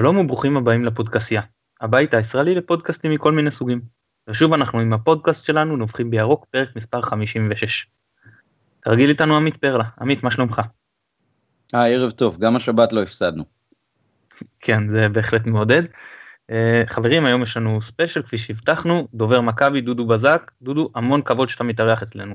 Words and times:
שלום 0.00 0.18
וברוכים 0.18 0.56
הבאים 0.56 0.84
לפודקסיה, 0.84 1.42
הבית 1.80 2.14
הישראלי 2.14 2.54
לפודקאסטים 2.54 3.10
מכל 3.10 3.32
מיני 3.32 3.50
סוגים. 3.50 3.80
ושוב 4.28 4.52
אנחנו 4.52 4.80
עם 4.80 4.92
הפודקאסט 4.92 5.44
שלנו 5.44 5.76
נובחים 5.76 6.10
בירוק 6.10 6.46
פרק 6.50 6.76
מספר 6.76 7.02
56. 7.02 7.86
כרגיל 8.80 9.10
איתנו 9.10 9.36
עמית 9.36 9.56
פרלה, 9.56 9.84
עמית 10.00 10.22
מה 10.22 10.30
שלומך? 10.30 10.62
אה 11.74 11.88
ערב 11.88 12.10
טוב, 12.10 12.38
גם 12.38 12.56
השבת 12.56 12.92
לא 12.92 13.02
הפסדנו. 13.02 13.44
כן 14.60 14.88
זה 14.88 15.08
בהחלט 15.08 15.46
מעודד. 15.46 15.82
אה, 15.84 16.54
חברים 16.86 17.24
היום 17.24 17.42
יש 17.42 17.56
לנו 17.56 17.82
ספיישל 17.82 18.22
כפי 18.22 18.38
שהבטחנו, 18.38 19.08
דובר 19.14 19.40
מכבי 19.40 19.80
דודו 19.80 20.06
בזק, 20.06 20.50
דודו 20.62 20.90
המון 20.94 21.22
כבוד 21.22 21.48
שאתה 21.48 21.64
מתארח 21.64 22.02
אצלנו. 22.02 22.34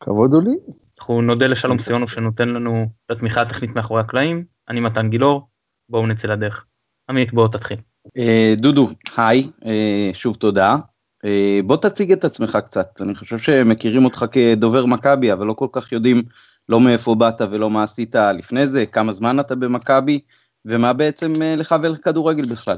כבוד 0.00 0.34
הוא 0.34 0.42
לי. 0.42 0.56
אנחנו 0.98 1.22
נודה 1.22 1.46
לשלום 1.46 1.78
סיונו 1.78 2.08
שנותן 2.08 2.48
לנו 2.48 2.86
את 3.06 3.10
התמיכה 3.10 3.40
הטכנית 3.40 3.70
מאחורי 3.70 4.00
הקלעים, 4.00 4.44
אני 4.68 4.80
מתן 4.80 5.10
גילאור, 5.10 5.48
בואו 5.90 6.06
נצא 6.06 6.28
לדרך. 6.28 6.64
עמית 7.10 7.32
בוא 7.32 7.48
תתחיל. 7.48 7.76
אה, 8.18 8.54
דודו, 8.56 8.88
היי, 9.16 9.46
אה, 9.66 10.10
שוב 10.12 10.36
תודה. 10.36 10.76
אה, 11.24 11.60
בוא 11.64 11.76
תציג 11.76 12.12
את 12.12 12.24
עצמך 12.24 12.58
קצת, 12.64 13.00
אני 13.00 13.14
חושב 13.14 13.38
שמכירים 13.38 14.04
אותך 14.04 14.24
כדובר 14.32 14.86
מכבי, 14.86 15.32
אבל 15.32 15.46
לא 15.46 15.52
כל 15.52 15.66
כך 15.72 15.92
יודעים 15.92 16.22
לא 16.68 16.80
מאיפה 16.80 17.14
באת 17.14 17.40
ולא 17.50 17.70
מה 17.70 17.82
עשית 17.82 18.14
לפני 18.14 18.66
זה, 18.66 18.86
כמה 18.86 19.12
זמן 19.12 19.40
אתה 19.40 19.54
במכבי, 19.54 20.20
ומה 20.64 20.92
בעצם 20.92 21.32
לך 21.42 21.74
ולכדורגל 21.82 22.48
בכלל. 22.48 22.76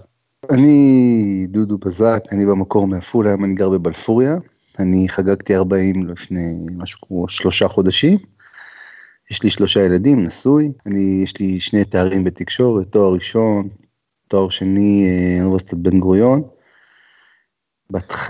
אני 0.50 1.46
דודו 1.48 1.78
בזק, 1.78 2.22
אני 2.32 2.46
במקור 2.46 2.86
מעפולה, 2.86 3.30
היום 3.30 3.44
אני 3.44 3.54
גר 3.54 3.68
בבלפוריה. 3.68 4.36
אני 4.78 5.08
חגגתי 5.08 5.56
40 5.56 6.08
לפני 6.08 6.66
משהו 6.76 7.00
כמו 7.00 7.28
שלושה 7.28 7.68
חודשים. 7.68 8.18
יש 9.30 9.42
לי 9.42 9.50
שלושה 9.50 9.80
ילדים, 9.80 10.24
נשוי, 10.24 10.72
אני, 10.86 11.20
יש 11.24 11.38
לי 11.40 11.60
שני 11.60 11.84
תארים 11.84 12.24
בתקשורת, 12.24 12.86
תואר 12.86 13.12
ראשון, 13.12 13.68
תואר 14.28 14.48
שני 14.48 15.06
אה, 15.06 15.42
אוניברסיטת 15.42 15.74
בן 15.74 16.00
גוריון. 16.00 16.42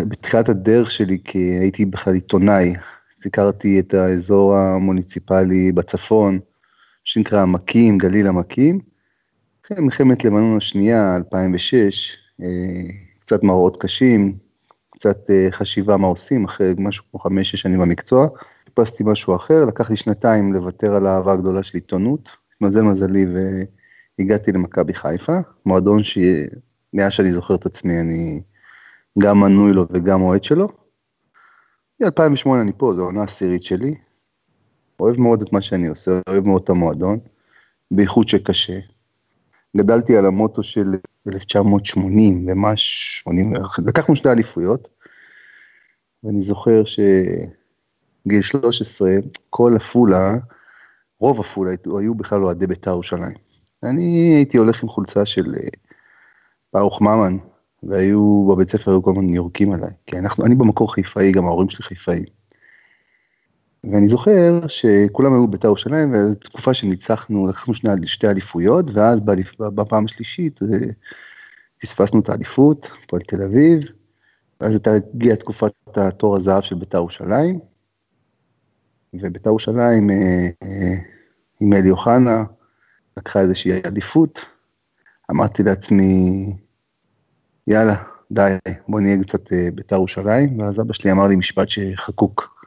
בתחילת 0.00 0.48
הדרך 0.48 0.90
שלי, 0.90 1.18
כי 1.24 1.38
הייתי 1.38 1.84
בכלל 1.84 2.14
עיתונאי, 2.14 2.74
סיקרתי 3.22 3.80
את 3.80 3.94
האזור 3.94 4.56
המוניציפלי 4.56 5.72
בצפון, 5.72 6.38
שנקרא 7.04 7.42
עמקים, 7.42 7.98
גליל 7.98 8.26
עמקים. 8.26 8.80
אחרי 9.66 9.80
מלחמת 9.80 10.24
לבנון 10.24 10.56
השנייה, 10.56 11.16
2006, 11.16 12.16
אה, 12.42 12.46
קצת 13.20 13.42
מראות 13.42 13.82
קשים, 13.82 14.36
קצת 14.90 15.30
אה, 15.30 15.48
חשיבה 15.50 15.96
מה 15.96 16.06
עושים, 16.06 16.44
אחרי 16.44 16.74
משהו 16.78 17.04
כמו 17.10 17.20
חמש-שש 17.20 17.60
שנים 17.60 17.80
במקצוע. 17.80 18.28
חיפשתי 18.78 19.04
משהו 19.06 19.36
אחר, 19.36 19.64
לקח 19.64 19.90
לי 19.90 19.96
שנתיים 19.96 20.52
לוותר 20.52 20.94
על 20.94 21.06
האהבה 21.06 21.32
הגדולה 21.32 21.62
של 21.62 21.78
עיתונות, 21.78 22.30
מזל 22.60 22.82
מזלי 22.82 23.26
והגעתי 24.18 24.52
למכבי 24.52 24.94
חיפה, 24.94 25.38
מועדון 25.66 26.02
שמאז 26.04 27.12
שאני 27.12 27.32
זוכר 27.32 27.54
את 27.54 27.66
עצמי 27.66 28.00
אני 28.00 28.42
גם 29.18 29.40
מנוי 29.40 29.72
לו 29.72 29.86
וגם 29.90 30.22
אוהד 30.22 30.44
שלו. 30.44 30.68
מ-2008 32.00 32.48
אני 32.62 32.72
פה, 32.76 32.92
זו 32.92 33.02
העונה 33.02 33.20
העשירית 33.20 33.62
שלי. 33.62 33.94
אוהב 35.00 35.20
מאוד 35.20 35.42
את 35.42 35.52
מה 35.52 35.62
שאני 35.62 35.88
עושה, 35.88 36.20
אוהב 36.28 36.44
מאוד 36.46 36.62
את 36.62 36.70
המועדון, 36.70 37.18
בייחוד 37.90 38.28
שקשה. 38.28 38.78
גדלתי 39.76 40.16
על 40.16 40.26
המוטו 40.26 40.62
של 40.62 40.94
1980 41.28 42.48
ומה 42.48 42.76
80, 42.76 43.52
לקחנו 43.86 44.16
שתי 44.16 44.28
אליפויות, 44.28 44.88
ואני 46.24 46.40
זוכר 46.40 46.84
ש... 46.84 47.00
גיל 48.28 48.42
13, 48.42 49.10
כל 49.50 49.72
עפולה, 49.76 50.34
רוב 51.20 51.40
עפולה 51.40 51.72
היו 51.98 52.14
בכלל 52.14 52.44
אוהדי 52.44 52.66
בית"ר 52.66 52.90
ירושלים. 52.90 53.36
אני 53.82 54.34
הייתי 54.36 54.56
הולך 54.56 54.82
עם 54.82 54.88
חולצה 54.88 55.26
של 55.26 55.54
אה, 55.54 55.68
ברוך 56.72 57.00
ממן, 57.00 57.36
והיו 57.82 58.48
בבית 58.48 58.70
ספר 58.70 58.90
היו 58.90 59.02
כל 59.02 59.10
הזמן 59.10 59.28
יורקים 59.28 59.72
עליי, 59.72 59.90
כי 60.06 60.18
אנחנו, 60.18 60.44
אני 60.44 60.54
במקור 60.54 60.94
חיפאי, 60.94 61.32
גם 61.32 61.44
ההורים 61.44 61.68
שלי 61.68 61.84
חיפאים. 61.84 62.24
ואני 63.84 64.08
זוכר 64.08 64.60
שכולם 64.68 65.32
היו 65.32 65.48
בית"ר 65.48 65.68
ירושלים, 65.68 66.12
וזו 66.12 66.34
תקופה 66.34 66.74
שניצחנו, 66.74 67.46
לקחנו 67.46 67.74
שני, 67.74 68.06
שתי 68.06 68.28
אליפויות, 68.28 68.90
ואז 68.94 69.20
בפעם 69.58 70.04
השלישית 70.04 70.60
אה, 70.62 70.68
פספסנו 71.80 72.20
את 72.20 72.28
האליפות, 72.28 72.90
הפועל 73.04 73.22
תל 73.22 73.42
אביב, 73.42 73.82
ואז 74.60 74.72
הייתה 74.72 74.90
הגיעה 75.14 75.36
תקופת 75.36 75.72
התור 75.96 76.36
הזהב 76.36 76.62
של 76.62 76.74
בית"ר 76.74 76.98
ירושלים, 76.98 77.58
ובית"ר 79.14 79.50
ירושלים 79.50 80.10
אה, 80.10 80.48
אה, 80.62 80.94
עם 81.60 81.72
אלי 81.72 81.90
אוחנה 81.90 82.44
לקחה 83.16 83.40
איזושהי 83.40 83.72
אליפות. 83.86 84.44
אמרתי 85.30 85.62
לעצמי, 85.62 86.46
יאללה, 87.66 87.94
די, 88.30 88.56
בוא 88.88 89.00
נהיה 89.00 89.22
קצת 89.22 89.52
אה, 89.52 89.68
בית"ר 89.74 89.96
ירושלים, 89.96 90.60
ואז 90.60 90.80
אבא 90.80 90.92
שלי 90.92 91.12
אמר 91.12 91.26
לי 91.26 91.36
משפט 91.36 91.68
שחקוק 91.68 92.64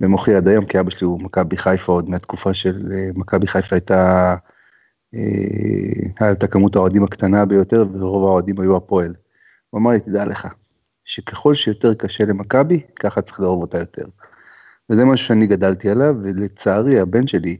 במוחי 0.00 0.34
עד 0.34 0.48
היום, 0.48 0.64
כי 0.64 0.80
אבא 0.80 0.90
שלי 0.90 1.06
הוא 1.06 1.20
מכבי 1.20 1.56
חיפה 1.56 1.92
עוד 1.92 2.10
מהתקופה 2.10 2.54
של 2.54 2.78
מכבי 3.14 3.46
חיפה 3.46 3.76
הייתה, 3.76 4.34
הייתה 6.20 6.46
כמות 6.46 6.76
האוהדים 6.76 7.04
הקטנה 7.04 7.44
ביותר, 7.44 7.84
ורוב 7.92 8.24
האוהדים 8.24 8.60
היו 8.60 8.76
הפועל. 8.76 9.14
הוא 9.70 9.80
אמר 9.80 9.90
לי, 9.90 10.00
תדע 10.00 10.26
לך, 10.26 10.48
שככל 11.04 11.54
שיותר 11.54 11.94
קשה 11.94 12.24
למכבי, 12.24 12.80
ככה 13.00 13.22
צריך 13.22 13.40
לאהוב 13.40 13.62
אותה 13.62 13.78
יותר. 13.78 14.04
וזה 14.90 15.04
משהו 15.04 15.26
שאני 15.26 15.46
גדלתי 15.46 15.90
עליו, 15.90 16.14
ולצערי 16.22 17.00
הבן 17.00 17.26
שלי 17.26 17.56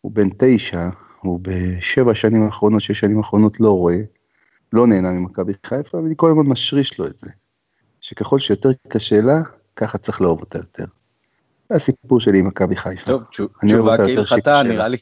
הוא 0.00 0.12
בן 0.12 0.28
תשע, 0.38 0.88
הוא 1.20 1.40
בשבע 1.42 2.14
שנים 2.14 2.42
האחרונות, 2.42 2.82
שש 2.82 3.00
שנים 3.00 3.18
האחרונות 3.18 3.60
לא 3.60 3.70
רואה, 3.70 3.98
לא 4.72 4.86
נהנה 4.86 5.10
ממכבי 5.10 5.52
חיפה, 5.66 5.98
ואני 5.98 6.14
כל 6.16 6.30
הזמן 6.30 6.46
משריש 6.46 6.98
לו 6.98 7.06
את 7.06 7.18
זה. 7.18 7.30
שככל 8.00 8.38
שיותר 8.38 8.68
קשה 8.88 9.20
לה, 9.20 9.42
ככה 9.76 9.98
צריך 9.98 10.20
לאהוב 10.20 10.40
אותה 10.40 10.58
יותר. 10.58 10.84
זה 11.68 11.76
הסיפור 11.76 12.20
שלי 12.20 12.38
עם 12.38 12.46
מכבי 12.46 12.76
חיפה. 12.76 13.06
טוב, 13.06 13.22
תשובה 13.66 13.96
כהלכתה 13.96 14.62
נראה 14.62 14.88
לי. 14.88 14.96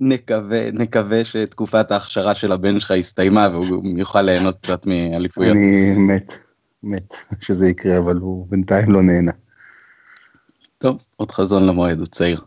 נקווה, 0.00 0.70
נקווה 0.70 1.24
שתקופת 1.24 1.90
ההכשרה 1.90 2.34
של 2.34 2.52
הבן 2.52 2.80
שלך 2.80 2.90
הסתיימה 2.90 3.48
והוא 3.52 3.82
יוכל 3.98 4.22
ליהנות 4.22 4.56
קצת 4.62 4.86
מאליפויות. 4.86 5.56
אני 5.56 5.94
מת, 5.96 6.38
מת 6.82 7.14
שזה 7.44 7.68
יקרה, 7.68 7.98
אבל 7.98 8.16
הוא 8.16 8.46
בינתיים 8.50 8.90
לא 8.90 9.02
נהנה. 9.02 9.32
טוב, 10.82 11.06
עוד 11.16 11.30
חזון 11.30 11.66
למועד, 11.66 11.98
הוא 11.98 12.06
צעיר. 12.06 12.40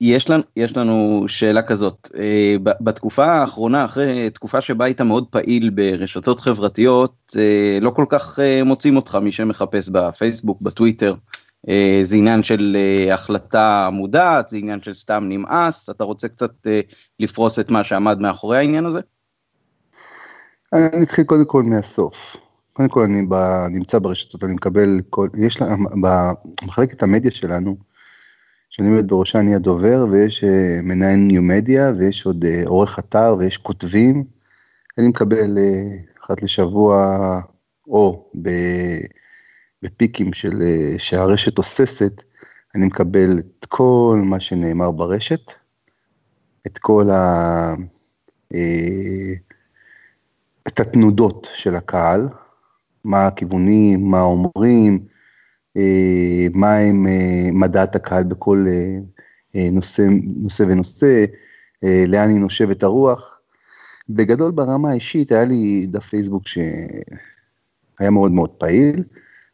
יש 0.00 0.30
לנו, 0.30 0.42
יש 0.56 0.76
לנו 0.76 1.24
שאלה 1.28 1.62
כזאת, 1.62 2.08
אה, 2.18 2.56
בתקופה 2.60 3.24
האחרונה, 3.24 3.84
אחרי 3.84 4.30
תקופה 4.30 4.60
שבה 4.60 4.84
היית 4.84 5.00
מאוד 5.00 5.26
פעיל 5.30 5.70
ברשתות 5.70 6.40
חברתיות, 6.40 7.36
אה, 7.38 7.78
לא 7.80 7.90
כל 7.90 8.04
כך 8.08 8.38
אה, 8.38 8.64
מוצאים 8.64 8.96
אותך, 8.96 9.18
מי 9.22 9.32
שמחפש 9.32 9.88
בפייסבוק, 9.88 10.62
בטוויטר. 10.62 11.14
זה 12.02 12.16
עניין 12.16 12.42
של 12.42 12.76
החלטה 13.12 13.88
מודעת, 13.92 14.48
זה 14.48 14.56
עניין 14.56 14.82
של 14.82 14.94
סתם 14.94 15.24
נמאס, 15.28 15.90
אתה 15.90 16.04
רוצה 16.04 16.28
קצת 16.28 16.52
לפרוס 17.20 17.58
את 17.58 17.70
מה 17.70 17.84
שעמד 17.84 18.20
מאחורי 18.20 18.58
העניין 18.58 18.86
הזה? 18.86 19.00
אני 20.72 21.02
אתחיל 21.02 21.24
קודם 21.24 21.44
כל 21.44 21.62
מהסוף. 21.62 22.36
קודם 22.76 22.88
כל 22.88 23.02
אני 23.02 23.22
ב, 23.28 23.34
נמצא 23.70 23.98
ברשתות, 23.98 24.44
אני 24.44 24.54
מקבל, 24.54 25.00
כל, 25.10 25.28
יש 25.38 25.60
לה, 25.60 25.74
במחלקת 26.02 27.02
המדיה 27.02 27.30
שלנו, 27.30 27.76
שאני 28.70 28.88
עומד 28.88 29.08
בראשה 29.08 29.40
אני 29.40 29.54
הדובר, 29.54 30.06
ויש 30.10 30.44
uh, 30.44 30.46
מנהל 30.82 31.16
ניו 31.16 31.42
מדיה, 31.42 31.92
ויש 31.98 32.26
עוד 32.26 32.44
uh, 32.44 32.68
עורך 32.68 32.98
אתר, 32.98 33.36
ויש 33.38 33.56
כותבים. 33.56 34.24
אני 34.98 35.08
מקבל 35.08 35.58
uh, 35.58 36.24
אחת 36.24 36.42
לשבוע, 36.42 37.16
או 37.88 38.30
ב, 38.42 38.50
בפיקים 39.82 40.32
של, 40.32 40.52
uh, 40.52 40.98
שהרשת 40.98 41.58
אוססת, 41.58 42.22
אני 42.74 42.86
מקבל 42.86 43.38
את 43.38 43.66
כל 43.66 44.22
מה 44.24 44.40
שנאמר 44.40 44.90
ברשת, 44.90 45.52
את 46.66 46.78
כל 46.78 47.10
ה... 47.10 47.74
את 50.68 50.80
התנודות 50.80 51.48
של 51.54 51.74
הקהל, 51.76 52.28
מה 53.06 53.26
הכיוונים, 53.26 54.10
מה 54.10 54.20
אומרים, 54.20 55.04
אה, 55.76 56.46
מה 56.54 56.76
הם 56.76 57.06
אה, 57.06 57.48
מדעת 57.52 57.96
הקהל 57.96 58.24
בכל 58.24 58.66
אה, 59.54 59.68
נושא, 59.72 60.02
נושא 60.36 60.64
ונושא, 60.68 61.24
לאן 62.08 62.30
היא 62.30 62.40
נושבת 62.40 62.82
הרוח. 62.82 63.38
בגדול 64.08 64.50
ברמה 64.50 64.90
האישית 64.90 65.32
היה 65.32 65.44
לי 65.44 65.86
דף 65.86 66.04
פייסבוק 66.04 66.46
שהיה 66.46 68.10
מאוד 68.10 68.32
מאוד 68.32 68.50
פעיל, 68.50 69.04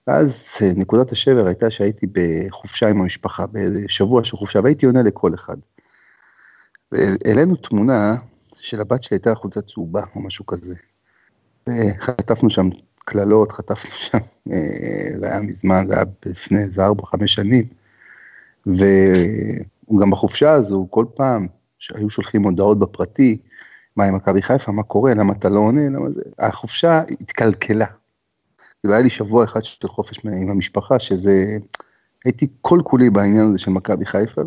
ואז 0.07 0.59
נקודת 0.77 1.13
השבר 1.13 1.47
הייתה 1.47 1.71
שהייתי 1.71 2.07
בחופשה 2.13 2.89
עם 2.89 3.01
המשפחה, 3.01 3.47
באיזה 3.47 3.81
שבוע 3.89 4.25
של 4.25 4.37
חופשה, 4.37 4.61
והייתי 4.65 4.87
עונה 4.87 5.03
לכל 5.03 5.35
אחד. 5.35 5.57
והעלינו 6.93 7.57
תמונה 7.57 8.17
של 8.61 8.81
הבת 8.81 9.03
שלי 9.03 9.15
הייתה 9.15 9.35
חולצה 9.35 9.61
צהובה 9.63 10.03
או 10.15 10.23
משהו 10.23 10.47
כזה. 10.47 10.75
וחטפנו 11.69 12.51
שם 12.51 12.69
קללות, 13.05 13.53
חטפנו 13.53 13.91
שם, 13.91 14.19
אה, 14.53 15.19
זה 15.19 15.31
היה 15.31 15.41
מזמן, 15.41 15.85
זה 15.87 15.95
היה 15.95 16.05
לפני 16.27 16.59
איזה 16.59 16.85
ארבע, 16.85 17.07
חמש 17.07 17.35
שנים. 17.35 17.65
והוא 18.67 20.01
גם 20.01 20.11
בחופשה 20.11 20.53
הזו, 20.53 20.87
כל 20.91 21.05
פעם 21.15 21.47
שהיו 21.79 22.11
שולחים 22.11 22.43
הודעות 22.43 22.79
בפרטי, 22.79 23.39
מה 23.97 24.05
עם 24.05 24.15
מכבי 24.15 24.43
חיפה, 24.43 24.73
מה 24.73 24.83
קורה, 24.83 25.15
למה 25.15 25.33
אתה 25.33 25.49
לא 25.49 25.61
עונה, 25.61 25.87
למה 25.87 26.11
זה, 26.11 26.21
החופשה 26.39 27.03
התקלקלה. 27.21 27.87
כאילו 28.81 28.95
היה 28.95 29.03
לי 29.03 29.11
שבוע 29.11 29.45
אחד 29.45 29.65
של 29.65 29.89
חופש 29.89 30.25
עם 30.25 30.51
המשפחה, 30.51 30.99
שזה, 30.99 31.57
הייתי 32.25 32.47
כל 32.61 32.81
כולי 32.85 33.11
בעניין 33.11 33.47
הזה 33.47 33.59
של 33.59 33.71
מכבי 33.71 34.07
חיפה, 34.07 34.43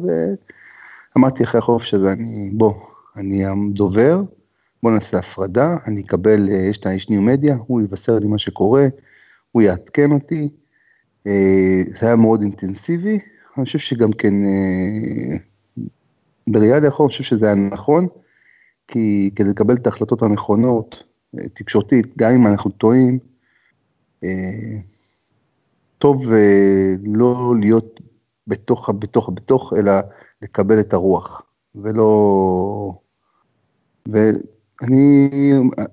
ואמרתי 1.16 1.44
אחרי 1.44 1.60
החופש 1.60 1.94
הזה, 1.94 2.12
אני, 2.12 2.50
בוא, 2.54 2.74
אני 3.18 3.46
הדובר, 3.46 4.22
בוא 4.84 4.92
נעשה 4.92 5.20
הפרדה, 5.20 5.78
אני 5.88 6.02
אקבל, 6.02 6.50
אה, 6.50 6.56
יש 6.56 6.78
את 6.78 6.86
האיש 6.86 7.10
ניו 7.10 7.22
מדיה, 7.22 7.58
הוא 7.68 7.82
יבשר 7.82 8.20
לי 8.20 8.28
מה 8.28 8.38
שקורה, 8.38 8.88
הוא 9.52 9.62
יעדכן 9.62 10.12
אותי, 10.12 10.50
אה, 11.28 11.82
זה 12.00 12.06
היה 12.06 12.16
מאוד 12.16 12.42
אינטנסיבי, 12.42 13.20
אני 13.58 13.66
חושב 13.66 13.80
שגם 13.80 14.12
כן, 14.12 14.34
אה, 14.46 15.38
בראייה 16.48 16.80
לאחור, 16.80 17.06
אני 17.06 17.12
חושב 17.12 17.24
שזה 17.24 17.46
היה 17.46 17.56
נכון, 17.56 18.08
כי 18.88 19.30
כדי 19.36 19.50
לקבל 19.50 19.76
את 19.76 19.86
ההחלטות 19.88 20.22
הנכונות, 20.22 21.04
תקשורתית, 21.54 22.18
גם 22.18 22.34
אם 22.34 22.48
אנחנו 22.48 22.72
טועים, 22.72 23.20
טוב 25.98 26.24
לא 27.04 27.54
להיות 27.62 28.00
בתוך, 28.48 28.90
בתוך, 28.90 29.30
בתוך, 29.34 29.74
אלא 29.78 29.94
לקבל 30.42 30.80
את 30.80 30.94
הרוח, 30.94 31.42
ולא... 31.76 33.00
ואני, 34.82 35.30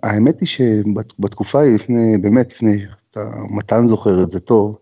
האמת 0.02 0.40
היא 0.40 0.48
שבתקופה 0.48 1.60
היא 1.60 1.74
לפני, 1.74 2.18
באמת 2.18 2.52
לפני, 2.52 2.84
מתן 3.50 3.86
זוכר 3.86 4.22
את 4.22 4.30
זה 4.30 4.40
טוב, 4.40 4.78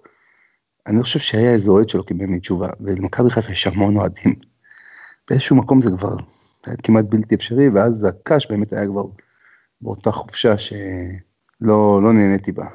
אני 0.86 1.02
חושב 1.02 1.18
שהיה 1.18 1.52
איזה 1.52 1.70
אוהד 1.70 1.88
שלו 1.88 2.04
קיבל 2.04 2.26
ממני 2.26 2.40
תשובה, 2.40 2.68
ולמכבי 2.80 3.30
חיפה 3.30 3.52
יש 3.52 3.66
המון 3.66 3.96
אוהדים. 3.96 4.34
באיזשהו 5.30 5.56
מקום 5.56 5.80
זה 5.80 5.90
כבר 5.90 6.16
היה 6.66 6.76
כמעט 6.82 7.04
בלתי 7.08 7.34
אפשרי, 7.34 7.68
ואז 7.68 8.04
הקש 8.04 8.46
באמת 8.50 8.72
היה 8.72 8.86
כבר 8.86 9.04
באותה 9.80 10.12
חופשה 10.12 10.58
שלא 10.58 12.02
לא 12.02 12.12
נהניתי 12.12 12.52
בה. 12.52 12.66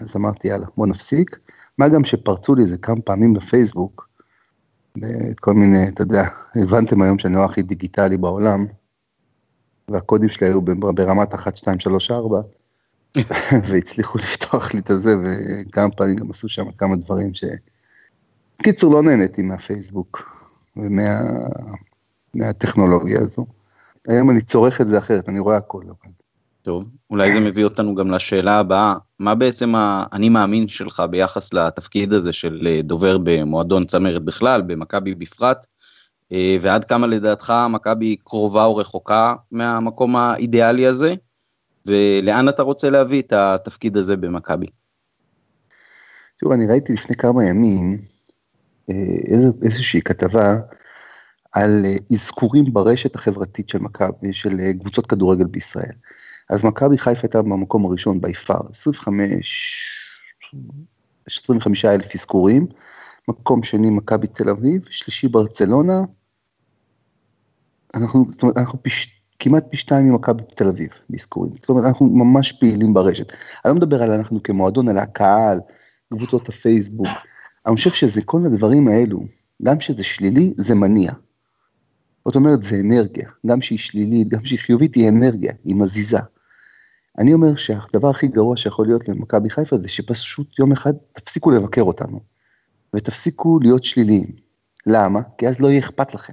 אז 0.00 0.16
אמרתי 0.16 0.48
יאללה 0.48 0.66
בוא 0.76 0.86
נפסיק, 0.86 1.38
מה 1.78 1.88
גם 1.88 2.04
שפרצו 2.04 2.54
לי 2.54 2.62
איזה 2.62 2.78
כמה 2.78 3.00
פעמים 3.00 3.32
בפייסבוק, 3.34 4.08
בכל 4.96 5.54
מיני, 5.54 5.88
אתה 5.88 6.02
יודע, 6.02 6.24
הבנתם 6.56 7.02
היום 7.02 7.18
שאני 7.18 7.34
לא 7.34 7.44
הכי 7.44 7.62
דיגיטלי 7.62 8.16
בעולם, 8.16 8.66
והקודים 9.90 10.28
שלי 10.28 10.46
היו 10.46 10.60
ברמת 10.94 11.34
1, 11.34 11.56
2, 11.56 11.80
3, 11.80 12.10
4, 12.10 12.40
והצליחו 13.68 14.18
לפתוח 14.18 14.74
לי 14.74 14.80
את 14.80 14.90
הזה, 14.90 15.14
וכמה 15.22 15.90
פעמים 15.90 16.16
גם 16.16 16.30
עשו 16.30 16.48
שם 16.48 16.70
כמה 16.78 16.96
דברים 16.96 17.34
ש... 17.34 17.44
בקיצור, 18.58 18.94
לא 18.94 19.02
נהניתי 19.02 19.42
מהפייסבוק 19.42 20.40
ומהטכנולוגיה 22.34 23.20
הזו. 23.20 23.46
היום 24.08 24.30
אני 24.30 24.42
צורך 24.42 24.80
את 24.80 24.88
זה 24.88 24.98
אחרת, 24.98 25.28
אני 25.28 25.38
רואה 25.38 25.56
הכל. 25.56 25.82
אבל... 25.86 26.12
טוב, 26.62 26.84
אולי 27.10 27.32
זה 27.32 27.40
מביא 27.40 27.64
אותנו 27.64 27.94
גם 27.94 28.10
לשאלה 28.10 28.58
הבאה, 28.58 28.94
מה 29.18 29.34
בעצם 29.34 29.74
האני 29.76 30.28
מאמין 30.28 30.68
שלך 30.68 31.02
ביחס 31.10 31.52
לתפקיד 31.52 32.12
הזה 32.12 32.32
של 32.32 32.66
אה, 32.66 32.82
דובר 32.82 33.18
במועדון 33.24 33.84
צמרת 33.84 34.22
בכלל, 34.22 34.62
במכבי 34.62 35.14
בפרט, 35.14 35.66
ועד 36.60 36.84
כמה 36.84 37.06
לדעתך 37.06 37.52
מכבי 37.70 38.16
קרובה 38.24 38.64
או 38.64 38.76
רחוקה 38.76 39.34
מהמקום 39.50 40.16
האידיאלי 40.16 40.86
הזה, 40.86 41.14
ולאן 41.86 42.48
אתה 42.48 42.62
רוצה 42.62 42.90
להביא 42.90 43.22
את 43.22 43.32
התפקיד 43.32 43.96
הזה 43.96 44.16
במכבי? 44.16 44.66
תראו, 46.38 46.52
אני 46.52 46.66
ראיתי 46.66 46.92
לפני 46.92 47.16
כמה 47.16 47.44
ימים 47.44 47.98
אה, 48.90 48.94
איזו, 49.26 49.52
איזושהי 49.62 50.00
כתבה 50.02 50.54
על 51.52 51.82
אזכורים 52.12 52.64
ברשת 52.72 53.14
החברתית 53.14 53.68
של 53.68 53.78
מכבי, 53.78 54.32
של 54.32 54.72
קבוצות 54.80 55.06
כדורגל 55.06 55.46
בישראל. 55.46 55.92
אז 56.50 56.64
מכבי 56.64 56.98
חיפה 56.98 57.20
הייתה 57.22 57.42
במקום 57.42 57.86
הראשון 57.86 58.20
בי 58.20 58.34
פאר, 58.34 58.60
25, 58.70 59.84
25 61.26 61.84
אלף 61.84 62.14
אזכורים, 62.14 62.66
מקום 63.28 63.62
שני 63.62 63.90
מכבי 63.90 64.26
תל 64.26 64.50
אביב, 64.50 64.82
שלישי 64.90 65.28
ברצלונה, 65.28 66.00
אנחנו, 67.94 68.26
זאת 68.28 68.42
אומרת, 68.42 68.56
אנחנו 68.56 68.82
פש, 68.82 69.22
כמעט 69.38 69.64
פי 69.70 69.76
שתיים 69.76 70.08
ממכבי 70.08 70.42
תל 70.54 70.68
אביב 70.68 70.88
באזכורים, 71.10 71.52
זאת 71.60 71.68
אומרת, 71.68 71.84
אנחנו 71.84 72.06
ממש 72.06 72.52
פעילים 72.52 72.94
ברשת. 72.94 73.32
אני 73.32 73.70
לא 73.70 73.74
מדבר 73.74 74.02
על 74.02 74.10
אנחנו 74.10 74.42
כמועדון, 74.42 74.88
על 74.88 74.98
הקהל, 74.98 75.60
קבוצות 76.14 76.48
הפייסבוק, 76.48 77.08
אני 77.66 77.76
חושב 77.76 77.90
שזה 77.90 78.22
כל 78.22 78.40
הדברים 78.46 78.88
האלו, 78.88 79.20
גם 79.62 79.80
שזה 79.80 80.04
שלילי, 80.04 80.52
זה 80.56 80.74
מניע. 80.74 81.12
זאת 82.24 82.36
אומרת, 82.36 82.62
זה 82.62 82.80
אנרגיה, 82.80 83.28
גם 83.46 83.62
שהיא 83.62 83.78
שלילית, 83.78 84.28
גם 84.28 84.44
שהיא 84.44 84.58
חיובית, 84.58 84.94
היא 84.94 85.08
אנרגיה, 85.08 85.52
היא 85.64 85.76
מזיזה. 85.76 86.18
אני 87.18 87.34
אומר 87.34 87.56
שהדבר 87.56 88.10
הכי 88.10 88.28
גרוע 88.28 88.56
שיכול 88.56 88.86
להיות 88.86 89.08
למכבי 89.08 89.50
חיפה 89.50 89.78
זה 89.78 89.88
שפשוט 89.88 90.58
יום 90.58 90.72
אחד 90.72 90.92
תפסיקו 91.12 91.50
לבקר 91.50 91.82
אותנו, 91.82 92.20
ותפסיקו 92.94 93.58
להיות 93.62 93.84
שליליים. 93.84 94.26
למה? 94.86 95.20
כי 95.38 95.48
אז 95.48 95.60
לא 95.60 95.68
יהיה 95.68 95.80
אכפת 95.80 96.14
לכם. 96.14 96.32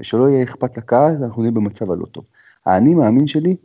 ושלא 0.00 0.28
יהיה 0.28 0.44
אכפת 0.44 0.76
לקהל, 0.76 1.16
אנחנו 1.24 1.42
נהיה 1.42 1.52
במצב 1.52 1.90
הלא 1.90 2.06
טוב. 2.06 2.24
האני 2.66 2.94
מאמין 2.94 3.26
שלי 3.26 3.56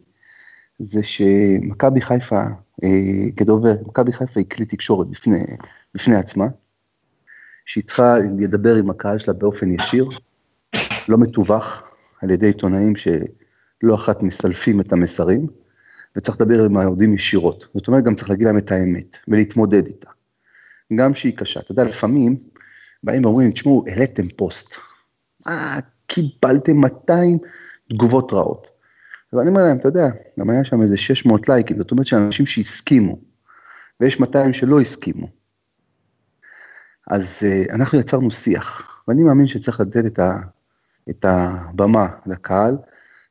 זה 0.80 1.04
שמכבי 1.04 2.02
חיפה, 2.02 2.42
אה, 2.84 3.32
כדובר, 3.38 3.74
מכבי 3.86 4.14
חיפה 4.14 4.40
היא 4.40 4.50
כלי 4.50 4.66
תקשורת 4.66 5.08
בפני, 5.08 5.40
בפני 5.94 6.16
עצמה, 6.16 6.46
שהיא 7.66 7.84
צריכה 7.84 8.16
לדבר 8.40 8.76
עם 8.76 8.90
הקהל 8.90 9.20
שלה 9.20 9.34
באופן 9.34 9.72
ישיר, 9.72 10.10
לא 11.08 11.18
מתווך 11.18 11.84
על 12.22 12.30
ידי 12.30 12.46
עיתונאים 12.46 12.96
שלא 12.96 13.96
אחת 13.96 14.24
מסלפים 14.24 14.82
את 14.82 14.94
המסרים, 14.94 15.48
וצריך 16.18 16.42
לדבר 16.42 16.66
עם 16.66 16.78
היהודים 16.78 17.14
ישירות. 17.14 17.66
זאת 17.74 17.88
אומרת, 17.88 18.04
גם 18.04 18.16
צריך 18.16 18.30
להגיד 18.30 18.48
להם 18.48 18.58
את 18.58 18.72
האמת, 18.72 19.18
ולהתמודד 19.28 19.88
איתה. 19.88 20.10
גם 20.96 21.16
שהיא 21.16 21.38
קשה. 21.38 21.60
אתה 21.60 21.72
יודע, 21.72 21.84
לפעמים 21.84 22.38
באים 23.04 23.26
ואומרים, 23.26 23.52
תשמעו, 23.52 23.86
העליתם 23.88 24.24
פוסט. 24.38 24.76
אה, 25.48 25.80
קיבלתם 26.08 26.78
200 26.78 27.38
תגובות 27.90 28.34
רעות. 28.34 28.68
אז 29.34 29.40
אני 29.40 29.50
אומר 29.50 29.66
להם, 29.66 29.78
אתה 29.78 29.88
יודע, 29.88 30.08
גם 30.40 30.50
היה 30.50 30.64
שם 30.64 30.82
איזה 30.82 30.98
600 30.98 31.50
לייקים, 31.50 31.78
זאת 31.78 31.92
אומרת 31.92 32.08
שאנשים 32.08 32.46
שהסכימו, 32.46 33.18
ויש 34.00 34.20
200 34.20 34.54
שלא 34.54 34.82
הסכימו. 34.82 35.28
אז 37.10 37.40
uh, 37.42 37.74
אנחנו 37.76 38.00
יצרנו 38.00 38.32
שיח, 38.32 38.82
ואני 39.08 39.24
מאמין 39.24 39.48
שצריך 39.48 39.80
לתת 39.80 40.06
את, 40.06 40.20
ה, 40.20 40.38
את 41.10 41.26
הבמה 41.26 42.08
לקהל, 42.26 42.78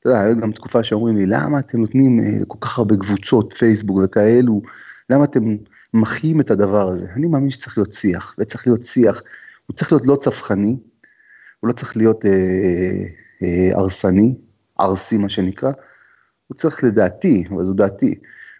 אתה 0.01 0.09
יודע, 0.09 0.21
הייתה 0.21 0.41
גם 0.41 0.53
תקופה 0.53 0.85
שאומרים 0.85 1.17
לי, 1.17 1.27
למה 1.27 1.59
אתם 1.59 1.81
נותנים 1.81 2.21
אה, 2.21 2.45
כל 2.49 2.59
כך 2.61 2.79
הרבה 2.79 2.97
קבוצות, 2.97 3.53
פייסבוק 3.53 3.99
וכאלו, 4.05 4.63
למה 5.11 5.25
אתם 5.25 5.57
מחיים 5.95 6.41
את 6.41 6.51
הדבר 6.51 6.89
הזה? 6.89 7.07
אני 7.17 7.27
מאמין 7.27 7.51
שצריך 7.51 7.79
להיות 7.79 7.93
שיח, 7.93 8.35
וצריך 8.39 8.67
להיות 8.67 8.83
שיח, 8.85 9.23
הוא 9.67 9.77
צריך 9.77 9.93
להיות 9.93 10.07
לא 10.07 10.17
צווחני, 10.17 10.77
הוא 11.65 11.69
לא 11.69 11.73
צריך 11.73 11.97
להיות 11.97 12.27
אה, 12.27 12.31
אה, 13.43 13.71
הרסני, 13.75 14.35
ארסי 14.81 15.19
מה 15.19 15.29
שנקרא, 15.29 15.73
הוא 16.47 16.57
צריך 16.57 16.85
לדעתי, 16.85 17.45
אבל 17.51 17.63
זו 17.63 17.73
דעתי, 17.73 18.15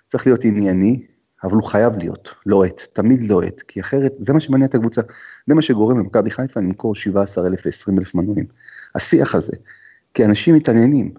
צריך 0.09 0.27
להיות 0.27 0.45
ענייני, 0.45 1.07
אבל 1.45 1.53
הוא 1.53 1.65
חייב 1.65 1.97
להיות 1.97 2.31
לוהט, 2.47 2.81
לא 2.81 2.87
תמיד 2.93 3.25
לוהט, 3.25 3.61
לא 3.61 3.65
כי 3.69 3.81
אחרת 3.81 4.13
זה 4.27 4.33
מה 4.33 4.41
שמניע 4.41 4.67
את 4.67 4.75
הקבוצה, 4.75 5.01
זה 5.47 5.55
מה 5.55 5.63
שגורם 5.63 5.99
למכבי 5.99 6.31
חיפה 6.31 6.61
למכור 6.61 6.95
17,000 6.95 7.67
ו-20,000 7.67 8.11
מנויים. 8.15 8.47
השיח 8.95 9.35
הזה, 9.35 9.57
כי 10.15 10.25
אנשים 10.25 10.55
מתעניינים, 10.55 11.15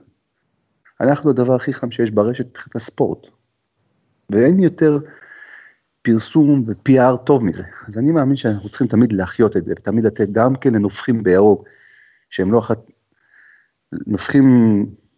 אנחנו 1.02 1.30
הדבר 1.30 1.56
הכי 1.56 1.74
חם 1.74 1.92
שיש 1.92 2.12
ברשת 2.12 2.46
מבחינת 2.46 2.76
הספורט. 2.76 3.28
ואין 4.30 4.60
יותר 4.60 5.00
פרסום 6.06 6.64
ו-PR 6.68 7.18
טוב 7.18 7.46
מזה. 7.46 7.64
אז 7.88 7.98
אני 7.98 8.12
מאמין 8.12 8.36
שאנחנו 8.36 8.70
צריכים 8.70 8.88
תמיד 8.88 9.14
להחיות 9.14 9.58
את 9.58 9.66
זה, 9.66 9.74
ותמיד 9.78 10.06
לתת 10.06 10.30
גם 10.32 10.56
כן 10.56 10.74
לנובחים 10.74 11.24
בירוק, 11.24 11.68
שהם 12.30 12.52
לא 12.52 12.60
אחת, 12.60 12.80
נובחים 14.08 14.46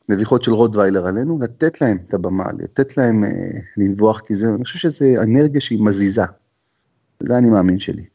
נביחות 0.10 0.44
של 0.44 0.52
רוטוויילר 0.52 1.08
עלינו, 1.08 1.40
לתת 1.42 1.82
להם 1.82 1.98
את 2.08 2.14
הבמה, 2.14 2.46
לתת 2.60 2.98
להם 2.98 3.24
אה, 3.24 3.30
לנבוח, 3.78 4.20
כי 4.20 4.36
זה, 4.36 4.50
אני 4.56 4.64
חושב 4.64 4.80
שזה 4.80 5.16
אנרגיה 5.24 5.62
שהיא 5.62 5.82
מזיזה. 5.82 6.24
זה 7.20 7.38
אני 7.38 7.50
מאמין 7.50 7.80
שלי. 7.80 8.06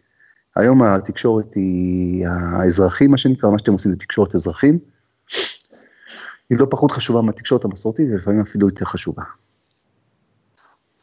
היום 0.57 0.83
התקשורת 0.83 1.55
היא 1.55 2.27
האזרחים, 2.29 3.11
מה 3.11 3.19
שנקרא, 3.19 3.51
מה 3.51 3.59
שאתם 3.59 3.73
עושים 3.73 3.91
זה 3.91 3.99
תקשורת 3.99 4.35
אזרחים. 4.35 4.79
היא 6.51 6.59
לא 6.59 6.67
פחות 6.71 6.91
חשובה 6.91 7.23
מהתקשורת 7.23 7.65
המסורתית, 7.65 8.07
ולפעמים 8.11 8.41
אפילו 8.41 8.69
יותר 8.69 8.85
חשובה. 8.85 9.23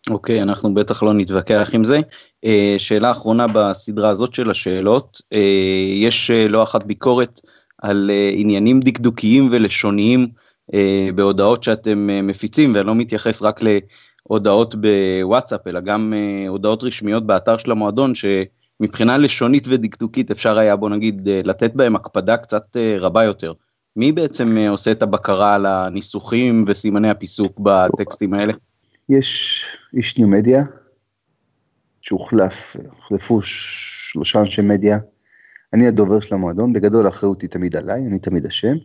אוקיי, 0.10 0.40
okay, 0.40 0.44
אנחנו 0.44 0.74
בטח 0.74 1.04
לא 1.04 1.14
נתווכח 1.14 1.70
עם 1.74 1.84
זה. 1.84 2.00
Uh, 2.46 2.50
שאלה 2.78 3.12
אחרונה 3.12 3.46
בסדרה 3.54 4.10
הזאת 4.10 4.34
של 4.34 4.52
השאלות, 4.52 5.22
uh, 5.34 5.38
יש 5.94 6.32
uh, 6.32 6.50
לא 6.50 6.64
אחת 6.64 6.84
ביקורת 6.84 7.40
על 7.82 8.10
uh, 8.10 8.40
עניינים 8.40 8.80
דקדוקיים 8.80 9.50
ולשוניים 9.52 10.28
uh, 10.72 10.76
בהודעות 11.16 11.64
שאתם 11.64 12.10
uh, 12.10 12.22
מפיצים, 12.26 12.76
ואני 12.76 12.88
לא 12.88 12.96
מתייחס 12.96 13.42
רק 13.42 13.60
להודעות 14.30 14.76
בוואטסאפ, 14.76 15.68
אלא 15.68 15.80
גם 15.80 16.14
uh, 16.14 16.50
הודעות 16.50 16.84
רשמיות 16.84 17.26
באתר 17.26 17.58
של 17.58 17.72
המועדון, 17.72 18.14
שמבחינה 18.16 19.18
לשונית 19.18 19.68
ודקדוקית 19.68 20.32
אפשר 20.32 20.58
היה, 20.58 20.76
בוא 20.76 20.90
נגיד, 20.90 21.28
uh, 21.28 21.48
לתת 21.48 21.76
בהם 21.76 21.96
הקפדה 21.96 22.38
קצת 22.38 22.64
uh, 22.76 23.02
רבה 23.02 23.24
יותר. 23.24 23.54
מי 23.96 24.12
בעצם 24.12 24.58
אה, 24.58 24.70
עושה 24.70 24.92
את 24.92 25.04
הבקרה 25.04 25.56
על 25.56 25.66
הניסוחים 25.66 26.64
וסימני 26.68 27.10
הפיסוק 27.10 27.60
בטקסטים 27.60 28.34
האלה? 28.34 28.54
יש 29.10 29.64
איש 29.94 30.18
ניו 30.18 30.28
מדיה, 30.28 30.64
שהוחלף, 32.02 32.76
הוחלפו 32.98 33.42
שלושה 33.42 34.42
אנשי 34.42 34.62
מדיה. 34.62 35.00
אני 35.74 35.88
הדובר 35.88 36.20
של 36.20 36.36
המועדון, 36.36 36.74
בגדול 36.74 37.06
האחריות 37.06 37.42
היא 37.42 37.50
תמיד 37.50 37.76
עליי, 37.76 38.08
אני 38.08 38.20
תמיד 38.20 38.46
אשם, 38.46 38.76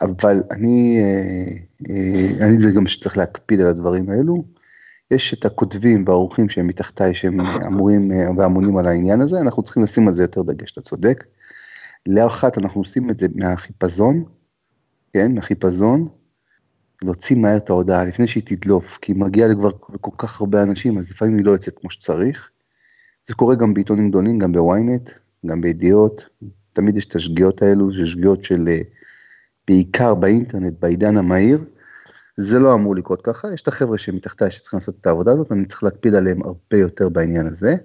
אבל 0.00 0.42
אני, 0.50 0.98
אה, 1.00 1.90
אה, 1.90 2.46
אני 2.46 2.58
זה 2.58 2.70
גם 2.70 2.86
שצריך 2.86 3.16
להקפיד 3.16 3.60
על 3.60 3.66
הדברים 3.66 4.10
האלו. 4.10 4.44
יש 5.10 5.34
את 5.34 5.44
הכותבים 5.44 6.04
והעורכים 6.06 6.48
שהם 6.48 6.66
מתחתיי, 6.66 7.14
שהם 7.14 7.40
אמורים 7.40 8.10
ואמונים 8.38 8.78
על 8.78 8.86
העניין 8.86 9.20
הזה, 9.20 9.40
אנחנו 9.40 9.62
צריכים 9.62 9.82
לשים 9.82 10.08
על 10.08 10.14
זה 10.14 10.22
יותר 10.22 10.42
דגש, 10.42 10.72
אתה 10.72 10.80
צודק. 10.80 11.24
לאחת 12.06 12.58
אנחנו 12.58 12.80
עושים 12.80 13.10
את 13.10 13.20
זה 13.20 13.26
מהחיפזון, 13.34 14.24
כן, 15.12 15.34
מהחיפזון, 15.34 16.08
להוציא 17.02 17.36
מהר 17.36 17.56
את 17.56 17.70
ההודעה 17.70 18.04
לפני 18.04 18.26
שהיא 18.26 18.42
תדלוף, 18.46 18.98
כי 19.02 19.12
היא 19.12 19.20
מגיעה 19.20 19.48
לכבר 19.48 19.70
כל 20.00 20.10
כך 20.18 20.40
הרבה 20.40 20.62
אנשים, 20.62 20.98
אז 20.98 21.10
לפעמים 21.10 21.36
היא 21.36 21.44
לא 21.44 21.52
יוצאת 21.52 21.78
כמו 21.78 21.90
שצריך. 21.90 22.50
זה 23.28 23.34
קורה 23.34 23.54
גם 23.54 23.74
בעיתונים 23.74 24.08
גדולים, 24.08 24.38
גם 24.38 24.52
בוויינט, 24.52 25.10
גם 25.46 25.60
בידיעות, 25.60 26.28
תמיד 26.72 26.96
יש 26.96 27.06
את 27.06 27.14
השגיאות 27.14 27.62
האלו, 27.62 27.92
זה 27.92 28.06
שגיאות 28.06 28.44
של, 28.44 28.68
אה, 28.68 28.80
בעיקר 29.68 30.14
באינטרנט, 30.14 30.74
בעידן 30.80 31.16
המהיר. 31.16 31.64
זה 32.36 32.58
לא 32.58 32.74
אמור 32.74 32.96
לקרות 32.96 33.22
ככה, 33.22 33.52
יש 33.54 33.62
את 33.62 33.68
החבר'ה 33.68 33.98
שמתחתיי 33.98 34.50
שצריכים 34.50 34.76
לעשות 34.76 34.94
את 35.00 35.06
העבודה 35.06 35.32
הזאת, 35.32 35.52
אני 35.52 35.66
צריך 35.66 35.82
להקפיד 35.82 36.14
עליהם 36.14 36.42
הרבה 36.42 36.76
יותר 36.76 37.08
בעניין 37.08 37.46
הזה. 37.46 37.76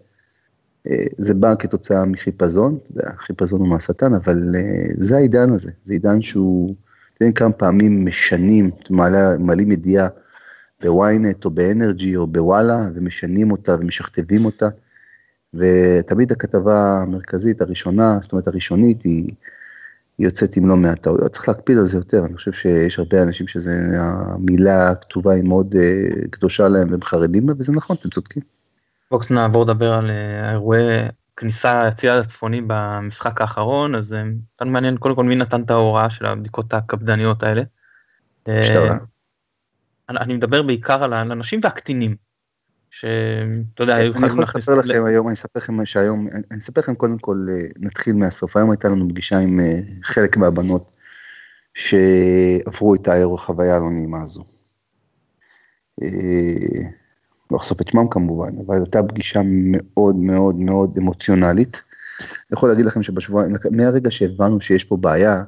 אה, 0.88 1.06
זה 1.18 1.34
בא 1.34 1.56
כתוצאה 1.60 2.06
מחיפזון, 2.06 2.78
חיפזון 3.26 3.60
הוא 3.60 3.68
מהשטן, 3.68 4.14
אבל 4.14 4.56
אה, 4.56 4.88
זה 4.98 5.18
העידן 5.18 5.50
הזה, 5.50 5.72
זה 5.86 5.94
עידן 5.94 6.22
שהוא, 6.22 6.76
יודעים 7.22 7.34
כמה 7.34 7.52
פעמים 7.52 8.06
משנים, 8.06 8.72
מעלים 9.40 9.72
ידיעה 9.72 10.08
בוויינט 10.82 11.46
או 11.46 11.50
באנרג'י 11.50 12.16
או 12.16 12.28
בוואלה, 12.28 12.80
ומשנים 12.96 13.52
אותה 13.52 13.76
ומשכתבים 13.80 14.46
אותה, 14.46 14.68
ותמיד 15.54 16.32
הכתבה 16.32 17.00
המרכזית 17.02 17.62
הראשונה, 17.62 18.18
זאת 18.22 18.32
אומרת 18.32 18.48
הראשונית, 18.48 19.04
היא, 19.04 19.30
היא 20.18 20.26
יוצאת 20.26 20.58
עם 20.58 20.68
לא 20.68 20.78
מעט 20.78 21.02
טעויות, 21.02 21.32
צריך 21.32 21.48
להקפיד 21.48 21.78
על 21.78 21.86
זה 21.86 21.98
יותר, 21.98 22.26
אני 22.26 22.36
חושב 22.36 22.52
שיש 22.52 23.00
הרבה 23.00 23.24
אנשים 23.24 23.48
שזה, 23.48 23.72
המילה 24.00 24.90
הכתובה 24.90 25.34
היא 25.34 25.44
מאוד 25.44 25.76
uh, 25.76 26.28
קדושה 26.30 26.68
להם 26.68 26.92
והם 26.92 27.02
חרדים 27.02 27.50
וזה 27.50 27.72
נכון, 27.72 27.96
אתם 28.00 28.10
צודקים. 28.10 28.44
בואו 29.12 29.22
נעבור 29.30 29.64
לדבר 29.64 29.94
על 29.94 30.10
אה, 30.10 30.52
אירועי 30.52 31.08
כניסה 31.38 31.84
היציאה 31.84 32.20
הצפוני 32.20 32.62
במשחק 32.68 33.42
האחרון, 33.42 33.96
אז 33.96 34.16
כאן 34.58 34.70
מעניין 34.70 34.98
קודם 34.98 35.16
כל 35.16 35.24
מי 35.24 35.36
נתן 35.36 35.62
את 35.62 35.72
ההוראה 35.72 36.10
של 36.10 36.26
הבדיקות 36.26 36.74
הקפדניות 36.74 37.44
האלה. 37.44 37.62
משטרה. 38.48 38.98
אני 40.10 40.34
מדבר 40.34 40.62
בעיקר 40.62 41.04
על 41.04 41.14
האנשים 41.14 41.60
והקטינים. 41.64 42.16
שאתה 42.92 43.84
יודע, 43.84 43.96
היו 43.96 44.14
חייבים 44.14 44.22
להכניס... 44.22 44.34
אני 44.34 44.44
יכול 44.44 44.60
לספר 44.60 44.76
לכם 44.76 45.06
היום, 45.06 45.28
אני 45.28 45.34
אספר 45.34 45.60
לכם 45.60 45.86
שהיום, 45.86 46.28
אני 46.52 46.60
אספר 46.60 46.82
לכם 46.82 46.96
קודם 46.96 47.18
כל, 47.18 47.46
אה, 47.50 47.68
נתחיל 47.80 48.16
מהסוף, 48.16 48.58
היום 48.58 48.72
הייתה 48.72 48.88
לנו 48.88 49.10
פגישה 49.10 49.40
עם 49.40 49.60
אה, 49.60 49.80
חלק 50.04 50.38
מהבנות 50.38 50.92
שעברו 51.74 52.96
את 52.96 53.08
החוויה 53.08 53.76
הלא 53.76 53.90
נעימה 53.90 54.22
הזו. 54.22 54.44
לא 57.52 57.58
אחשוף 57.58 57.82
את 57.82 57.88
שמם 57.88 58.08
כמובן, 58.10 58.50
אבל 58.66 58.76
הייתה 58.76 59.04
פגישה 59.04 59.42
מאוד 59.46 60.16
מאוד 60.16 60.56
מאוד 60.56 60.98
אמוציונלית. 60.98 61.82
אני 62.20 62.58
יכול 62.58 62.70
להגיד 62.70 62.86
לכם 62.86 63.04
שבשבועיים, 63.04 63.54
מהרגע 63.72 64.12
שהבנו 64.12 64.62
שיש 64.62 64.84
פה 64.84 64.98
בעיה, 64.98 65.44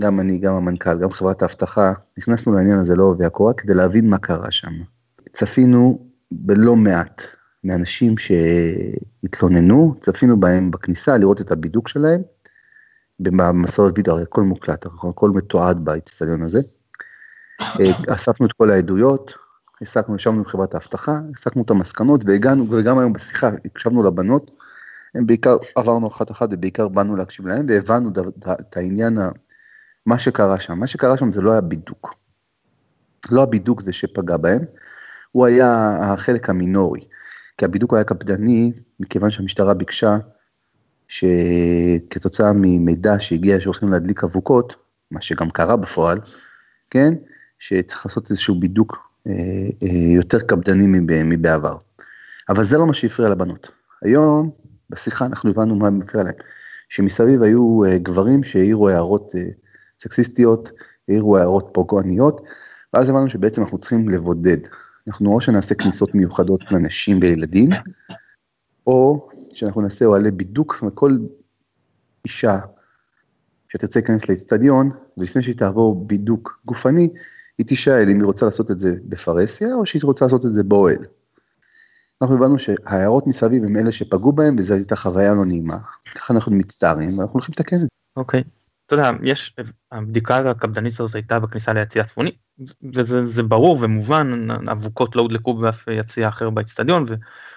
גם 0.00 0.20
אני, 0.20 0.38
גם 0.38 0.54
המנכ"ל, 0.54 0.98
גם 0.98 1.12
חברת 1.12 1.42
האבטחה, 1.42 1.92
נכנסנו 2.18 2.54
לעניין 2.54 2.78
הזה 2.78 2.96
לעובי 2.96 3.24
הקורה 3.24 3.54
כדי 3.54 3.74
להבין 3.74 4.10
מה 4.10 4.18
קרה 4.18 4.50
שם. 4.50 4.72
צפינו 5.32 6.06
בלא 6.30 6.76
מעט 6.76 7.22
מאנשים 7.64 8.14
שהתלוננו, 8.18 9.94
צפינו 10.00 10.40
בהם 10.40 10.70
בכניסה 10.70 11.18
לראות 11.18 11.40
את 11.40 11.50
הבידוק 11.50 11.88
שלהם, 11.88 12.22
במסורת 13.20 13.92
וידאו, 13.96 14.18
הכל 14.18 14.42
מוקלט, 14.42 14.86
הכל 14.86 15.30
מתועד 15.30 15.84
באצטדיון 15.84 16.42
הזה. 16.42 16.60
אה, 17.80 18.14
אספנו 18.14 18.46
את 18.46 18.52
כל 18.52 18.70
העדויות, 18.70 19.34
הסקנו, 19.82 20.16
ישבנו 20.16 20.38
עם 20.38 20.44
חברת 20.44 20.74
האבטחה, 20.74 21.20
הסקנו 21.34 21.62
את 21.62 21.70
המסקנות 21.70 22.24
והגענו, 22.24 22.66
וגם 22.70 22.98
היום 22.98 23.12
בשיחה 23.12 23.50
הקשבנו 23.64 24.02
לבנות, 24.02 24.50
הם 25.14 25.26
בעיקר 25.26 25.56
עברנו 25.76 26.08
אחת 26.08 26.30
אחת 26.30 26.48
ובעיקר 26.52 26.88
באנו 26.88 27.16
להקשיב 27.16 27.46
להם 27.46 27.66
והבנו 27.68 28.10
את 28.60 28.76
העניין, 28.76 29.18
מה 30.06 30.18
שקרה 30.18 30.60
שם, 30.60 30.78
מה 30.78 30.86
שקרה 30.86 31.16
שם 31.16 31.32
זה 31.32 31.42
לא 31.42 31.52
היה 31.52 31.60
בידוק. 31.60 32.14
לא 33.30 33.42
הבידוק 33.42 33.80
זה 33.80 33.92
שפגע 33.92 34.36
בהם, 34.36 34.64
הוא 35.32 35.46
היה 35.46 35.98
החלק 36.00 36.50
המינורי, 36.50 37.00
כי 37.58 37.64
הבידוק 37.64 37.94
היה 37.94 38.04
קפדני, 38.04 38.72
מכיוון 39.00 39.30
שהמשטרה 39.30 39.74
ביקשה 39.74 40.16
שכתוצאה 41.08 42.52
ממידע 42.54 43.14
שהגיע 43.18 43.60
שהולכים 43.60 43.88
להדליק 43.88 44.24
אבוקות, 44.24 44.76
מה 45.10 45.20
שגם 45.20 45.50
קרה 45.50 45.76
בפועל, 45.76 46.20
כן, 46.90 47.14
שצריך 47.58 48.06
לעשות 48.06 48.30
איזשהו 48.30 48.60
בידוק 48.60 49.05
יותר 50.14 50.40
קפדני 50.40 50.86
מבעבר. 51.24 51.76
אבל 52.48 52.64
זה 52.64 52.78
לא 52.78 52.86
מה 52.86 52.94
שהפריע 52.94 53.28
לבנות. 53.28 53.70
היום, 54.02 54.50
בשיחה 54.90 55.26
אנחנו 55.26 55.50
הבנו 55.50 55.76
מה 55.76 55.90
מפריע 55.90 56.24
להם. 56.24 56.34
שמסביב 56.88 57.42
היו 57.42 57.84
אה, 57.84 57.98
גברים 57.98 58.42
שהעירו 58.42 58.88
הערות 58.88 59.32
סקסיסטיות, 60.00 60.70
העירו 61.08 61.36
הערות 61.36 61.68
פוגעניות, 61.72 62.40
ואז 62.94 63.08
הבנו 63.08 63.30
שבעצם 63.30 63.62
אנחנו 63.62 63.78
צריכים 63.78 64.08
לבודד. 64.08 64.58
אנחנו 65.08 65.32
או 65.32 65.40
שנעשה 65.40 65.74
כניסות 65.74 66.14
מיוחדות 66.14 66.72
לנשים 66.72 67.18
וילדים, 67.22 67.70
או 68.86 69.28
שאנחנו 69.52 69.80
נעשה 69.80 70.04
אוהלי 70.04 70.30
בידוק, 70.30 70.82
וכל 70.86 71.18
אישה 72.24 72.58
שתרצה 73.68 74.00
להיכנס 74.00 74.28
לאצטדיון, 74.28 74.90
ולפני 75.16 75.42
שהיא 75.42 75.56
תעבור 75.56 76.06
בידוק 76.06 76.60
גופני, 76.64 77.08
היא 77.58 77.66
תישאל 77.66 78.08
אם 78.10 78.18
היא 78.18 78.24
רוצה 78.24 78.44
לעשות 78.46 78.70
את 78.70 78.80
זה 78.80 78.94
בפרהסיה, 79.04 79.74
או 79.74 79.86
שהיא 79.86 80.02
רוצה 80.04 80.24
לעשות 80.24 80.46
את 80.46 80.52
זה 80.52 80.62
באוהל. 80.62 81.06
אנחנו 82.22 82.36
הבנו 82.36 82.58
שההערות 82.58 83.26
מסביב 83.26 83.64
הם 83.64 83.76
אלה 83.76 83.92
שפגעו 83.92 84.32
בהם, 84.32 84.56
וזו 84.58 84.74
הייתה 84.74 84.96
חוויה 84.96 85.34
לא 85.34 85.44
נעימה. 85.44 85.76
ככה 86.14 86.34
אנחנו 86.34 86.56
מצטערים, 86.56 87.18
ואנחנו 87.18 87.32
הולכים 87.32 87.52
לתקן 87.52 87.76
את 87.76 87.80
זה. 87.80 87.86
אוקיי. 88.16 88.42
אתה 88.86 88.94
יודע, 88.94 89.10
יש, 89.22 89.56
הבדיקה 89.92 90.50
הקפדנית 90.50 90.92
הזאת 90.92 91.14
הייתה 91.14 91.40
בכניסה 91.40 91.72
ליציע 91.72 92.02
הצפוני, 92.02 92.30
וזה 92.94 93.42
ברור 93.42 93.78
ומובן, 93.80 94.50
אבוקות 94.72 95.16
לא 95.16 95.22
הודלקו 95.22 95.54
באף 95.54 95.84
יציע 95.88 96.28
אחר 96.28 96.50
באצטדיון, 96.50 97.04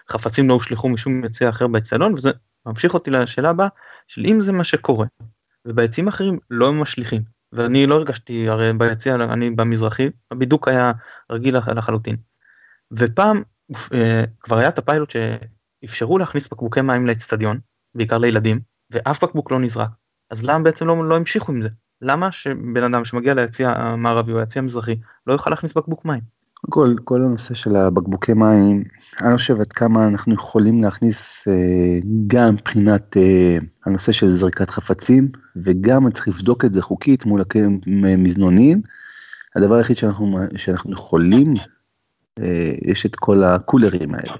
וחפצים 0.09 0.49
לא 0.49 0.53
הושלכו 0.53 0.89
משום 0.89 1.23
יציע 1.23 1.49
אחר 1.49 1.67
באצטדיון, 1.67 2.13
וזה 2.13 2.29
ממשיך 2.65 2.93
אותי 2.93 3.11
לשאלה 3.11 3.49
הבאה, 3.49 3.67
של 4.07 4.25
אם 4.25 4.41
זה 4.41 4.51
מה 4.51 4.63
שקורה, 4.63 5.05
וביציעים 5.65 6.07
אחרים 6.07 6.39
לא 6.49 6.73
משליכים, 6.73 7.21
ואני 7.53 7.87
לא 7.87 7.95
הרגשתי, 7.95 8.49
הרי 8.49 8.73
ביציע, 8.73 9.15
אני 9.15 9.49
במזרחי, 9.49 10.09
הבידוק 10.31 10.67
היה 10.67 10.91
רגיל 11.31 11.57
לחלוטין. 11.57 12.15
ופעם 12.91 13.41
אה, 13.93 14.23
כבר 14.39 14.57
היה 14.57 14.69
את 14.69 14.77
הפיילוט 14.77 15.09
שאפשרו 15.09 16.17
להכניס 16.17 16.47
בקבוקי 16.47 16.81
מים 16.81 17.07
לאצטדיון, 17.07 17.59
בעיקר 17.95 18.17
לילדים, 18.17 18.59
ואף 18.91 19.23
בקבוק 19.23 19.51
לא 19.51 19.59
נזרק. 19.59 19.89
אז 20.31 20.43
למה 20.43 20.63
בעצם 20.63 20.87
לא, 20.87 21.09
לא 21.09 21.15
המשיכו 21.15 21.51
עם 21.51 21.61
זה? 21.61 21.69
למה 22.01 22.31
שבן 22.31 22.83
אדם 22.83 23.05
שמגיע 23.05 23.33
ליציע 23.33 23.69
המערבי 23.69 24.31
או 24.31 24.39
ליציע 24.39 24.61
המזרחי 24.61 24.95
לא 25.27 25.33
יוכל 25.33 25.49
להכניס 25.49 25.73
בקבוק 25.73 26.05
מים? 26.05 26.38
כל, 26.69 26.95
כל 27.03 27.25
הנושא 27.25 27.53
של 27.53 27.75
הבקבוקי 27.75 28.33
מים, 28.33 28.83
אני 29.21 29.37
חושב 29.37 29.59
עד 29.61 29.73
כמה 29.73 30.07
אנחנו 30.07 30.33
יכולים 30.33 30.83
להכניס 30.83 31.47
אה, 31.47 31.99
גם 32.27 32.53
מבחינת 32.53 33.17
אה, 33.17 33.57
הנושא 33.85 34.11
של 34.11 34.27
זריקת 34.27 34.69
חפצים, 34.69 35.31
וגם 35.55 36.11
צריך 36.11 36.27
לבדוק 36.27 36.65
את 36.65 36.73
זה 36.73 36.81
חוקית 36.81 37.25
מול 37.25 37.43
המזנונים. 37.87 38.81
הדבר 39.55 39.75
היחיד 39.75 39.97
שאנחנו, 39.97 40.39
שאנחנו 40.55 40.93
יכולים, 40.93 41.53
אה, 42.39 42.71
יש 42.85 43.05
את 43.05 43.15
כל 43.15 43.43
הקולרים 43.43 44.15
האלה. 44.15 44.35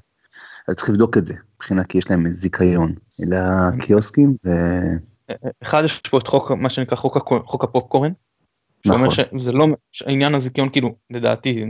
אז 0.67 0.75
צריך 0.75 0.89
לבדוק 0.89 1.17
את 1.17 1.25
זה, 1.25 1.33
מבחינה 1.55 1.83
כי 1.83 1.97
יש 1.97 2.11
להם 2.11 2.29
זיכיון 2.29 2.93
לקיוסקים. 3.19 4.35
ו... 4.45 4.49
אחד 5.63 5.83
יש 5.85 6.01
פה 6.11 6.17
את 6.17 6.27
חוק 6.27 6.51
מה 6.51 6.69
שנקרא 6.69 6.97
חוק, 6.97 7.17
חוק 7.45 7.63
הפופקורן. 7.63 8.11
נכון. 8.85 9.09
שזה 9.11 9.51
לא 9.51 9.67
העניין 10.05 10.35
הזיכיון 10.35 10.69
כאילו 10.69 10.95
לדעתי 11.09 11.65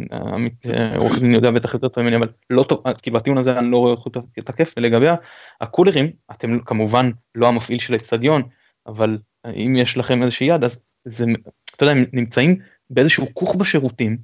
עורך 0.96 1.20
דין 1.20 1.34
יודע 1.34 1.52
בטח 1.52 1.74
יותר 1.74 1.88
טוב 1.88 2.04
ממני 2.04 2.16
אבל 2.16 2.28
לא 2.50 2.64
טוב 2.64 2.84
כאילו 3.02 3.18
הטיעון 3.18 3.38
הזה 3.38 3.60
אני 3.60 3.72
לא 3.72 3.78
רואה 3.78 3.92
אותו 3.92 4.22
תקף 4.46 4.74
ולגבי 4.78 5.06
הקולרים 5.62 6.12
אתם 6.32 6.60
כמובן 6.60 7.12
לא 7.36 7.48
המפעיל 7.48 7.80
של 7.80 7.94
האצטדיון 7.94 8.42
אבל 8.88 9.18
אם 9.56 9.76
יש 9.78 9.98
לכם 9.98 10.24
איזושהי 10.24 10.48
יד 10.48 10.64
אז 10.64 10.78
זה 11.06 11.26
אתה 11.76 11.84
יודע 11.84 11.92
הם 11.92 12.06
נמצאים 12.14 12.56
באיזשהו 12.90 13.28
כוך 13.34 13.56
בשירותים 13.56 14.18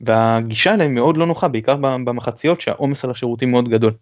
והגישה 0.00 0.74
אליהם 0.74 0.94
מאוד 0.94 1.16
לא 1.16 1.26
נוחה 1.26 1.48
בעיקר 1.48 1.76
במחציות 1.76 2.60
שהעומס 2.60 3.04
על 3.04 3.10
השירותים 3.10 3.50
מאוד 3.50 3.68
גדול. 3.68 3.94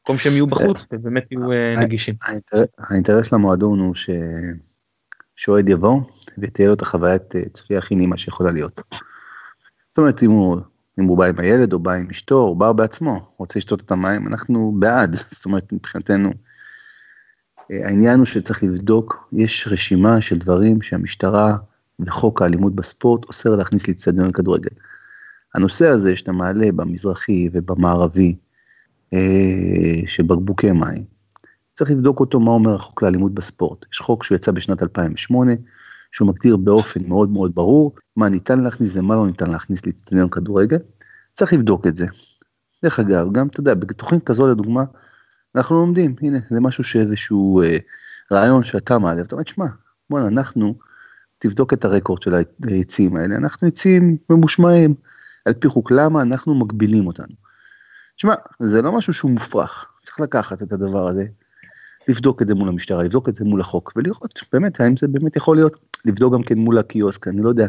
במקום 0.00 0.18
שהם 0.18 0.32
יהיו 0.32 0.46
בחוץ 0.46 0.84
ובאמת 0.92 1.32
יהיו 1.32 1.52
אה, 1.52 1.76
נגישים. 1.76 2.14
האינטרס 2.78 3.26
של 3.26 3.34
המועדון 3.34 3.78
הוא 3.78 3.94
ש... 3.94 4.10
שאוהד 5.36 5.68
יבוא 5.68 6.00
ותהיה 6.38 6.68
לו 6.68 6.74
את 6.74 6.82
החוויית 6.82 7.36
אה, 7.36 7.42
צפייה 7.52 7.78
הכי 7.78 7.94
נעימה 7.94 8.16
שיכולה 8.16 8.52
להיות. 8.52 8.80
זאת 9.88 9.98
אומרת, 9.98 10.22
אם 10.22 10.30
הוא, 10.30 10.56
אם 11.00 11.04
הוא 11.04 11.18
בא 11.18 11.24
עם 11.24 11.38
הילד 11.38 11.72
או 11.72 11.78
בא 11.78 11.92
עם 11.92 12.10
אשתו 12.10 12.38
או 12.38 12.54
בא 12.54 12.72
בעצמו, 12.72 13.32
רוצה 13.36 13.58
לשתות 13.58 13.80
את 13.80 13.90
המים, 13.90 14.26
אנחנו 14.26 14.74
בעד. 14.78 15.16
זאת 15.30 15.44
אומרת, 15.44 15.72
מבחינתנו, 15.72 16.30
אה, 17.72 17.86
העניין 17.86 18.18
הוא 18.18 18.26
שצריך 18.26 18.62
לבדוק, 18.62 19.28
יש 19.32 19.68
רשימה 19.70 20.20
של 20.20 20.38
דברים 20.38 20.82
שהמשטרה 20.82 21.56
וחוק 22.00 22.42
האלימות 22.42 22.74
בספורט 22.74 23.24
אוסר 23.24 23.56
להכניס 23.56 23.88
לאצטדיון 23.88 24.32
כדורגל. 24.32 24.70
הנושא 25.54 25.88
הזה 25.88 26.16
שאתה 26.16 26.32
מעלה 26.32 26.72
במזרחי 26.72 27.48
ובמערבי, 27.52 28.36
אה, 29.12 30.06
של 30.06 30.22
בקבוקי 30.22 30.72
מים, 30.72 31.15
צריך 31.76 31.90
לבדוק 31.90 32.20
אותו 32.20 32.40
מה 32.40 32.50
אומר 32.50 32.74
החוק 32.74 33.02
לאלימות 33.02 33.34
בספורט. 33.34 33.84
יש 33.92 34.00
חוק 34.00 34.24
שהוא 34.24 34.36
יצא 34.36 34.52
בשנת 34.52 34.82
2008, 34.82 35.52
שהוא 36.12 36.28
מגדיר 36.28 36.56
באופן 36.56 37.08
מאוד 37.08 37.30
מאוד 37.30 37.54
ברור 37.54 37.94
מה 38.16 38.28
ניתן 38.28 38.60
להכניס 38.60 38.96
ומה 38.96 39.16
לא 39.16 39.26
ניתן 39.26 39.50
להכניס 39.50 39.86
לאצטדיון 39.86 40.28
כדורגל. 40.28 40.78
צריך 41.34 41.52
לבדוק 41.52 41.86
את 41.86 41.96
זה. 41.96 42.06
דרך 42.82 43.00
אגב, 43.00 43.32
גם, 43.32 43.46
אתה 43.46 43.60
יודע, 43.60 43.74
בתוכנית 43.74 44.24
כזו 44.24 44.46
לדוגמה, 44.48 44.84
אנחנו 45.56 45.76
לומדים, 45.76 46.14
הנה, 46.22 46.38
זה 46.50 46.60
משהו 46.60 46.84
שאיזשהו 46.84 47.62
אה, 47.62 47.76
רעיון 48.32 48.62
שאתה 48.62 48.98
מעלה, 48.98 49.22
ואתה 49.22 49.34
אומר, 49.34 49.44
שמע, 49.46 49.66
בוא'נה, 50.10 50.28
אנחנו, 50.28 50.74
תבדוק 51.38 51.72
את 51.72 51.84
הרקורד 51.84 52.22
של 52.22 52.34
היציאים 52.66 53.16
האלה, 53.16 53.36
אנחנו 53.36 53.68
יציאים 53.68 54.16
ממושמעים, 54.30 54.94
על 55.44 55.52
פי 55.52 55.68
חוק, 55.68 55.90
למה 55.90 56.22
אנחנו 56.22 56.54
מגבילים 56.54 57.06
אותנו? 57.06 57.34
שמע, 58.16 58.34
זה 58.60 58.82
לא 58.82 58.92
משהו 58.92 59.12
שהוא 59.12 59.30
מופרך, 59.30 59.86
צריך 60.02 60.20
לקחת 60.20 60.62
את 60.62 60.72
הדבר 60.72 61.08
הזה, 61.08 61.24
לבדוק 62.08 62.42
את 62.42 62.48
זה 62.48 62.54
מול 62.54 62.68
המשטרה, 62.68 63.02
לבדוק 63.02 63.28
את 63.28 63.34
זה 63.34 63.44
מול 63.44 63.60
החוק, 63.60 63.92
ולראות 63.96 64.40
באמת 64.52 64.80
האם 64.80 64.96
זה 64.96 65.08
באמת 65.08 65.36
יכול 65.36 65.56
להיות, 65.56 65.76
לבדוק 66.04 66.34
גם 66.34 66.42
כן 66.42 66.58
מול 66.58 66.78
הקיוסק, 66.78 67.28
אני 67.28 67.42
לא 67.42 67.48
יודע, 67.48 67.66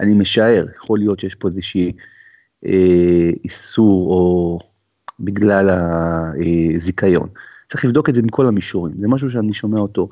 אני 0.00 0.14
משער, 0.14 0.66
יכול 0.76 0.98
להיות 0.98 1.20
שיש 1.20 1.34
פה 1.34 1.48
איזושהי 1.48 1.92
אה, 2.66 3.30
איסור 3.44 4.10
או 4.10 4.58
בגלל 5.20 5.70
הזיכיון. 6.76 7.28
צריך 7.68 7.84
לבדוק 7.84 8.08
את 8.08 8.14
זה 8.14 8.22
מכל 8.22 8.46
המישורים, 8.46 8.98
זה 8.98 9.08
משהו 9.08 9.30
שאני 9.30 9.54
שומע 9.54 9.78
אותו, 9.78 10.08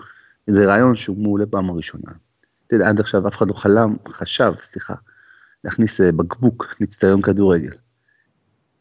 זה 0.46 0.66
רעיון 0.66 0.96
שהוא 0.96 1.18
מעולה 1.18 1.46
פעם 1.46 1.70
הראשונה. 1.70 2.10
אתה 2.66 2.74
יודע, 2.74 2.88
עד 2.88 3.00
עכשיו 3.00 3.28
אף 3.28 3.36
אחד 3.36 3.48
לא 3.48 3.54
חלם, 3.54 3.96
חשב, 4.08 4.52
סליחה, 4.58 4.94
להכניס 5.64 6.00
אה, 6.00 6.12
בקבוק 6.12 6.74
לאצטדיון 6.80 7.22
כדורגל, 7.22 7.72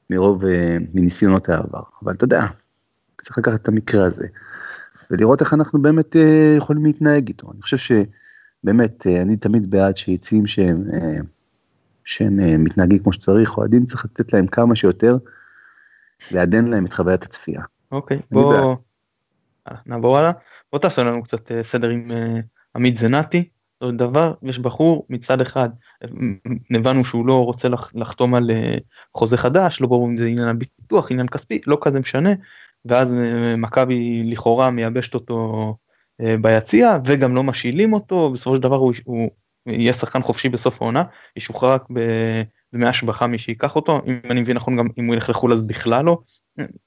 מרוב, 0.10 0.46
אה, 0.46 0.78
מניסיונות 0.94 1.50
העבר. 1.50 1.82
אבל 2.04 2.14
אתה 2.14 2.24
יודע, 2.24 2.46
צריך 3.24 3.38
לקחת 3.38 3.62
את 3.62 3.68
המקרה 3.68 4.06
הזה, 4.06 4.28
ולראות 5.12 5.42
איך 5.42 5.54
אנחנו 5.54 5.82
באמת 5.82 6.16
אה, 6.16 6.56
יכולים 6.58 6.86
להתנהג 6.86 7.28
איתו. 7.28 7.52
אני 7.52 7.62
חושב 7.62 7.78
שבאמת, 7.78 9.08
אני 9.08 9.38
תמיד 9.38 9.72
בעד 9.72 9.98
שיציאים 9.98 10.48
שהם, 10.48 10.84
שהם 12.06 12.64
מתנהגים 12.64 13.00
כמו 13.00 13.14
שצריך, 13.14 13.58
אוהדים 13.58 13.86
צריך 13.86 14.06
לתת 14.06 14.34
להם 14.34 14.48
כמה 14.48 14.76
שיותר, 14.76 15.18
לעדן 16.32 16.66
להם 16.66 16.86
את 16.86 16.94
חוויית 16.94 17.24
הצפייה. 17.24 17.62
אוקיי, 17.92 18.20
בוא 18.32 18.76
נעבור 19.86 20.18
הלאה. 20.18 20.32
בוא 20.72 20.80
תעשה 20.80 21.04
לנו 21.04 21.24
קצת 21.24 21.52
סדר 21.64 21.90
עם 21.90 22.12
עמית 22.76 22.98
זנתי. 22.98 23.50
דבר, 23.92 24.34
יש 24.44 24.60
בחור 24.60 25.06
מצד 25.10 25.42
אחד, 25.42 25.70
הבנו 26.76 27.06
שהוא 27.06 27.28
לא 27.28 27.46
רוצה 27.46 27.68
לחתום 27.94 28.36
על 28.36 28.52
אה, 28.52 28.78
חוזה 29.14 29.38
חדש, 29.38 29.82
לא 29.82 29.88
ברור 29.88 30.08
אם 30.08 30.18
זה 30.18 30.26
עניין 30.26 30.48
הביטוח, 30.48 31.12
עניין 31.12 31.28
כספי, 31.28 31.62
לא 31.68 31.78
כזה 31.82 32.00
משנה, 32.00 32.30
ואז 32.86 33.14
אה, 33.14 33.56
מכבי 33.56 34.24
לכאורה 34.24 34.72
מייבשת 34.72 35.14
אותו 35.14 35.76
אה, 36.22 36.36
ביציע 36.42 36.98
וגם 37.06 37.36
לא 37.36 37.44
משאילים 37.44 37.94
אותו, 37.94 38.32
בסופו 38.34 38.56
של 38.56 38.62
דבר 38.62 38.76
הוא, 38.76 38.94
הוא 39.06 39.30
יהיה 39.68 39.94
שחקן 39.94 40.22
חופשי 40.22 40.50
בסוף 40.50 40.82
העונה, 40.82 41.04
ישוחרר 41.36 41.74
רק 41.74 41.84
בדמי 41.90 42.88
השבחה 42.88 43.28
מי 43.28 43.38
שיקח 43.38 43.76
אותו, 43.76 44.02
אם 44.08 44.32
אני 44.32 44.42
מבין 44.42 44.56
נכון 44.56 44.78
גם 44.78 44.88
אם 44.98 45.06
הוא 45.06 45.16
ילך 45.16 45.30
לחו"ל 45.30 45.54
אז 45.54 45.62
בכלל 45.62 46.06
לא, 46.06 46.22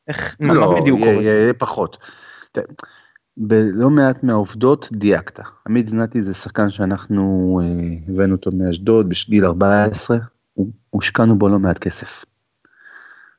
איך, 0.08 0.36
לא, 0.40 0.74
מה 0.74 0.80
בדיוק 0.80 1.00
קורה? 1.00 1.12
יהיה 1.12 1.54
פחות. 1.54 1.96
בלא 3.36 3.90
מעט 3.90 4.22
מהעובדות 4.22 4.88
דייקת. 4.92 5.40
עמית 5.68 5.88
זנתי 5.88 6.22
זה 6.22 6.34
שחקן 6.34 6.70
שאנחנו 6.70 7.58
אה, 7.62 8.12
הבאנו 8.12 8.34
אותו 8.34 8.50
מאשדוד 8.52 9.08
בשגיל 9.08 9.44
14, 9.44 10.16
הושקענו 10.90 11.38
בו 11.38 11.48
לא 11.48 11.58
מעט 11.58 11.78
כסף. 11.78 12.24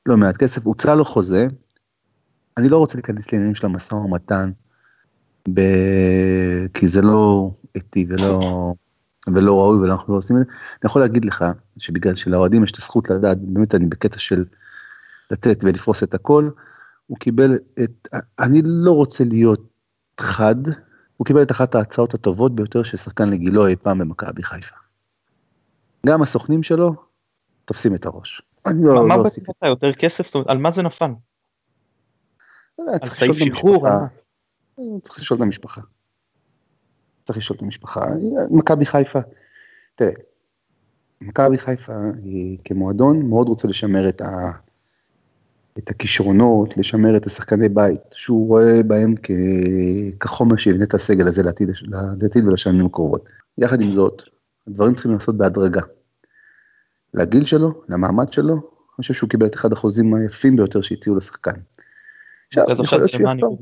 לא 0.06 0.18
מעט 0.18 0.38
כסף, 0.38 0.66
הוצא 0.66 0.96
לו 0.96 1.06
חוזה, 1.06 1.48
אני 2.58 2.70
לא 2.70 2.78
רוצה 2.78 2.98
להיכנס 2.98 3.32
לעניינים 3.32 3.56
של 3.56 3.66
המשא 3.66 3.94
ומתן, 3.94 4.52
ב... 5.54 5.62
כי 6.74 6.88
זה 6.88 7.02
לא 7.02 7.52
אתי 7.78 8.06
ולא, 8.10 8.74
ולא 9.28 9.60
ראוי 9.60 9.80
ואנחנו 9.80 10.14
לא 10.14 10.18
עושים 10.18 10.38
את 10.38 10.42
זה. 10.46 10.52
אני 10.54 10.86
יכול 10.86 11.02
להגיד 11.02 11.26
לך 11.26 11.46
שבגלל 11.78 12.16
שלאוהדים 12.16 12.64
יש 12.64 12.72
את 12.72 12.78
הזכות 12.78 13.10
לדעת, 13.10 13.38
באמת 13.42 13.76
אני 13.76 13.86
בקטע 13.86 14.20
של 14.20 14.46
לתת 15.32 15.64
ולפרוס 15.64 16.04
את 16.04 16.14
הכל, 16.14 16.50
הוא 17.08 17.18
קיבל 17.18 17.58
את, 17.84 18.08
אני 18.40 18.62
לא 18.64 18.92
רוצה 18.92 19.24
להיות 19.24 19.70
חד, 20.20 20.56
הוא 21.18 21.26
קיבל 21.26 21.42
את 21.42 21.52
אחת 21.52 21.76
ההצעות 21.76 22.14
הטובות 22.14 22.56
ביותר 22.56 22.84
של 22.84 22.98
שחקן 22.98 23.30
לגילו 23.30 23.68
אי 23.68 23.76
פעם 23.76 23.98
במכבי 23.98 24.44
חיפה. 24.44 24.76
גם 26.06 26.22
הסוכנים 26.22 26.64
שלו 26.64 26.94
תופסים 27.66 27.96
את 27.96 28.06
הראש. 28.06 28.42
אני 28.66 28.84
לא, 28.84 29.08
מה 29.08 29.16
לא 29.16 29.24
אתה 29.58 29.68
יותר 29.68 29.94
כסף? 29.94 30.26
זאת 30.26 30.36
אומרת, 30.36 30.48
על 30.48 30.58
מה 30.58 30.72
זה 30.72 30.82
נפל? 30.82 31.12
על 32.80 33.10
סעיף 33.10 33.56
שחרור? 33.56 33.88
צריך 35.02 35.20
לשאול 35.20 35.38
את 35.38 35.44
המשפחה. 35.44 35.82
צריך 37.26 37.38
לשאול 37.38 37.58
את 37.58 37.64
המשפחה. 37.64 38.02
מכבי 38.52 38.86
חיפה, 38.86 39.20
תראה, 39.96 40.12
מכבי 41.22 41.58
חיפה 41.58 41.94
היא 42.24 42.58
כמועדון 42.64 43.30
מאוד 43.30 43.48
רוצה 43.48 43.68
לשמר 43.68 44.10
את 44.10 44.22
ה... 44.22 44.52
את 45.78 45.90
הכישרונות, 45.90 46.78
לשמר 46.78 47.18
את 47.18 47.26
השחקני 47.26 47.70
בית, 47.70 48.02
שהוא 48.12 48.48
רואה 48.48 48.84
בהם 48.88 49.16
כ... 49.24 49.32
כחומר 50.20 50.56
שיבנה 50.56 50.84
את 50.84 50.94
הסגל 50.94 51.28
הזה 51.28 51.44
לעתיד, 51.44 51.70
לעתיד 52.22 52.48
ולשנים 52.48 52.86
הקרובות. 52.86 53.26
יחד 53.58 53.82
עם 53.82 53.94
זאת, 53.94 54.22
הדברים 54.68 54.94
צריכים 54.94 55.14
לעשות 55.14 55.38
בהדרגה. 55.38 55.82
לגיל 57.14 57.46
שלו, 57.46 57.82
למעמד 57.90 58.34
שלו, 58.34 58.54
אני 58.54 58.62
חושב 58.96 59.14
שהוא 59.14 59.30
קיבל 59.30 59.46
את 59.46 59.56
אחד 59.56 59.74
החוזים 59.74 60.14
היפים 60.14 60.56
ביותר 60.56 60.82
שהציעו 60.82 61.16
לשחקן. 61.16 61.60
עכשיו, 62.48 62.66
יכול 62.84 62.98
להיות 62.98 63.12
שהוא 63.12 63.30
יחתום. 63.30 63.58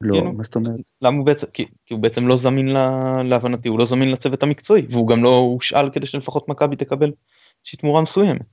לא, 0.00 0.14
כאילו, 0.14 0.32
מה 0.32 0.42
זאת 0.42 0.54
אומרת? 0.54 0.80
למה 1.02 1.16
הוא 1.16 1.26
בעצם, 1.26 1.46
כי, 1.46 1.66
כי 1.86 1.94
הוא 1.94 2.02
בעצם 2.02 2.26
לא 2.26 2.36
זמין 2.36 2.68
לה, 2.68 3.22
להבנתי, 3.22 3.68
הוא 3.68 3.78
לא 3.78 3.84
זמין 3.84 4.10
לצוות 4.10 4.42
המקצועי, 4.42 4.86
והוא 4.90 5.08
גם 5.08 5.22
לא 5.22 5.36
הושאל 5.36 5.90
כדי 5.90 6.06
שלפחות 6.06 6.48
מכבי 6.48 6.76
תקבל 6.76 7.12
איזושהי 7.60 7.78
תמורה 7.78 8.02
מסוימת. 8.02 8.46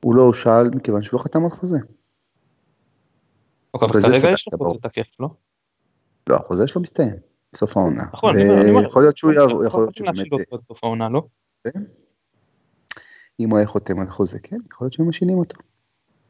הוא 0.00 0.14
לא 0.14 0.32
שאל 0.32 0.68
מכיוון 0.74 1.02
שהוא 1.02 1.18
לא 1.18 1.24
חתם 1.24 1.44
על 1.44 1.50
חוזה. 1.50 1.78
אוקיי, 3.74 3.88
אבל 3.88 4.00
כרגע 4.00 4.30
יש 4.30 4.48
לו 4.52 4.58
חוזה 4.58 4.78
תקף, 4.82 5.06
לא? 5.20 5.28
לא, 6.26 6.36
החוזה 6.36 6.66
שלו 6.66 6.80
מסתיים, 6.80 7.14
בסוף 7.52 7.76
העונה. 7.76 8.04
נכון, 8.12 8.36
אני 8.36 8.70
אומר, 8.70 8.84
יכול 8.84 9.02
להיות 9.02 9.18
שהוא 9.18 9.32
יעבור, 9.32 9.64
יכול 9.64 9.82
להיות 9.82 9.96
שהוא 9.96 10.06
באמת... 10.06 10.46
בסוף 10.52 10.84
העונה, 10.84 11.08
לא? 11.08 11.22
כן. 11.64 11.80
אם 13.40 13.50
הוא 13.50 13.58
היה 13.58 13.66
חותם 13.66 14.00
על 14.00 14.10
חוזה, 14.10 14.38
כן, 14.40 14.56
יכול 14.70 14.84
להיות 14.84 14.92
שהם 14.92 15.08
משאילים 15.08 15.38
אותו. 15.38 15.56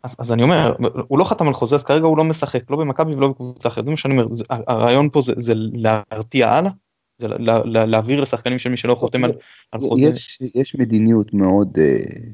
אז, 0.04 0.14
אז 0.18 0.32
אני 0.32 0.42
אומר, 0.42 0.74
הוא 1.08 1.18
לא 1.18 1.24
חתם 1.24 1.48
על 1.48 1.54
חוזה, 1.54 1.74
אז 1.74 1.84
כרגע 1.84 2.06
הוא 2.06 2.18
לא 2.18 2.24
משחק, 2.24 2.70
לא 2.70 2.76
במכבי 2.76 3.14
ולא 3.14 3.28
בקבוצה 3.28 3.68
אחרת, 3.68 3.84
זה 3.84 3.90
מה 3.90 3.96
שאני 3.96 4.14
אומר, 4.14 4.26
זה, 4.28 4.44
הרעיון 4.48 5.08
פה 5.12 5.22
זה, 5.22 5.32
זה 5.36 5.52
להרתיע 5.56 6.50
הלאה, 6.50 6.70
זה 7.18 7.28
לה, 7.28 7.58
לה, 7.64 7.86
להעביר 7.86 8.20
לשחקנים 8.20 8.58
של 8.58 8.70
מי 8.70 8.76
שלא 8.76 8.94
חותם 8.94 9.24
על, 9.24 9.32
על 9.72 9.80
חוזה. 9.80 10.02
יש, 10.02 10.38
יש 10.54 10.74
מדיניות 10.74 11.34
מאוד, 11.34 11.78
uh, 11.78 12.32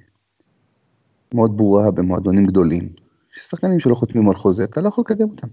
מאוד 1.35 1.57
ברורה 1.57 1.91
במועדונים 1.91 2.47
גדולים. 2.47 2.89
יש 3.37 3.43
שחקנים 3.43 3.81
שלא 3.81 3.95
חותמים 3.95 4.29
על 4.29 4.35
חוזה, 4.35 4.65
אתה 4.65 4.81
לא 4.81 4.89
יכול 4.89 5.05
לקדם 5.09 5.31
אותם. 5.31 5.49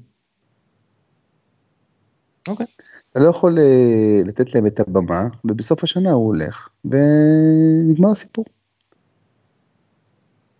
אוקיי. 2.47 2.65
Okay. 2.65 2.81
אתה 3.11 3.19
לא 3.19 3.29
יכול 3.29 3.57
uh, 3.57 4.27
לתת 4.27 4.55
להם 4.55 4.67
את 4.67 4.79
הבמה, 4.79 5.27
ובסוף 5.45 5.83
השנה 5.83 6.11
הוא 6.11 6.25
הולך, 6.25 6.69
ונגמר 6.85 8.11
הסיפור. 8.11 8.45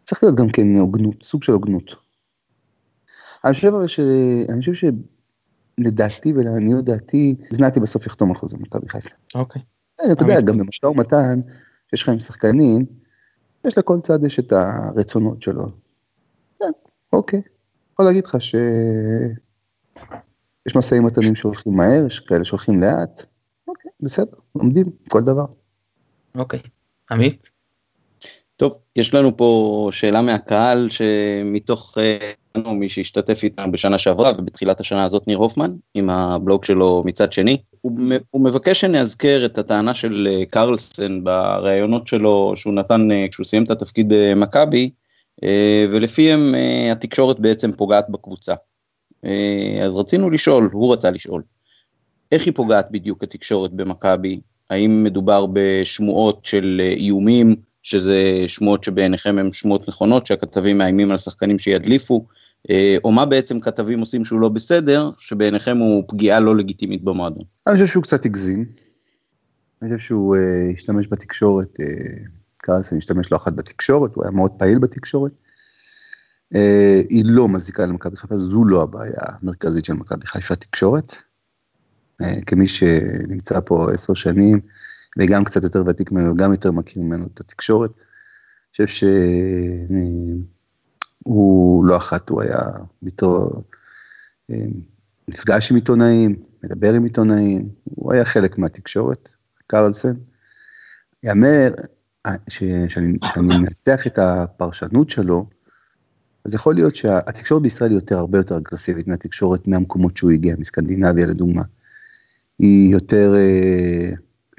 צריך 0.08 0.24
להיות 0.24 0.36
גם 0.36 0.50
כן 0.50 0.76
הוגנות, 0.76 1.24
סוג 1.24 1.44
של 1.44 1.52
הוגנות. 1.52 1.96
אני 3.46 3.54
חושב 3.54 3.74
אבל 3.74 3.88
ש... 3.88 4.00
אני 4.50 4.60
חושב 4.60 4.92
שלדעתי 5.80 6.34
ולעניות 6.36 6.86
דעתי, 6.86 7.36
זנתי 7.50 7.80
בסוף 7.80 8.06
יחתום 8.06 8.30
על 8.30 8.36
חוזה 8.38 8.58
מכבי 8.58 8.90
חיפה. 8.90 9.10
אוקיי. 9.36 9.62
אה, 10.02 10.12
אתה 10.12 10.24
יודע, 10.24 10.42
גם 10.42 10.58
במשא 10.58 10.86
ומתן, 10.86 11.40
שיש 11.90 12.04
לך 12.04 12.10
עם 12.10 12.20
שחקנים, 12.20 12.86
יש 13.66 13.78
לכל 13.78 14.00
צד 14.00 14.26
יש 14.26 14.40
את 14.40 14.52
הרצונות 14.52 15.42
שלו. 15.42 15.66
כן, 16.60 16.72
אוקיי. 17.14 17.42
יכול 17.94 18.06
להגיד 18.06 18.26
לך 18.26 18.42
שיש 18.42 19.36
משאים 20.76 21.04
ומתנים 21.04 21.36
שהולכים 21.36 21.74
מהר, 21.74 22.06
יש 22.08 22.20
כאלה 22.20 22.44
שהולכים 22.46 22.80
לאט. 22.80 23.24
אוקיי, 23.68 23.92
בסדר, 24.00 24.38
לומדים 24.56 24.86
כל 25.10 25.24
דבר. 25.24 25.46
אוקיי. 26.36 26.60
עמית? 27.12 27.57
טוב, 28.58 28.74
יש 28.96 29.14
לנו 29.14 29.38
פה 29.38 29.90
שאלה 29.92 30.22
מהקהל 30.22 30.90
שמתוך 30.90 31.98
איתנו, 32.58 32.76
מי 32.76 32.90
שהשתתף 32.90 33.40
איתנו 33.44 33.72
בשנה 33.72 33.98
שעברה 33.98 34.32
ובתחילת 34.38 34.80
השנה 34.80 35.04
הזאת 35.04 35.28
ניר 35.28 35.38
הופמן, 35.38 35.72
עם 35.94 36.10
הבלוג 36.10 36.66
שלו 36.66 37.04
מצד 37.06 37.34
שני. 37.34 37.58
הוא, 37.82 37.92
הוא 38.32 38.42
מבקש 38.42 38.82
שנאזכר 38.82 39.46
את 39.46 39.58
הטענה 39.58 39.94
של 39.94 40.28
אה, 40.32 40.46
קרלסן 40.46 41.24
בראיונות 41.24 42.08
שלו 42.08 42.54
שהוא 42.56 42.74
נתן 42.74 43.12
אה, 43.12 43.26
כשהוא 43.32 43.46
סיים 43.46 43.64
את 43.64 43.72
התפקיד 43.72 44.06
במכבי, 44.10 44.90
ולפיהם 45.92 46.56
התקשורת 46.92 47.40
בעצם 47.40 47.72
פוגעת 47.72 48.10
בקבוצה. 48.10 48.54
אז 49.86 49.96
רצינו 49.96 50.30
לשאול, 50.30 50.70
הוא 50.74 50.94
רצה 50.94 51.12
לשאול, 51.12 51.42
איך 52.32 52.46
היא 52.46 52.54
פוגעת 52.54 52.88
בדיוק 52.92 53.24
התקשורת 53.24 53.72
במכבי? 53.72 54.40
האם 54.70 55.04
מדובר 55.04 55.46
בשמועות 55.54 56.46
של 56.46 56.82
איומים, 56.98 57.56
שזה 57.82 58.44
שמועות 58.48 58.84
שבעיניכם 58.84 59.38
הן 59.38 59.52
שמועות 59.52 59.90
נכונות, 59.90 60.26
שהכתבים 60.26 60.78
מאיימים 60.78 61.12
על 61.12 61.18
שחקנים 61.18 61.60
שידליפו, 61.60 62.26
אה, 62.70 62.98
או 63.04 63.12
מה 63.12 63.26
בעצם 63.26 63.60
כתבים 63.60 64.00
עושים 64.00 64.26
שהוא 64.26 64.40
לא 64.40 64.50
בסדר, 64.50 65.10
שבעיניכם 65.18 65.78
הוא 65.78 66.04
פגיעה 66.08 66.40
לא 66.40 66.56
לגיטימית 66.56 67.04
במועדון. 67.04 67.44
אני 67.68 67.76
חושב 67.76 67.88
שהוא 67.88 68.04
קצת 68.04 68.26
הגזים. 68.26 68.66
אני 69.82 69.96
חושב 69.96 70.08
שהוא 70.08 70.36
uh, 70.36 70.74
השתמש 70.74 71.08
בתקשורת, 71.08 71.78
uh, 71.80 72.28
קרסן 72.58 72.98
השתמש 72.98 73.32
לא 73.32 73.38
אחת 73.38 73.54
בתקשורת, 73.54 74.16
הוא 74.16 74.24
היה 74.24 74.32
מאוד 74.32 74.52
פעיל 74.52 74.80
בתקשורת. 74.80 75.32
Uh, 76.54 76.58
היא 77.10 77.24
לא 77.26 77.50
מזיקה 77.50 77.86
למכבי 77.86 78.18
חיפה, 78.18 78.38
זו 78.38 78.66
לא 78.66 78.84
הבעיה 78.84 79.22
המרכזית 79.42 79.86
של 79.86 79.94
מכבי 79.94 80.28
חיפה 80.28 80.56
תקשורת. 80.56 81.16
Uh, 82.22 82.26
כמי 82.46 82.68
שנמצא 82.68 83.60
פה 83.66 83.92
עשר 83.94 84.14
שנים, 84.14 84.60
וגם 85.18 85.44
קצת 85.44 85.64
יותר 85.64 85.84
ותיק 85.88 86.12
ממנו, 86.12 86.36
גם 86.36 86.52
יותר 86.52 86.72
מכיר 86.72 87.04
ממנו 87.04 87.26
את 87.34 87.40
התקשורת. 87.40 87.92
אני 87.92 88.88
חושב 88.88 89.08
שהוא 91.26 91.86
לא 91.86 91.98
אחת, 91.98 92.30
הוא 92.30 92.42
היה 92.42 92.60
איתו, 93.06 93.62
אה, 94.52 94.66
נפגש 95.28 95.72
עם 95.72 95.76
עיתונאים, 95.76 96.36
מדבר 96.64 96.94
עם 96.94 97.04
עיתונאים, 97.04 97.70
הוא 97.84 98.14
היה 98.14 98.26
חלק 98.26 98.58
מהתקשורת, 98.58 99.30
קרלסן. 99.68 100.14
יאמר, 101.24 101.72
אה, 102.26 102.32
שאני 102.88 103.18
מנתח 103.38 104.08
את 104.08 104.20
הפרשנות 104.20 105.10
שלו, 105.10 105.46
אז 106.46 106.54
יכול 106.54 106.76
להיות 106.76 106.96
שהתקשורת 106.96 107.62
בישראל 107.62 107.90
היא 107.90 107.98
יותר, 107.98 108.18
הרבה 108.18 108.38
יותר 108.38 108.58
אגרסיבית 108.58 109.08
מהתקשורת 109.08 109.68
מהמקומות 109.68 110.18
שהוא 110.18 110.32
הגיע, 110.32 110.56
מסקנדינביה 110.58 111.26
לדוגמה. 111.26 111.64
היא 112.60 112.94
יותר 112.94 113.36
אה, 113.36 114.10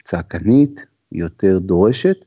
צעקנית, 0.09 0.87
יותר 1.13 1.59
דורשת. 1.59 2.25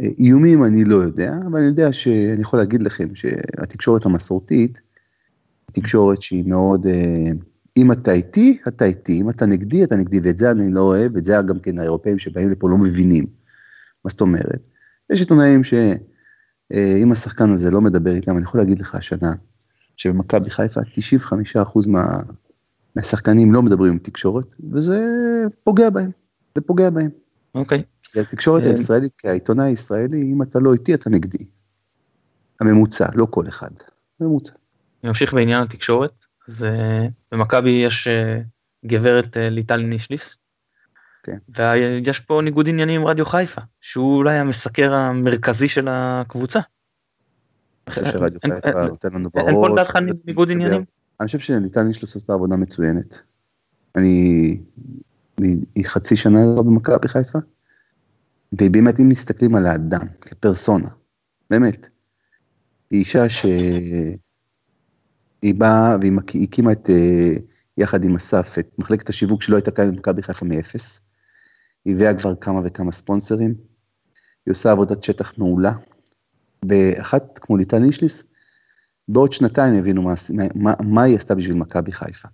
אה, 0.00 0.08
איומים 0.18 0.64
אני 0.64 0.84
לא 0.84 0.96
יודע, 0.96 1.34
אבל 1.46 1.58
אני 1.58 1.66
יודע 1.66 1.92
שאני 1.92 2.42
יכול 2.42 2.58
להגיד 2.58 2.82
לכם 2.82 3.14
שהתקשורת 3.14 4.06
המסורתית, 4.06 4.80
תקשורת 5.72 6.22
שהיא 6.22 6.44
מאוד, 6.46 6.86
אה, 6.86 7.32
אם 7.76 7.92
אתה 7.92 8.12
איתי, 8.12 8.58
אתה 8.68 8.84
איתי, 8.84 9.20
אם 9.20 9.30
אתה 9.30 9.46
נגדי, 9.46 9.84
אתה 9.84 9.96
נגדי, 9.96 10.20
ואת 10.22 10.38
זה 10.38 10.50
אני 10.50 10.72
לא 10.72 10.80
אוהב, 10.80 11.14
ואת 11.14 11.24
זה 11.24 11.36
גם 11.48 11.58
כן 11.58 11.78
האירופאים 11.78 12.18
שבאים 12.18 12.50
לפה 12.50 12.70
לא 12.70 12.78
מבינים. 12.78 13.24
מה 14.04 14.08
זאת 14.08 14.20
אומרת? 14.20 14.68
יש 15.10 15.20
עיתונאים 15.20 15.64
שאם 15.64 15.96
אה, 16.72 17.12
השחקן 17.12 17.50
הזה 17.50 17.70
לא 17.70 17.80
מדבר 17.80 18.14
איתם, 18.14 18.36
אני 18.36 18.42
יכול 18.42 18.60
להגיד 18.60 18.78
לך 18.78 18.94
השנה, 18.94 19.32
שבמכבי 19.96 20.50
חיפה 20.50 20.80
95% 20.80 21.88
מה, 21.88 22.06
מהשחקנים 22.96 23.52
לא 23.52 23.62
מדברים 23.62 23.92
עם 23.92 23.98
תקשורת, 23.98 24.54
וזה 24.72 25.04
פוגע 25.64 25.90
בהם. 25.90 26.25
זה 26.56 26.60
פוגע 26.60 26.90
בהם. 26.90 27.10
אוקיי. 27.54 27.82
כי 28.02 28.20
התקשורת 28.20 28.62
אה, 28.62 28.70
הישראלית, 28.70 29.12
כי 29.18 29.28
העיתונאי 29.28 29.66
הישראלי, 29.66 30.22
אם 30.22 30.42
אתה 30.42 30.58
לא 30.58 30.72
איתי 30.72 30.94
אתה 30.94 31.10
נגדי. 31.10 31.44
הממוצע, 32.60 33.06
לא 33.14 33.26
כל 33.30 33.48
אחד, 33.48 33.70
ממוצע. 34.20 34.52
אני 35.02 35.08
ממשיך 35.08 35.34
בעניין 35.34 35.62
התקשורת, 35.62 36.12
אז 36.48 36.64
אה, 36.64 37.06
במכבי 37.32 37.70
יש 37.70 38.08
אה, 38.08 38.40
גברת 38.86 39.36
ליטל 39.36 39.76
נישליס, 39.76 40.36
כן. 41.22 41.38
ויש 41.48 42.20
פה 42.20 42.40
ניגוד 42.44 42.68
עניינים 42.68 43.00
עם 43.00 43.06
רדיו 43.06 43.26
חיפה, 43.26 43.60
שהוא 43.80 44.16
אולי 44.16 44.38
המסקר 44.38 44.94
המרכזי 44.94 45.68
של 45.68 45.88
הקבוצה. 45.90 46.60
אני 47.86 47.94
חושב 47.94 48.06
שרדיו 48.06 48.40
חיפה 48.40 48.86
נותן 48.86 49.12
לנו 49.12 49.30
בראש. 49.30 49.46
אין 49.46 49.54
פה 49.54 49.68
לדעתך 49.68 49.96
ניגוד 50.24 50.50
עניינים? 50.50 50.84
אני 51.20 51.26
חושב 51.26 51.38
שליטל 51.38 51.82
נישליס 51.82 52.16
עשתה 52.16 52.32
עבודה 52.32 52.56
מצוינת. 52.56 53.20
אני 53.96 54.58
היא 55.74 55.84
חצי 55.86 56.16
שנה 56.16 56.38
לא 56.56 56.62
במכבי 56.62 57.08
חיפה, 57.08 57.38
והיא 58.52 58.70
באמת, 58.70 59.00
אם 59.00 59.08
מסתכלים 59.08 59.54
על 59.54 59.66
האדם 59.66 60.06
כפרסונה, 60.20 60.88
באמת, 61.50 61.88
היא 62.90 63.00
אישה 63.00 63.28
שהיא 63.28 64.18
באה 65.54 65.96
והיא 66.00 66.12
הקימה 66.42 66.72
את, 66.72 66.90
אה, 66.90 67.32
יחד 67.78 68.04
עם 68.04 68.16
אסף, 68.16 68.56
את 68.58 68.68
מחלקת 68.78 69.08
השיווק 69.08 69.42
שלא 69.42 69.56
הייתה 69.56 69.70
קיימת 69.70 69.92
במכבי 69.94 70.22
חיפה 70.22 70.44
מאפס. 70.44 71.00
היא 71.84 71.94
הביאה 71.94 72.14
כבר 72.14 72.34
כמה 72.34 72.60
וכמה 72.64 72.92
ספונסרים, 72.92 73.54
היא 74.46 74.52
עושה 74.52 74.70
עבודת 74.70 75.02
שטח 75.02 75.38
מעולה, 75.38 75.72
ואחת 76.68 77.38
כמו 77.38 77.56
ליטל 77.56 77.78
נישליס, 77.78 78.22
בעוד 79.08 79.32
שנתיים 79.32 79.74
יבינו 79.74 80.02
מה, 80.02 80.14
מה, 80.54 80.74
מה 80.80 81.02
היא 81.02 81.16
עשתה 81.16 81.34
בשביל 81.34 81.56
מכבי 81.56 81.92
חיפה. 81.92 82.28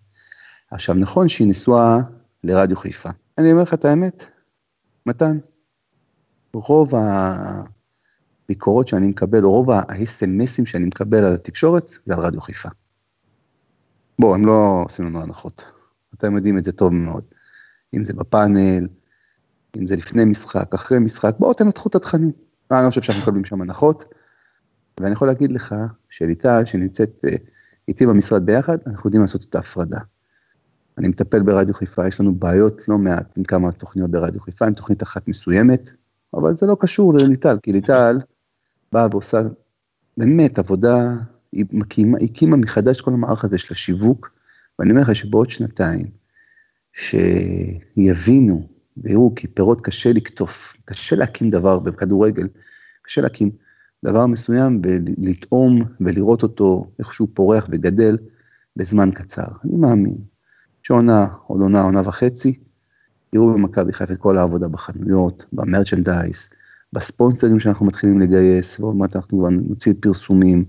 עכשיו, 0.71 0.95
נכון 0.95 1.29
שהיא 1.29 1.49
נשואה 1.49 2.01
לרדיו 2.44 2.76
חיפה. 2.76 3.11
אני 3.38 3.52
אומר 3.52 3.62
לך 3.62 3.74
את 3.74 3.85
האמת, 3.85 4.26
מתן, 5.07 5.38
רוב 6.55 6.92
הביקורות 8.44 8.88
שאני 8.88 9.07
מקבל, 9.07 9.44
רוב 9.44 9.70
ה-SMSים 9.70 10.66
שאני 10.66 10.87
מקבל 10.87 11.24
על 11.24 11.35
התקשורת, 11.35 11.92
זה 12.05 12.14
על 12.14 12.20
רדיו 12.20 12.40
חיפה. 12.40 12.68
בואו, 14.18 14.35
הם 14.35 14.46
לא 14.46 14.83
עושים 14.85 15.07
לנו 15.07 15.22
הנחות. 15.22 15.72
אתם 16.14 16.37
יודעים 16.37 16.59
את 16.59 16.64
זה 16.64 16.72
טוב 16.72 16.92
מאוד. 16.92 17.24
אם 17.94 18.05
זה 18.05 18.12
בפאנל, 18.12 18.88
אם 19.76 19.87
זה 19.87 19.96
לפני 19.96 20.24
משחק, 20.24 20.74
אחרי 20.74 20.98
משחק, 20.98 21.35
בואו 21.38 21.55
תנתחו 21.55 21.88
את 21.88 21.94
התכנים. 21.94 22.33
אני 22.70 22.85
לא 22.85 22.88
חושב 22.88 23.02
שאנחנו 23.02 23.22
מקבלים 23.22 23.44
שם 23.44 23.62
הנחות, 23.62 24.05
ואני 25.00 25.12
יכול 25.12 25.28
להגיד 25.28 25.52
לך 25.52 25.74
שליטל, 26.11 26.64
שנמצאת 26.64 27.24
אה, 27.24 27.37
איתי 27.88 28.07
במשרד 28.07 28.46
ביחד, 28.46 28.78
אנחנו 28.87 29.09
יודעים 29.09 29.22
לעשות 29.22 29.44
את 29.44 29.55
ההפרדה. 29.55 29.98
אני 30.98 31.09
מטפל 31.09 31.42
ברדיו 31.42 31.74
חיפה, 31.74 32.09
יש 32.09 32.20
לנו 32.20 32.35
בעיות 32.35 32.88
לא 32.88 32.98
מעט 32.98 33.38
עם 33.38 33.44
כמה 33.44 33.72
תוכניות 33.72 34.11
ברדיו 34.11 34.40
חיפה, 34.40 34.66
עם 34.66 34.74
תוכנית 34.74 35.02
אחת 35.02 35.28
מסוימת, 35.28 35.90
אבל 36.35 36.57
זה 36.57 36.66
לא 36.66 36.76
קשור 36.81 37.14
לליטל, 37.14 37.59
כי 37.62 37.72
ליטל 37.72 38.18
באה 38.92 39.07
ועושה 39.11 39.40
באמת 40.16 40.59
עבודה, 40.59 41.14
היא 41.52 41.64
מקימה, 41.72 42.18
הקימה 42.20 42.57
מחדש 42.57 43.00
כל 43.00 43.12
המערך 43.12 43.44
הזה 43.44 43.59
של 43.59 43.74
השיווק, 43.74 44.31
ואני 44.78 44.90
אומר 44.90 45.02
לך 45.02 45.14
שבעוד 45.14 45.50
שנתיים, 45.50 46.07
שיבינו 46.92 48.68
ויראו 48.96 49.35
כי 49.35 49.48
פירות 49.48 49.81
קשה 49.81 50.12
לקטוף, 50.12 50.76
קשה 50.85 51.16
להקים 51.16 51.50
דבר 51.50 51.78
בכדורגל, 51.78 52.48
קשה 53.02 53.20
להקים 53.20 53.50
דבר 54.05 54.26
מסוים 54.26 54.81
ולטעום 54.85 55.83
ולראות 56.00 56.42
אותו 56.42 56.90
איך 56.98 57.14
שהוא 57.14 57.28
פורח 57.35 57.66
וגדל 57.70 58.18
בזמן 58.76 59.11
קצר. 59.11 59.46
אני 59.64 59.76
מאמין 59.76 60.32
שעונה, 60.83 61.27
עוד 61.47 61.61
עונה, 61.61 61.83
עונה 61.83 62.01
וחצי, 62.05 62.59
יראו 63.33 63.53
במכבי 63.53 63.92
חיפה 63.92 64.12
את 64.12 64.18
כל 64.18 64.38
העבודה 64.38 64.68
בחנויות, 64.68 65.47
במרצ'נדייז, 65.53 66.51
בספונסרים 66.92 67.61
שאנחנו 67.61 67.87
מתחילים 67.87 68.21
לגייס, 68.21 68.81
ועוד 68.81 68.97
מעט 68.97 69.16
אנחנו 69.16 69.38
כבר 69.38 69.49
נוציא 69.51 69.95
פרסומים 70.01 70.64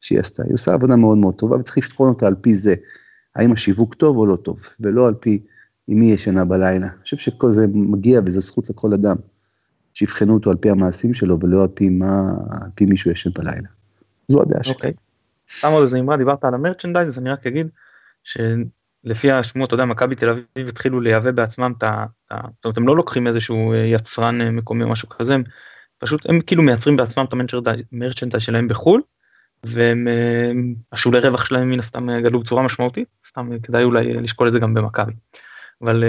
שהיא 0.00 0.20
עשתה. 0.20 0.42
היא 0.42 0.54
עושה 0.54 0.74
עבודה 0.74 0.96
מאוד 0.96 1.18
מאוד 1.18 1.34
טובה, 1.34 1.56
וצריך 1.56 1.78
לבחון 1.78 2.08
אותה 2.08 2.26
על 2.26 2.34
פי 2.34 2.54
זה, 2.54 2.74
האם 3.36 3.52
השיווק 3.52 3.94
טוב 3.94 4.16
או 4.16 4.26
לא 4.26 4.36
טוב, 4.36 4.66
ולא 4.80 5.08
על 5.08 5.14
פי 5.14 5.42
עם 5.88 5.98
מי 5.98 6.12
ישנה 6.12 6.44
בלילה. 6.44 6.86
אני 6.86 7.02
חושב 7.02 7.16
שכל 7.16 7.50
זה 7.50 7.66
מגיע 7.72 8.20
וזו 8.24 8.40
זכות 8.40 8.70
לכל 8.70 8.92
אדם, 8.94 9.16
שיבחנו 9.94 10.34
אותו 10.34 10.50
על 10.50 10.56
פי 10.56 10.70
המעשים 10.70 11.14
שלו, 11.14 11.38
ולא 11.40 11.62
על 11.62 11.68
פי 11.74 11.88
מה, 11.88 12.30
על 12.50 12.70
פי 12.74 12.86
מישהו 12.86 13.10
ישן 13.10 13.30
בלילה. 13.34 13.68
זו 14.28 14.42
הדעה 14.42 14.62
שלי. 14.62 14.74
אוקיי. 14.74 14.92
שמה 15.46 15.76
על 15.76 15.86
זה 15.86 15.98
אמרה, 15.98 16.16
דיברת 16.16 16.44
על 16.44 16.54
המרצ'נדייז, 16.54 17.08
אז 17.08 17.18
אני 17.18 17.30
רק 17.30 17.46
אגיד, 17.46 17.66
לפי 19.04 19.32
השמועות, 19.32 19.68
אתה 19.68 19.74
יודע, 19.74 19.84
מכבי 19.84 20.14
תל 20.14 20.28
אביב 20.28 20.68
התחילו 20.68 21.00
לייבא 21.00 21.30
בעצמם 21.30 21.72
את 21.78 21.82
ה... 21.82 22.04
זאת 22.30 22.64
אומרת, 22.64 22.76
הם 22.76 22.86
לא 22.86 22.96
לוקחים 22.96 23.26
איזשהו 23.26 23.72
אה, 23.72 23.78
יצרן 23.78 24.40
אה, 24.40 24.50
מקומי 24.50 24.84
או 24.84 24.88
משהו 24.88 25.08
כזה, 25.08 25.34
הם 25.34 25.44
פשוט, 25.98 26.26
הם 26.28 26.40
כאילו 26.40 26.62
מייצרים 26.62 26.96
בעצמם 26.96 27.24
את 27.24 27.32
המרצ'נטה 27.92 28.40
שלהם 28.40 28.68
בחו"ל, 28.68 29.02
והשולי 29.64 31.18
אה, 31.18 31.28
רווח 31.28 31.44
שלהם 31.44 31.70
מן 31.70 31.78
הסתם 31.78 32.20
גדלו 32.20 32.40
בצורה 32.40 32.62
משמעותית, 32.62 33.08
סתם 33.28 33.50
כדאי 33.62 33.84
אולי 33.84 34.12
לשקול 34.12 34.48
את 34.48 34.52
זה 34.52 34.58
גם 34.58 34.74
במכבי. 34.74 35.12
אבל 35.82 36.04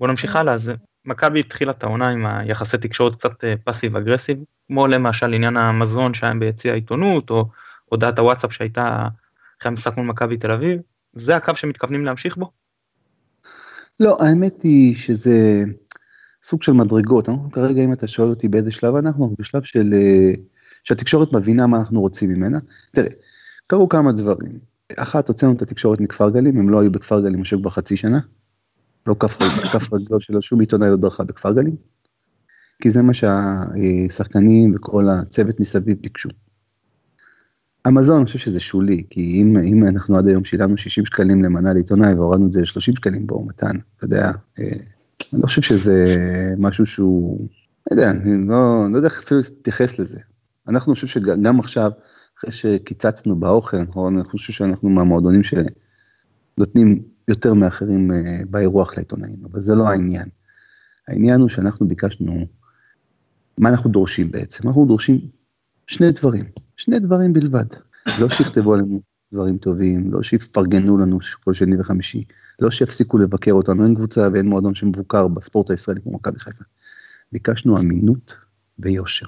בוא 0.00 0.08
נמשיך 0.08 0.36
הלאה, 0.36 0.54
אז 0.54 0.72
מכבי 1.04 1.40
התחילה 1.40 1.72
את 1.72 1.82
העונה 1.82 2.08
עם 2.08 2.26
היחסי 2.26 2.78
תקשורת 2.78 3.14
קצת 3.14 3.44
פאסיב 3.64 3.96
אגרסיב, 3.96 4.38
כמו 4.66 4.86
למשל 4.86 5.34
עניין 5.34 5.56
המזון 5.56 6.14
שהיה 6.14 6.34
ביציע 6.34 6.72
העיתונות, 6.72 7.30
או 7.30 7.48
הודעת 7.84 8.18
הוואטסאפ 8.18 8.52
שהייתה 8.52 9.08
אחרי 9.60 9.70
המשחק 9.70 9.96
מול 9.96 10.06
מכבי 10.06 10.36
תל 10.36 10.50
אביב, 10.50 10.80
זה 11.16 11.36
הקו 11.36 11.56
שמתכוונים 11.56 12.04
להמשיך 12.04 12.36
בו? 12.36 12.50
לא, 14.00 14.16
האמת 14.20 14.62
היא 14.62 14.94
שזה 14.94 15.64
סוג 16.42 16.62
של 16.62 16.72
מדרגות. 16.72 17.28
אנחנו 17.28 17.50
כרגע, 17.50 17.84
אם 17.84 17.92
אתה 17.92 18.06
שואל 18.06 18.30
אותי 18.30 18.48
באיזה 18.48 18.70
שלב 18.70 18.94
אנחנו, 18.94 19.24
אנחנו 19.24 19.36
בשלב 19.38 19.62
של... 19.62 19.94
אה, 19.94 20.32
שהתקשורת 20.84 21.32
מבינה 21.32 21.66
מה 21.66 21.78
אנחנו 21.78 22.00
רוצים 22.00 22.30
ממנה. 22.30 22.58
תראה, 22.92 23.10
קרו 23.66 23.88
כמה 23.88 24.12
דברים. 24.12 24.58
אחת, 24.96 25.28
הוצאנו 25.28 25.52
את 25.52 25.62
התקשורת 25.62 26.00
מכפר 26.00 26.30
גלים, 26.30 26.58
הם 26.58 26.70
לא 26.70 26.80
היו 26.80 26.92
בכפר 26.92 27.20
גלים 27.20 27.40
משהו 27.40 27.60
כבר 27.60 27.70
חצי 27.70 27.96
שנה. 27.96 28.20
לא 29.06 29.16
כף 29.72 29.92
רגלו 29.92 30.20
של 30.24 30.40
שום 30.40 30.60
עיתונאי 30.60 30.90
לא 30.90 30.96
דרכה 30.96 31.24
בכפר 31.24 31.52
גלים. 31.52 31.76
כי 32.82 32.90
זה 32.90 33.02
מה 33.02 33.12
שהשחקנים 33.14 34.74
וכל 34.74 35.04
הצוות 35.08 35.60
מסביב 35.60 35.96
ביקשו. 36.00 36.28
המזון, 37.88 38.16
אני 38.16 38.26
חושב 38.26 38.38
שזה 38.38 38.60
שולי, 38.60 39.04
כי 39.10 39.42
אם, 39.42 39.56
אם 39.64 39.86
אנחנו 39.86 40.16
עד 40.16 40.28
היום 40.28 40.44
שילמנו 40.44 40.76
60 40.76 41.06
שקלים 41.06 41.44
למנה 41.44 41.72
לעיתונאי 41.72 42.14
והורדנו 42.14 42.46
את 42.46 42.52
זה 42.52 42.60
ל-30 42.60 42.80
שקלים 42.80 43.26
בואו 43.26 43.46
מתן, 43.46 43.76
אתה 43.96 44.04
יודע, 44.04 44.30
אה, 44.60 44.64
אני 45.32 45.42
לא 45.42 45.46
חושב 45.46 45.62
שזה 45.62 46.06
משהו 46.58 46.86
שהוא, 46.86 47.48
לא 47.90 47.96
יודע, 47.96 48.10
אני 48.10 48.48
לא, 48.48 48.86
לא 48.90 48.96
יודע 48.96 49.08
איך 49.08 49.22
אפילו 49.24 49.40
להתייחס 49.40 49.98
לזה. 49.98 50.20
אנחנו 50.68 50.94
חושב 50.94 51.06
שגם 51.06 51.60
עכשיו, 51.60 51.90
אחרי 52.38 52.50
שקיצצנו 52.50 53.36
באוכל, 53.36 53.78
נכון, 53.78 54.14
אני 54.14 54.24
חושב 54.24 54.52
שאנחנו 54.52 54.88
מהמועדונים 54.88 55.40
שנותנים 55.42 57.02
יותר 57.28 57.54
מאחרים 57.54 58.12
אה, 58.12 58.40
באירוח 58.50 58.96
לעיתונאים, 58.96 59.44
אבל 59.44 59.60
זה 59.60 59.74
לא 59.74 59.88
העניין. 59.88 60.28
העניין 61.08 61.40
הוא 61.40 61.48
שאנחנו 61.48 61.88
ביקשנו, 61.88 62.46
מה 63.58 63.68
אנחנו 63.68 63.90
דורשים 63.90 64.30
בעצם? 64.30 64.68
אנחנו 64.68 64.86
דורשים 64.86 65.20
שני 65.88 66.10
דברים, 66.12 66.44
שני 66.76 66.98
דברים 66.98 67.32
בלבד. 67.32 67.64
לא 68.20 68.28
שיכתבו 68.28 68.74
עלינו 68.74 69.00
דברים 69.32 69.58
טובים, 69.58 70.12
לא 70.12 70.22
שיפרגנו 70.22 70.98
לנו 70.98 71.18
כל 71.44 71.52
שני 71.52 71.80
וחמישי, 71.80 72.24
לא 72.60 72.70
שיפסיקו 72.70 73.18
לבקר 73.18 73.52
אותנו, 73.52 73.84
אין 73.84 73.94
קבוצה 73.94 74.28
ואין 74.32 74.48
מועדון 74.48 74.74
שמבוקר 74.74 75.28
בספורט 75.28 75.70
הישראלי 75.70 76.00
כמו 76.00 76.12
מכבי 76.12 76.38
חיפה. 76.38 76.64
ביקשנו 77.32 77.78
אמינות 77.78 78.36
ויושר. 78.78 79.26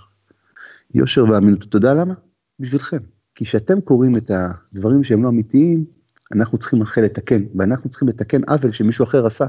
יושר 0.94 1.24
ואמינות, 1.24 1.64
אתה 1.64 1.76
יודע 1.76 1.94
למה? 1.94 2.14
בשבילכם. 2.58 2.98
כי 3.34 3.44
כשאתם 3.44 3.80
קוראים 3.80 4.16
את 4.16 4.30
הדברים 4.30 5.04
שהם 5.04 5.22
לא 5.22 5.28
אמיתיים, 5.28 5.84
אנחנו 6.32 6.58
צריכים 6.58 6.82
אחרי 6.82 7.04
לתקן, 7.04 7.42
ואנחנו 7.54 7.90
צריכים 7.90 8.08
לתקן 8.08 8.40
עוול 8.48 8.72
שמישהו 8.72 9.04
אחר 9.04 9.26
עשה. 9.26 9.46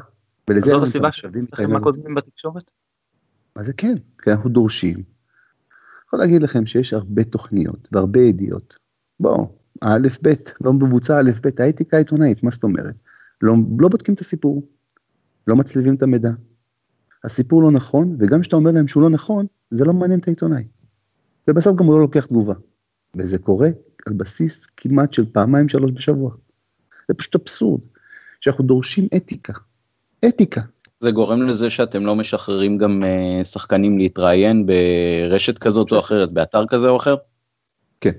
ולזה 0.50 0.72
זאת 0.72 0.88
הסיבה 0.88 1.12
שאתם 1.12 1.46
כותבים 1.84 2.16
בתקשורת? 2.16 2.64
מה 3.56 3.64
זה 3.64 3.74
כן? 3.74 3.96
כי 4.22 4.32
אנחנו 4.32 4.50
דורשים. 4.50 5.21
יכול 6.12 6.20
להגיד 6.20 6.44
לכם 6.44 6.66
שיש 6.66 6.94
הרבה 6.94 7.24
תוכניות 7.24 7.90
והרבה 7.92 8.20
ידיעות. 8.20 8.78
בואו, 9.20 9.56
האלף 9.82 10.22
בית, 10.22 10.54
לא 10.62 10.74
מבוצע 10.74 11.20
אלף 11.20 11.40
בית, 11.40 11.60
האתיקה 11.60 11.98
העיתונאית, 11.98 12.44
מה 12.44 12.52
זאת 12.52 12.64
אומרת? 12.64 12.96
לא, 13.42 13.54
לא 13.80 13.88
בודקים 13.88 14.14
את 14.14 14.20
הסיפור, 14.20 14.68
לא 15.48 15.56
מצליבים 15.56 15.96
את 15.96 16.04
המידע. 16.04 16.30
הסיפור 17.24 17.62
לא 17.62 17.72
נכון, 17.72 18.16
וגם 18.20 18.42
כשאתה 18.42 18.56
אומר 18.56 18.72
להם 18.72 18.88
שהוא 18.88 19.04
לא 19.04 19.10
נכון, 19.10 19.46
זה 19.72 19.86
לא 19.86 19.94
מעניין 19.94 20.20
את 20.20 20.28
העיתונאי. 20.28 20.64
ובסוף 21.48 21.78
גם 21.78 21.86
הוא 21.86 21.96
לא 21.96 22.02
לוקח 22.02 22.26
תגובה. 22.26 22.54
וזה 23.16 23.38
קורה 23.38 23.70
על 24.06 24.14
בסיס 24.14 24.66
כמעט 24.66 25.14
של 25.14 25.26
פעמיים 25.32 25.70
שלוש 25.70 25.92
בשבוע. 25.92 26.36
זה 27.08 27.14
פשוט 27.14 27.36
אבסורד, 27.36 27.82
שאנחנו 28.40 28.64
דורשים 28.64 29.08
אתיקה. 29.16 29.54
אתיקה. 30.28 30.62
זה 31.02 31.12
גורם 31.12 31.42
לזה 31.42 31.70
שאתם 31.70 32.06
לא 32.06 32.16
משחררים 32.16 32.78
גם 32.78 33.04
uh, 33.04 33.44
שחקנים 33.44 33.98
להתראיין 33.98 34.66
ברשת 34.66 35.58
כזאת 35.58 35.92
או 35.92 36.00
אחרת, 36.00 36.34
באתר 36.34 36.66
כזה 36.70 36.90
או 36.90 36.98
אחר? 36.98 37.16
כן, 38.02 38.12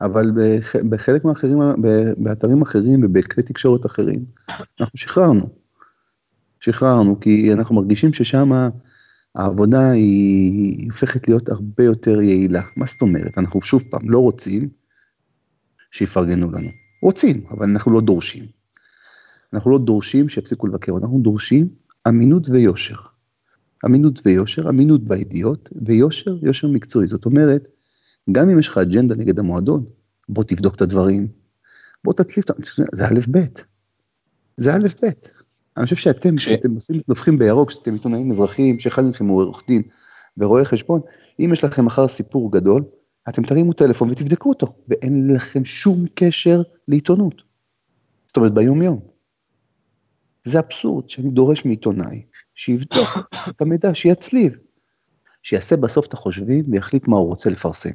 אבל 0.00 0.30
בח, 0.36 0.76
בחלק 0.76 1.24
מהאחרים, 1.24 1.58
באתרים 2.16 2.62
אחרים 2.62 3.00
ובכלי 3.04 3.42
תקשורת 3.42 3.86
אחרים, 3.86 4.24
אנחנו 4.80 4.98
שחררנו. 4.98 5.48
שחררנו, 6.60 7.20
כי 7.20 7.52
אנחנו 7.52 7.74
מרגישים 7.74 8.12
ששם 8.12 8.50
העבודה 9.34 9.90
היא, 9.90 10.78
היא 10.78 10.90
הופכת 10.90 11.28
להיות 11.28 11.48
הרבה 11.48 11.84
יותר 11.84 12.20
יעילה. 12.20 12.62
מה 12.76 12.86
זאת 12.86 13.02
אומרת? 13.02 13.38
אנחנו 13.38 13.62
שוב 13.62 13.82
פעם 13.90 14.10
לא 14.10 14.18
רוצים 14.18 14.68
שיפרגנו 15.90 16.50
לנו. 16.50 16.68
רוצים, 17.02 17.44
אבל 17.50 17.68
אנחנו 17.68 17.92
לא 17.92 18.00
דורשים. 18.00 18.46
אנחנו 19.52 19.70
לא 19.70 19.78
דורשים 19.78 20.28
שיפסיקו 20.28 20.66
לבקר, 20.66 20.92
אנחנו 20.96 21.20
דורשים 21.22 21.68
אמינות 22.08 22.48
ויושר. 22.48 22.96
אמינות 23.84 24.20
ויושר, 24.26 24.68
אמינות 24.68 25.04
בידיעות, 25.04 25.70
ויושר, 25.86 26.36
יושר 26.42 26.68
מקצועי. 26.68 27.06
זאת 27.06 27.24
אומרת, 27.24 27.68
גם 28.32 28.50
אם 28.50 28.58
יש 28.58 28.68
לך 28.68 28.78
אג'נדה 28.78 29.14
נגד 29.14 29.38
המועדון, 29.38 29.84
בוא 30.28 30.44
תבדוק 30.44 30.74
את 30.74 30.82
הדברים, 30.82 31.28
בוא 32.04 32.12
תצליף, 32.12 32.44
זה 32.92 33.06
א' 33.06 33.20
ב', 33.30 33.38
זה 34.56 34.74
א' 34.74 34.88
ב'. 35.02 35.06
אני 35.76 35.84
חושב 35.84 35.96
שאתם, 35.96 36.36
כשאתם 36.36 36.74
עושים, 36.74 37.00
נופחים 37.08 37.38
בירוק, 37.38 37.68
כשאתם 37.68 37.92
עיתונאים 37.92 38.30
אזרחיים, 38.30 38.78
שאחד 38.78 39.04
מכם 39.04 39.26
הוא 39.26 39.42
עורך 39.42 39.62
דין 39.68 39.82
ורואה 40.38 40.64
חשבון, 40.64 41.00
אם 41.40 41.50
יש 41.52 41.64
לכם 41.64 41.84
מחר 41.84 42.08
סיפור 42.08 42.52
גדול, 42.52 42.84
אתם 43.28 43.42
תרימו 43.42 43.72
טלפון 43.72 44.10
ותבדקו 44.10 44.48
אותו, 44.48 44.74
ואין 44.88 45.30
לכם 45.34 45.64
שום 45.64 46.06
קשר 46.14 46.62
לעיתונות. 46.88 47.42
זאת 48.26 48.36
אומרת, 48.36 48.54
ביום 48.54 48.82
יום. 48.82 49.09
זה 50.44 50.58
אבסורד 50.58 51.08
שאני 51.08 51.30
דורש 51.30 51.64
מעיתונאי 51.64 52.22
שיבדוק 52.54 53.08
את 53.50 53.60
המידע, 53.60 53.94
שיצליב, 53.94 54.56
שיעשה 55.42 55.76
בסוף 55.76 56.06
את 56.06 56.12
החושבים 56.12 56.64
ויחליט 56.68 57.08
מה 57.08 57.16
הוא 57.16 57.26
רוצה 57.26 57.50
לפרסם. 57.50 57.90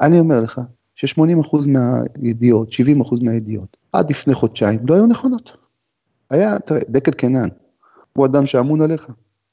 אני 0.00 0.20
אומר 0.20 0.40
לך 0.40 0.60
ש-80% 0.94 1.56
מהידיעות, 1.66 2.72
70% 2.72 3.24
מהידיעות, 3.24 3.76
עד 3.92 4.10
לפני 4.10 4.34
חודשיים 4.34 4.80
לא 4.88 4.94
היו 4.94 5.06
נכונות. 5.06 5.56
היה, 6.30 6.58
תראה, 6.58 6.80
דקל 6.88 7.12
קנן, 7.12 7.48
הוא 8.12 8.26
אדם 8.26 8.46
שאמון 8.46 8.80
עליך, 8.80 9.06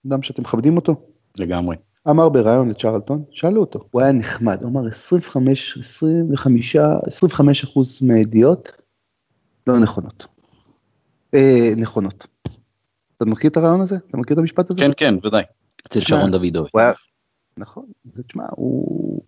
אדם 0.07 0.21
שאתם 0.21 0.41
מכבדים 0.41 0.75
אותו. 0.75 0.95
לגמרי. 1.39 1.75
אמר 2.09 2.29
בריאיון 2.29 2.69
לצ'רלטון, 2.69 3.23
שאלו 3.31 3.61
אותו, 3.61 3.79
הוא 3.91 4.01
היה 4.01 4.11
נחמד, 4.11 4.61
הוא 4.61 4.69
אמר 4.69 4.87
25, 4.87 5.77
25, 5.77 6.75
25 6.75 7.63
אחוז 7.63 7.99
מהידיעות 8.01 8.81
לא 9.67 9.79
נכונות. 9.79 10.32
אה, 11.33 11.73
נכונות. 11.77 12.27
אתה 13.17 13.25
מכיר 13.25 13.49
את 13.49 13.57
הרעיון 13.57 13.81
הזה? 13.81 13.97
אתה 14.09 14.17
מכיר 14.17 14.33
את 14.33 14.39
המשפט 14.39 14.69
הזה? 14.69 14.81
כן, 14.81 14.91
כן, 14.97 15.15
ודאי. 15.23 15.43
אצל 15.87 15.99
שרון 15.99 16.31
דוידובי. 16.31 16.69
נכון, 17.57 17.85
זה 18.13 18.23
תשמע, 18.23 18.43
הוא... 18.49 19.21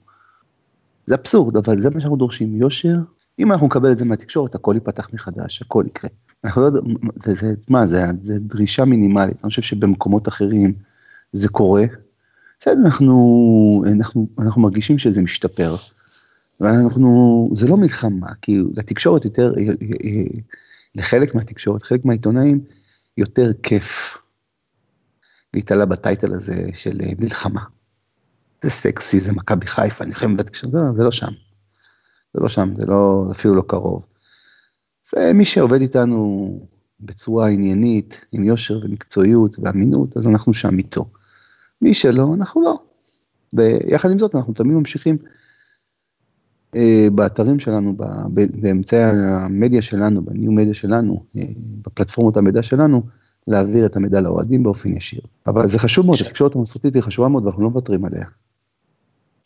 זה 1.05 1.15
אבסורד, 1.15 1.57
אבל 1.57 1.81
זה 1.81 1.89
מה 1.89 1.99
שאנחנו 1.99 2.17
דורשים, 2.17 2.55
יושר. 2.55 2.97
אם 3.39 3.51
אנחנו 3.51 3.67
נקבל 3.67 3.91
את 3.91 3.97
זה 3.97 4.05
מהתקשורת, 4.05 4.55
הכל 4.55 4.71
ייפתח 4.75 5.09
מחדש, 5.13 5.61
הכל 5.61 5.83
יקרה. 5.87 6.09
אנחנו 6.43 6.61
לא 6.61 6.65
יודעים, 6.65 6.95
זה, 7.23 7.33
זה, 7.33 7.53
מה, 7.69 7.87
זה, 7.87 8.05
זה 8.21 8.39
דרישה 8.39 8.85
מינימלית, 8.85 9.37
אני 9.43 9.49
חושב 9.49 9.61
שבמקומות 9.61 10.27
אחרים 10.27 10.73
זה 11.33 11.49
קורה. 11.49 11.83
בסדר, 12.59 12.81
אנחנו, 12.85 13.83
אנחנו, 13.93 14.27
אנחנו 14.39 14.61
מרגישים 14.61 14.99
שזה 14.99 15.21
משתפר. 15.21 15.75
ואנחנו, 16.59 17.49
זה 17.53 17.67
לא 17.67 17.77
מלחמה, 17.77 18.27
כי 18.41 18.59
לתקשורת 18.75 19.25
יותר, 19.25 19.53
אה, 19.57 19.63
אה, 20.03 20.41
לחלק 20.95 21.35
מהתקשורת, 21.35 21.83
חלק 21.83 22.05
מהעיתונאים, 22.05 22.63
יותר 23.17 23.51
כיף 23.63 24.17
להתעלה 25.53 25.85
בטייטל 25.85 26.33
הזה 26.33 26.67
של 26.73 27.01
אה, 27.03 27.11
מלחמה. 27.19 27.61
זה 28.63 28.69
סקסי, 28.69 29.19
זה 29.19 29.33
מכבי 29.33 29.67
חיפה, 29.67 30.05
נלחמת 30.05 30.37
בתקשורת, 30.37 30.71
זה, 30.71 30.79
לא, 30.79 30.91
זה 30.91 31.03
לא 31.03 31.11
שם. 31.11 31.31
זה 32.33 32.39
לא 32.41 32.49
שם, 32.49 32.73
זה 32.75 32.85
לא, 32.85 33.27
אפילו 33.31 33.55
לא 33.55 33.63
קרוב. 33.67 34.05
זה 35.11 35.33
מי 35.33 35.45
שעובד 35.45 35.81
איתנו 35.81 36.49
בצורה 36.99 37.49
עניינית, 37.49 38.25
עם 38.31 38.43
יושר 38.43 38.79
ומקצועיות 38.83 39.55
ואמינות, 39.59 40.17
אז 40.17 40.27
אנחנו 40.27 40.53
שם 40.53 40.77
איתו. 40.77 41.05
מי 41.81 41.93
שלא, 41.93 42.33
אנחנו 42.33 42.61
לא. 42.61 42.79
ויחד 43.53 44.11
עם 44.11 44.19
זאת, 44.19 44.35
אנחנו 44.35 44.53
תמיד 44.53 44.77
ממשיכים 44.77 45.17
באתרים 47.11 47.59
שלנו, 47.59 47.93
באמצעי 48.61 49.03
המדיה 49.03 49.81
שלנו, 49.81 50.25
בניו 50.25 50.51
מדיה 50.51 50.73
שלנו, 50.73 51.23
אה, 51.37 51.41
בפלטפורמות 51.81 52.37
המידע 52.37 52.63
שלנו, 52.63 53.03
להעביר 53.47 53.85
את 53.85 53.95
המידע 53.95 54.21
לאוהדים 54.21 54.63
באופן 54.63 54.97
ישיר. 54.97 55.21
אבל 55.47 55.67
זה 55.67 55.79
חשוב 55.79 56.05
מאוד, 56.05 56.17
התקשורת 56.21 56.55
המסורתית 56.55 56.95
היא 56.95 57.03
חשובה 57.03 57.27
מאוד 57.27 57.45
ואנחנו 57.45 57.63
לא 57.63 57.69
מוותרים 57.69 58.05
עליה. 58.05 58.25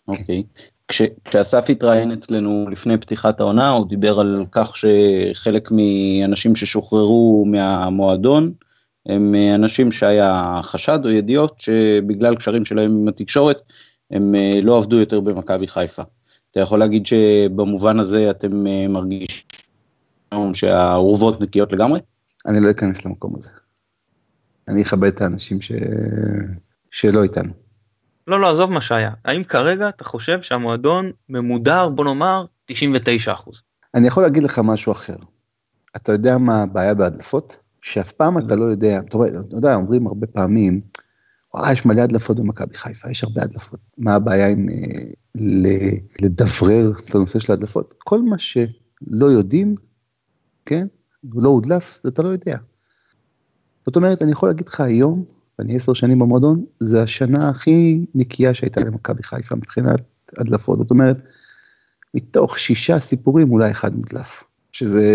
אוקיי. 0.07 0.43
כש, 0.87 1.01
כשאסף 1.25 1.69
התראיין 1.69 2.11
אצלנו 2.11 2.65
לפני 2.71 2.97
פתיחת 2.97 3.39
העונה, 3.39 3.69
הוא 3.69 3.87
דיבר 3.87 4.19
על 4.19 4.45
כך 4.51 4.73
שחלק 4.77 5.69
מאנשים 5.71 6.55
ששוחררו 6.55 7.45
מהמועדון, 7.47 8.51
הם 9.05 9.35
אנשים 9.55 9.91
שהיה 9.91 10.59
חשד 10.63 10.99
או 11.03 11.09
ידיעות 11.09 11.59
שבגלל 11.59 12.35
קשרים 12.35 12.65
שלהם 12.65 12.91
עם 12.91 13.07
התקשורת, 13.07 13.61
הם 14.11 14.35
לא 14.63 14.77
עבדו 14.77 14.99
יותר 14.99 15.19
במכבי 15.19 15.67
חיפה. 15.67 16.03
אתה 16.51 16.59
יכול 16.59 16.79
להגיד 16.79 17.05
שבמובן 17.05 17.99
הזה 17.99 18.29
אתם 18.29 18.63
מרגישים 18.89 19.43
שהאורוות 20.53 21.41
נקיות 21.41 21.71
לגמרי? 21.71 21.99
אני 22.45 22.59
לא 22.59 22.71
אכנס 22.71 23.05
למקום 23.05 23.35
הזה. 23.37 23.49
אני 24.67 24.81
אכבד 24.81 25.07
את 25.07 25.21
האנשים 25.21 25.61
ש... 25.61 25.71
שלא 26.91 27.23
איתנו. 27.23 27.53
לא, 28.27 28.39
לא, 28.39 28.51
עזוב 28.51 28.71
מה 28.71 28.81
שהיה. 28.81 29.11
האם 29.25 29.43
כרגע 29.43 29.89
אתה 29.89 30.03
חושב 30.03 30.41
שהמועדון 30.41 31.11
ממודר, 31.29 31.89
בוא 31.89 32.05
נאמר, 32.05 32.45
99 32.65 33.33
אני 33.95 34.07
יכול 34.07 34.23
להגיד 34.23 34.43
לך 34.43 34.59
משהו 34.63 34.91
אחר. 34.91 35.15
אתה 35.95 36.11
יודע 36.11 36.37
מה 36.37 36.61
הבעיה 36.61 36.93
בהדלפות? 36.93 37.57
שאף 37.81 38.11
פעם 38.11 38.37
אתה 38.37 38.55
לא 38.55 38.65
יודע, 38.65 38.99
אתה 38.99 39.17
יודע, 39.51 39.75
אומרים 39.75 40.07
הרבה 40.07 40.27
פעמים, 40.27 40.81
וואי, 41.53 41.73
יש 41.73 41.85
מלא 41.85 42.01
הדלפות 42.01 42.39
במכבי 42.39 42.77
חיפה, 42.77 43.09
יש 43.09 43.23
הרבה 43.23 43.43
הדלפות. 43.43 43.79
מה 43.97 44.13
הבעיה 44.13 44.47
עם 44.47 44.69
אה, 44.69 45.11
לדברר 46.21 46.91
את 46.99 47.15
הנושא 47.15 47.39
של 47.39 47.51
ההדלפות? 47.51 47.95
כל 47.97 48.21
מה 48.21 48.35
לא 49.07 49.25
יודעים, 49.25 49.75
כן, 50.65 50.87
לא 51.33 51.49
הודלף, 51.49 52.01
אתה 52.07 52.21
לא 52.21 52.29
יודע. 52.29 52.57
זאת 53.85 53.95
אומרת, 53.95 54.23
אני 54.23 54.31
יכול 54.31 54.49
להגיד 54.49 54.67
לך 54.67 54.81
היום, 54.81 55.25
ואני 55.59 55.75
עשר 55.75 55.93
שנים 55.93 56.19
במועדון, 56.19 56.65
זה 56.79 57.03
השנה 57.03 57.49
הכי 57.49 58.05
נקייה 58.15 58.53
שהייתה 58.53 58.81
למכבי 58.81 59.23
חיפה 59.23 59.55
מבחינת 59.55 59.99
הדלפות. 60.37 60.79
זאת 60.79 60.91
אומרת, 60.91 61.17
מתוך 62.13 62.59
שישה 62.59 62.99
סיפורים 62.99 63.51
אולי 63.51 63.71
אחד 63.71 63.95
מודלף, 63.95 64.43
שזה, 64.71 65.05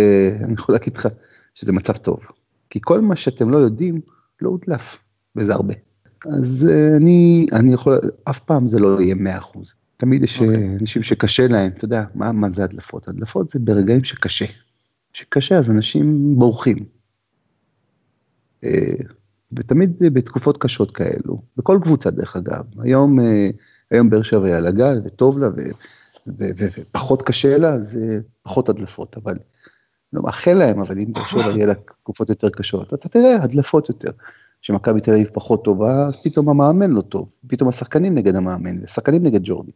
אני 0.44 0.54
יכול 0.54 0.74
להגיד 0.74 0.96
לך, 0.96 1.08
שזה 1.54 1.72
מצב 1.72 1.92
טוב. 1.96 2.18
כי 2.70 2.78
כל 2.82 3.00
מה 3.00 3.16
שאתם 3.16 3.50
לא 3.50 3.58
יודעים, 3.58 4.00
לא 4.42 4.48
הודלף, 4.48 4.98
וזה 5.36 5.54
הרבה. 5.54 5.74
אז 6.26 6.68
uh, 6.70 6.96
אני, 6.96 7.46
אני 7.52 7.72
יכול, 7.72 8.00
אף 8.24 8.40
פעם 8.40 8.66
זה 8.66 8.78
לא 8.78 9.00
יהיה 9.00 9.14
100%. 9.54 9.58
תמיד 9.96 10.22
יש 10.24 10.38
okay. 10.38 10.44
אוקיי. 10.44 10.76
אנשים 10.80 11.02
שקשה 11.02 11.48
להם, 11.48 11.72
אתה 11.76 11.84
יודע, 11.84 12.04
מה, 12.14 12.32
מה 12.32 12.50
זה 12.50 12.64
הדלפות? 12.64 13.08
הדלפות 13.08 13.50
זה 13.50 13.58
ברגעים 13.58 14.04
שקשה. 14.04 14.44
שקשה 15.12 15.58
אז 15.58 15.70
אנשים 15.70 16.34
בורחים. 16.38 16.84
Uh, 18.64 18.68
ותמיד 19.52 20.02
בתקופות 20.12 20.58
קשות 20.58 20.90
כאלו, 20.90 21.42
בכל 21.56 21.78
קבוצה 21.82 22.10
דרך 22.10 22.36
אגב. 22.36 22.64
היום, 22.78 23.18
היום 23.90 24.10
באר 24.10 24.22
שבע 24.22 24.46
היא 24.46 24.54
על 24.54 24.66
הגל 24.66 25.00
וטוב 25.04 25.38
לה 25.38 25.48
ו, 25.48 25.52
ו, 26.26 26.44
ו, 26.58 26.64
ופחות 26.78 27.22
קשה 27.22 27.58
לה, 27.58 27.80
זה 27.80 28.20
פחות 28.42 28.68
הדלפות, 28.68 29.16
אבל 29.16 29.34
לא 30.12 30.22
מאחל 30.22 30.52
להם, 30.52 30.80
אבל 30.80 30.98
אם 30.98 31.12
באר 31.12 31.26
שבע 31.26 31.50
יהיה 31.50 31.66
לה 31.66 31.74
תקופות 31.74 32.28
יותר 32.28 32.48
קשות, 32.50 32.94
אתה 32.94 33.08
תראה 33.08 33.42
הדלפות 33.42 33.88
יותר. 33.88 34.10
שמכבי 34.64 35.00
תל 35.00 35.10
אביב 35.10 35.28
פחות 35.32 35.64
טובה, 35.64 36.08
אז 36.08 36.16
פתאום 36.22 36.48
המאמן 36.48 36.90
לא 36.90 37.00
טוב, 37.00 37.32
פתאום 37.46 37.68
השחקנים 37.68 38.14
נגד 38.14 38.34
המאמן, 38.36 38.84
ושחקנים 38.84 39.22
נגד 39.22 39.40
ג'ורדי. 39.44 39.72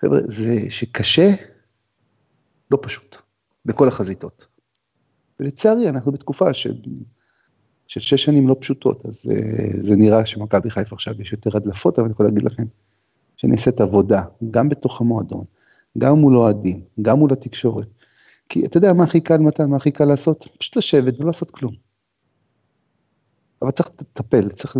חבר'ה, 0.00 0.18
זה 0.24 0.70
שקשה, 0.70 1.30
לא 2.70 2.78
פשוט, 2.82 3.16
בכל 3.66 3.88
החזיתות. 3.88 4.46
ולצערי, 5.40 5.88
אנחנו 5.88 6.12
בתקופה 6.12 6.54
ש... 6.54 6.66
של 7.86 8.00
שש 8.00 8.24
שנים 8.24 8.48
לא 8.48 8.56
פשוטות, 8.60 9.06
אז 9.06 9.22
זה, 9.22 9.34
אה, 9.34 9.68
זה 9.72 9.96
נראה 9.96 10.26
שמכבי 10.26 10.70
חיפה 10.70 10.94
עכשיו 10.94 11.20
יש 11.20 11.32
יותר 11.32 11.56
הדלפות, 11.56 11.98
אבל 11.98 12.06
אני 12.06 12.12
יכול 12.12 12.26
להגיד 12.26 12.42
לכם 12.42 12.64
שנעשית 13.36 13.80
עבודה, 13.80 14.22
גם 14.50 14.68
בתוך 14.68 15.00
המועדון, 15.00 15.44
גם 15.98 16.18
מול 16.18 16.36
אוהדים, 16.36 16.80
גם 17.02 17.18
מול 17.18 17.32
התקשורת. 17.32 17.88
כי 18.48 18.64
אתה 18.64 18.76
יודע 18.76 18.92
מה 18.92 19.04
הכי 19.04 19.20
קל 19.20 19.38
מתן, 19.38 19.70
מה 19.70 19.76
הכי 19.76 19.90
קל 19.90 20.04
לעשות? 20.04 20.46
פשוט 20.58 20.76
לשבת 20.76 21.18
ולא 21.18 21.26
לעשות 21.26 21.50
כלום. 21.50 21.91
אבל 23.62 23.70
צריך 23.70 23.90
לטפל, 24.00 24.48
צריך, 24.48 24.76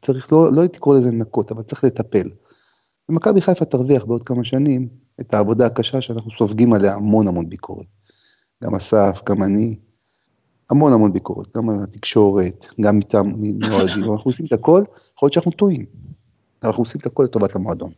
צריך 0.00 0.32
לא, 0.32 0.52
לא 0.52 0.66
קורא 0.78 0.96
לזה 0.96 1.08
לנקות, 1.08 1.50
אבל 1.50 1.62
צריך 1.62 1.84
לטפל. 1.84 2.30
ומכבי 3.08 3.40
חיפה 3.40 3.64
תרוויח 3.64 4.04
בעוד 4.04 4.22
כמה 4.22 4.44
שנים 4.44 4.88
את 5.20 5.34
העבודה 5.34 5.66
הקשה 5.66 6.00
שאנחנו 6.00 6.30
סופגים 6.30 6.72
עליה 6.72 6.94
המון 6.94 7.28
המון 7.28 7.48
ביקורת. 7.48 7.86
גם 8.64 8.74
אסף, 8.74 9.20
גם 9.28 9.42
אני, 9.42 9.76
המון 10.70 10.92
המון 10.92 11.12
ביקורת, 11.12 11.56
גם 11.56 11.70
התקשורת, 11.70 12.66
גם 12.80 12.98
מטעם 12.98 13.26
מועדים, 13.28 14.12
אנחנו 14.12 14.28
עושים 14.28 14.46
את 14.46 14.52
הכל, 14.52 14.82
יכול 15.16 15.26
להיות 15.26 15.32
שאנחנו 15.32 15.50
טועים, 15.50 15.86
אנחנו 16.64 16.82
עושים 16.82 17.00
את 17.00 17.06
הכל 17.06 17.22
לטובת 17.22 17.56
המועדון. 17.56 17.92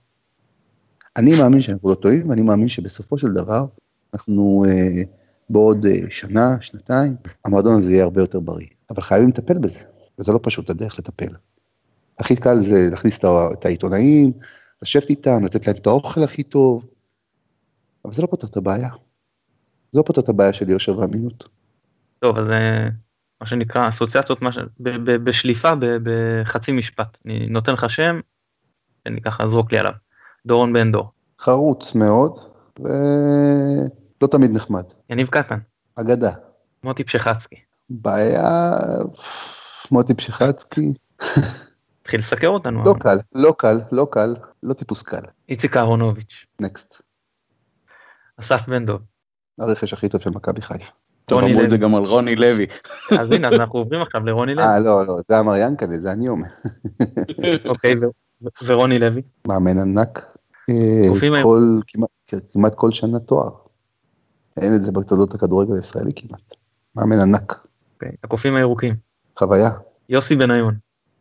אני 1.17 1.39
מאמין 1.39 1.63
שאנחנו 1.63 1.91
לא 1.91 1.95
טועים, 1.95 2.31
ואני 2.31 2.43
מאמין 2.43 2.69
שבסופו 2.69 3.19
של 3.19 3.33
דבר, 3.33 3.67
אנחנו 4.15 4.65
אה, 4.69 5.03
בעוד 5.51 5.87
אה, 5.87 5.93
שנה, 6.11 6.57
שנתיים, 6.61 7.17
המועדון 7.45 7.77
הזה 7.77 7.93
יהיה 7.93 8.05
הרבה 8.05 8.23
יותר 8.23 8.41
בריא. 8.41 8.67
אבל 8.91 9.03
חייבים 9.03 9.29
לטפל 9.29 9.59
בזה. 9.59 9.81
וזה 10.19 10.33
לא 10.33 10.41
פשוט 10.43 10.71
הדרך 10.71 10.99
לטפל. 10.99 11.35
הכי 12.19 12.37
קל 12.37 12.59
זה 12.59 12.89
להכניס 12.91 13.19
את 13.25 13.65
העיתונאים, 13.65 14.33
לשבת 14.83 15.11
איתם, 15.11 15.45
לתת 15.45 15.67
להם 15.67 15.77
את 15.77 15.87
האוכל 15.87 16.23
הכי 16.23 16.43
טוב, 16.43 16.87
אבל 18.05 18.13
זה 18.13 18.23
לא 18.23 18.27
פותר 18.27 18.47
את 18.47 18.57
הבעיה. 18.57 18.89
זה 19.93 19.99
לא 19.99 20.03
פותר 20.03 20.21
את 20.21 20.29
הבעיה 20.29 20.53
של 20.53 20.71
יושר 20.71 20.99
ואמינות. 20.99 21.49
טוב, 22.19 22.39
אז 22.39 22.51
אה, 22.51 22.89
מה 23.41 23.47
שנקרא 23.47 23.89
אסוציאציות 23.89 24.43
מש... 24.43 24.59
בשליפה 25.25 25.73
בחצי 26.03 26.73
משפט. 26.73 27.19
אני 27.27 27.47
נותן 27.47 27.73
לך 27.73 27.91
שם, 27.91 28.21
אני 29.07 29.21
ככה 29.21 29.45
אזרוק 29.45 29.73
לי 29.73 29.79
עליו. 29.79 29.93
דורון 30.47 30.73
בן 30.73 30.93
דור. 30.93 31.11
חרוץ 31.41 31.95
מאוד, 31.95 32.39
ולא 32.81 34.29
תמיד 34.31 34.51
נחמד. 34.51 34.85
יניב 35.11 35.29
קטן. 35.29 35.59
אגדה. 35.97 36.31
מוטי 36.85 37.05
פשחצקי. 37.05 37.57
בעיה... 37.91 38.77
מוטי 39.91 40.15
פשיחצקי. 40.15 40.95
התחיל 42.03 42.21
לסקר 42.21 42.49
אותנו. 42.49 42.85
לא 42.85 42.95
קל, 43.01 43.19
לא 43.35 43.55
קל, 43.59 43.81
לא 43.93 44.07
קל, 44.11 44.35
לא 44.63 44.73
טיפוס 44.73 45.03
קל. 45.03 45.23
איציק 45.49 45.77
אהרונוביץ'. 45.77 46.47
נקסט. 46.61 47.03
אסף 48.37 48.69
בן 48.69 48.87
דב. 48.87 48.99
הרכש 49.59 49.93
הכי 49.93 50.09
טוב 50.09 50.21
של 50.21 50.31
מכבי 50.31 50.63
חיפה. 50.63 50.85
טוב, 51.25 51.45
אמרו 51.45 51.63
את 51.65 51.71
זה 51.71 51.77
גם 51.77 51.95
על 51.95 52.05
רוני 52.05 52.37
לוי. 52.37 52.67
אז 53.21 53.31
הנה, 53.31 53.49
אז 53.49 53.55
אנחנו 53.55 53.79
עוברים 53.79 54.03
עכשיו 54.03 54.27
לרוני 54.27 54.55
לוי. 54.55 54.65
אה, 54.65 54.79
לא, 54.79 55.07
לא, 55.07 55.19
זה 55.29 55.41
אמר 55.41 55.57
ינקלה, 55.57 55.99
זה 55.99 56.13
אני 56.13 56.29
אומר. 56.29 56.47
אוקיי, 57.65 57.95
ורוני 58.67 58.99
לוי? 58.99 59.23
מאמן 59.47 59.79
ענק. 59.79 60.37
אה, 60.71 61.31
כמעט 62.53 62.75
כל 62.75 62.93
שנה 62.93 63.19
תואר. 63.19 63.51
אין 64.57 64.75
את 64.75 64.85
זה 64.85 64.93
בתולדות 64.93 65.35
הכדורגל 65.35 65.75
הישראלי 65.75 66.13
כמעט. 66.17 66.55
מאמן 66.97 67.19
ענק. 67.21 67.67
אוקיי, 67.95 68.13
הקופים 68.25 68.57
הירוקים. 68.57 68.95
חוויה. 69.39 69.71
יוסי 70.09 70.37
בניון. 70.37 70.75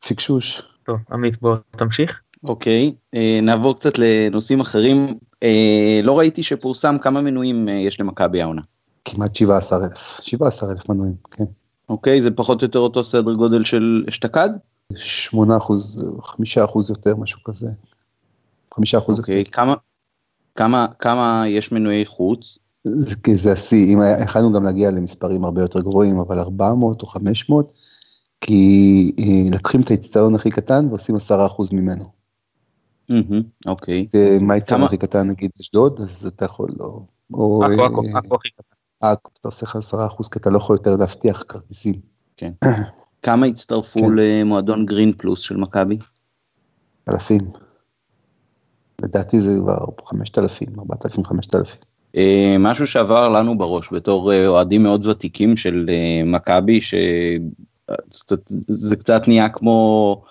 פיקשוש. 0.06 0.62
טוב, 0.84 0.98
עמית 1.12 1.42
בוא 1.42 1.56
תמשיך. 1.72 2.22
אוקיי, 2.44 2.94
אה, 3.16 3.40
נעבור 3.44 3.76
קצת 3.76 3.94
לנושאים 3.98 4.60
אחרים. 4.60 5.18
אה, 5.44 6.00
לא 6.04 6.20
ראיתי 6.20 6.44
שפורסם 6.44 6.98
כמה 7.02 7.22
מנויים 7.22 7.70
אה, 7.70 7.74
יש 7.74 8.00
למכבי 8.00 8.42
העונה. 8.42 8.62
כמעט 9.06 9.36
17,000, 9.36 9.92
17,000 10.22 10.90
מנויים, 10.90 11.16
כן. 11.32 11.44
אוקיי, 11.90 12.22
זה 12.22 12.32
פחות 12.32 12.62
או 12.62 12.66
יותר 12.66 12.80
אותו 12.80 13.04
סדר 13.04 13.34
גודל 13.34 13.64
של 13.64 14.06
אשתקד? 14.10 14.50
8 14.96 15.58
אחוז, 15.58 16.06
5 16.24 16.58
אחוז 16.58 16.90
יותר, 16.90 17.16
משהו 17.16 17.44
כזה. 17.44 17.68
5 18.76 18.96
אחוז 18.96 19.20
אוקיי, 19.20 19.38
יותר. 19.40 19.52
כמה, 19.52 19.74
כמה, 20.56 20.88
כמה 21.00 21.44
יש 21.48 21.72
מנויי 21.72 22.06
חוץ? 22.06 22.58
זה, 22.84 23.16
זה 23.36 23.52
השיא, 23.52 23.94
אם 23.94 24.00
יכלנו 24.24 24.54
גם 24.54 24.64
להגיע 24.64 24.92
למספרים 24.92 25.46
הרבה 25.46 25.62
יותר 25.62 25.80
גבוהים, 25.80 26.20
אבל 26.20 26.40
400 26.40 27.02
או 27.02 27.08
500, 27.08 27.74
כי 28.46 29.12
אה, 29.20 29.56
לקחים 29.56 29.82
את 29.82 29.90
האיצטדיון 29.90 30.36
הכי 30.36 30.50
קטן 30.50 30.88
ועושים 30.90 31.16
10% 31.16 31.20
ממנו. 31.72 32.04
אוקיי. 33.68 34.08
מה 34.42 34.54
האיצטדיון 34.54 34.84
הכי 34.84 34.98
קטן, 34.98 35.30
נגיד 35.30 35.52
אשדוד, 35.62 36.00
אז 36.00 36.26
אתה 36.26 36.46
יכול 36.46 36.70
לא... 36.80 37.00
עכו, 37.32 37.64
עכו, 37.66 38.02
אה, 38.02 38.20
עכו 38.20 38.36
הכי 38.36 38.50
קטן. 38.50 38.76
עכו, 39.02 39.30
אתה 39.40 39.48
עושה 39.48 39.66
לך 39.66 39.76
10% 39.76 40.30
כי 40.32 40.40
אתה 40.40 40.50
לא 40.50 40.58
יכול 40.58 40.76
יותר 40.76 40.96
להבטיח 40.96 41.44
כרטיסים. 41.48 41.96
כן. 42.38 42.52
כמה 43.22 43.46
הצטרפו 43.46 44.00
כן. 44.00 44.12
למועדון 44.16 44.86
גרין 44.86 45.14
פלוס 45.18 45.42
של 45.42 45.58
מכבי? 45.58 45.98
אלפים. 47.10 47.42
לדעתי 49.04 49.42
זה 49.42 49.60
כבר 49.60 49.86
5,000, 50.06 50.80
4,000, 50.80 51.26
5,000. 51.26 51.78
אה, 52.16 52.56
משהו 52.60 52.88
שעבר 52.88 53.30
לנו 53.30 53.58
בראש 53.58 53.94
בתור 53.94 54.34
אה, 54.34 54.48
אוהדים 54.48 54.84
מאוד 54.84 55.06
ותיקים 55.06 55.58
של 55.58 55.86
אה, 55.90 56.22
מכבי, 56.26 56.80
שזה 58.14 58.96
קצת 58.96 59.28
נהיה 59.28 59.50
כמו 59.50 60.22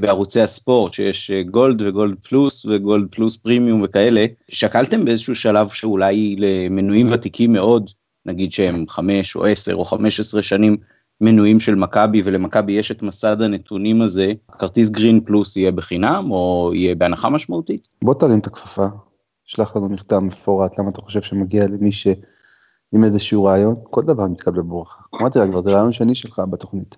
בערוצי 0.00 0.40
הספורט, 0.40 0.92
שיש 0.92 1.30
גולד 1.50 1.82
וגולד 1.82 2.16
פלוס 2.28 2.66
וגולד 2.66 3.06
פלוס 3.10 3.36
פרימיום 3.36 3.82
וכאלה. 3.84 4.26
שקלתם 4.50 5.04
באיזשהו 5.04 5.34
שלב 5.34 5.68
שאולי 5.68 6.36
למנויים 6.38 7.06
ותיקים 7.10 7.52
מאוד, 7.52 7.90
נגיד 8.26 8.52
שהם 8.52 8.84
5 8.88 9.36
או 9.36 9.44
10 9.44 9.74
או 9.74 9.84
15 9.84 10.42
שנים 10.42 10.76
מנויים 11.20 11.60
של 11.60 11.74
מכבי 11.74 12.22
ולמכבי 12.24 12.72
יש 12.72 12.90
את 12.90 13.02
מסד 13.02 13.42
הנתונים 13.42 14.02
הזה, 14.02 14.32
כרטיס 14.58 14.90
גרין 14.90 15.20
פלוס 15.20 15.56
יהיה 15.56 15.72
בחינם 15.72 16.30
או 16.30 16.70
יהיה 16.74 16.94
בהנחה 16.94 17.28
משמעותית? 17.28 17.88
בוא 18.02 18.14
תרים 18.14 18.38
את 18.38 18.46
הכפפה, 18.46 18.86
שלח 19.44 19.76
לנו 19.76 19.88
מכתב 19.88 20.18
מפורט 20.18 20.78
למה 20.78 20.90
אתה 20.90 21.00
חושב 21.00 21.22
שמגיע 21.22 21.66
למי 21.66 21.92
ש... 21.92 22.06
עם 22.92 23.04
איזשהו 23.04 23.44
רעיון, 23.44 23.74
כל 23.82 24.02
דבר 24.02 24.26
מתקבל 24.26 24.62
בברכה. 24.62 25.00
אמרתי 25.14 25.38
לה 25.38 25.46
כבר, 25.46 25.62
זה 25.62 25.70
רעיון 25.70 25.92
שני 25.92 26.14
שלך 26.14 26.42
בתוכנית. 26.50 26.96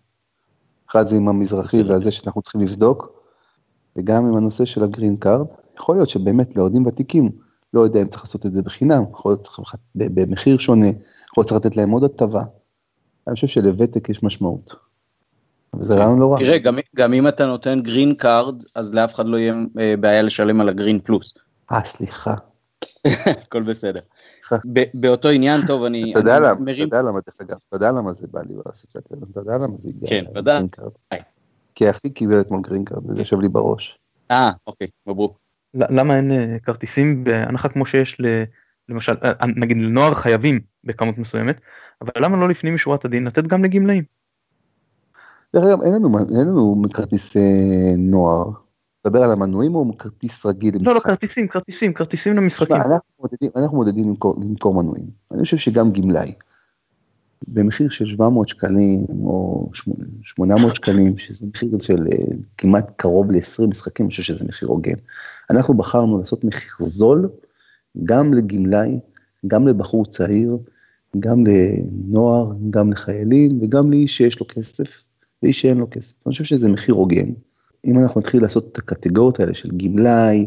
אחד 0.90 1.06
זה 1.06 1.16
עם 1.16 1.28
המזרחי 1.28 1.82
והזה 1.82 2.10
שאנחנו 2.10 2.42
צריכים 2.42 2.60
לבדוק, 2.60 3.22
וגם 3.96 4.26
עם 4.26 4.36
הנושא 4.36 4.64
של 4.64 4.82
ה 4.82 4.88
green 4.88 5.16
card. 5.16 5.46
יכול 5.76 5.96
להיות 5.96 6.10
שבאמת 6.10 6.56
לאוהדים 6.56 6.86
ותיקים, 6.86 7.30
לא 7.74 7.80
יודע 7.80 8.02
אם 8.02 8.08
צריך 8.08 8.22
לעשות 8.22 8.46
את 8.46 8.54
זה 8.54 8.62
בחינם, 8.62 9.02
יכול 9.12 9.32
להיות 9.32 9.42
צריך 9.42 9.74
במחיר 9.94 10.58
שונה, 10.58 10.86
יכול 10.86 11.42
להיות 11.42 11.48
צריך 11.48 11.66
לתת 11.66 11.76
להם 11.76 11.90
עוד 11.90 12.04
הטבה. 12.04 12.42
אני 13.26 13.34
חושב 13.34 13.46
שלוותק 13.46 14.08
יש 14.08 14.22
משמעות. 14.22 14.74
וזה 15.78 15.94
רעיון 15.94 16.18
לא 16.18 16.32
רע. 16.32 16.38
תראה, 16.38 16.58
גם, 16.58 16.78
גם 16.96 17.12
אם 17.12 17.28
אתה 17.28 17.46
נותן 17.46 17.80
green 17.82 18.14
card, 18.14 18.62
אז 18.74 18.94
לאף 18.94 19.14
אחד 19.14 19.26
לא 19.26 19.36
יהיה 19.36 19.54
אה, 19.78 19.94
בעיה 20.00 20.22
לשלם 20.22 20.60
על 20.60 20.68
ה 20.68 20.73
green 20.73 20.98
plus. 20.98 21.34
אה, 21.72 21.84
סליחה. 21.84 22.34
הכל 23.44 23.62
בסדר. 23.62 24.00
באותו 24.94 25.28
עניין, 25.28 25.60
טוב, 25.66 25.84
אני... 25.84 26.12
אתה 26.12 26.20
יודע 26.20 26.40
למה, 26.40 26.70
אתה 26.72 26.80
יודע 26.80 27.02
למה, 27.02 27.20
דרך 27.26 27.40
אגב, 27.40 27.56
אתה 27.68 27.76
יודע 27.76 27.92
למה 27.92 28.12
זה 28.12 28.26
בא 28.30 28.40
לי 28.48 28.54
באסוציאציה, 28.64 29.16
אתה 29.30 29.40
יודע 29.40 29.54
למה 29.54 29.76
זה 29.78 29.88
הגיע. 29.88 30.08
כן, 30.08 30.24
ודאי. 30.38 30.66
כי 31.74 31.90
אחי 31.90 32.10
קיבל 32.10 32.40
אתמול 32.40 32.60
green 32.60 32.84
card, 32.84 33.10
וזה 33.10 33.20
יושב 33.20 33.40
לי 33.40 33.48
בראש. 33.48 33.98
אה, 34.30 34.50
אוקיי, 34.66 34.86
מברוק. 35.06 35.38
למה 35.74 36.16
אין 36.16 36.30
אה, 36.30 36.56
כרטיסים 36.62 37.24
בהנחה 37.24 37.68
כמו 37.68 37.86
שיש 37.86 38.18
למשל, 38.88 39.12
נגיד 39.56 39.76
לנוער 39.76 40.14
חיילים 40.14 40.60
בכמות 40.84 41.18
מסוימת, 41.18 41.60
אבל 42.02 42.10
למה 42.16 42.36
לא 42.36 42.48
לפנים 42.48 42.74
משורת 42.74 43.04
הדין 43.04 43.24
לתת 43.24 43.44
גם 43.44 43.64
לגמלאים? 43.64 44.04
דרך 45.54 45.64
אגב, 45.64 45.82
אין 45.82 45.94
לנו, 45.94 46.18
אין 46.18 46.48
לנו 46.48 46.82
כרטיס 46.94 47.36
נוער. 47.98 48.50
מדבר 49.06 49.22
על 49.22 49.30
המנויים 49.30 49.74
או 49.74 49.98
כרטיס 49.98 50.46
רגיל 50.46 50.74
למשחק? 50.74 50.86
לא, 50.86 50.94
לא, 50.94 51.00
כרטיסים, 51.00 51.48
כרטיסים, 51.48 51.92
כרטיסים 51.92 52.36
למשחקים. 52.36 52.76
אנחנו 52.76 52.98
מודדים, 53.20 53.50
אנחנו 53.56 53.76
מודדים 53.76 54.08
למכור, 54.08 54.34
למכור 54.40 54.74
מנויים. 54.82 55.06
אני 55.32 55.42
חושב 55.42 55.56
שגם 55.56 55.92
גמלאי, 55.92 56.32
במחיר 57.48 57.90
של 57.90 58.06
700 58.06 58.48
שקלים 58.48 59.06
או 59.24 59.68
800 60.22 60.74
שקלים, 60.74 61.18
שזה 61.18 61.46
מחיר 61.46 61.78
של 61.80 62.06
אה, 62.12 62.36
כמעט 62.58 62.90
קרוב 62.96 63.30
ל-20 63.30 63.66
משחקים, 63.66 64.06
אני 64.06 64.10
חושב 64.10 64.22
שזה 64.22 64.44
מחיר 64.44 64.68
הוגן. 64.68 64.94
אנחנו 65.50 65.74
בחרנו 65.74 66.18
לעשות 66.18 66.44
מחיר 66.44 66.86
זול, 66.86 67.28
גם 68.04 68.34
לגמלאי, 68.34 68.98
גם 69.46 69.68
לבחור 69.68 70.06
צעיר, 70.06 70.58
גם 71.18 71.44
לנוער, 71.46 72.52
גם 72.70 72.92
לחיילים 72.92 73.58
וגם 73.62 73.90
לאיש 73.90 74.16
שיש 74.16 74.40
לו 74.40 74.46
כסף 74.48 75.04
ואיש 75.42 75.60
שאין 75.60 75.78
לו 75.78 75.86
כסף. 75.90 76.14
אני 76.26 76.32
חושב 76.32 76.44
שזה 76.44 76.68
מחיר 76.68 76.94
הוגן. 76.94 77.30
אם 77.84 77.98
אנחנו 77.98 78.20
נתחיל 78.20 78.42
לעשות 78.42 78.72
את 78.72 78.78
הקטגוריות 78.78 79.40
האלה 79.40 79.54
של 79.54 79.70
גמלאי, 79.76 80.46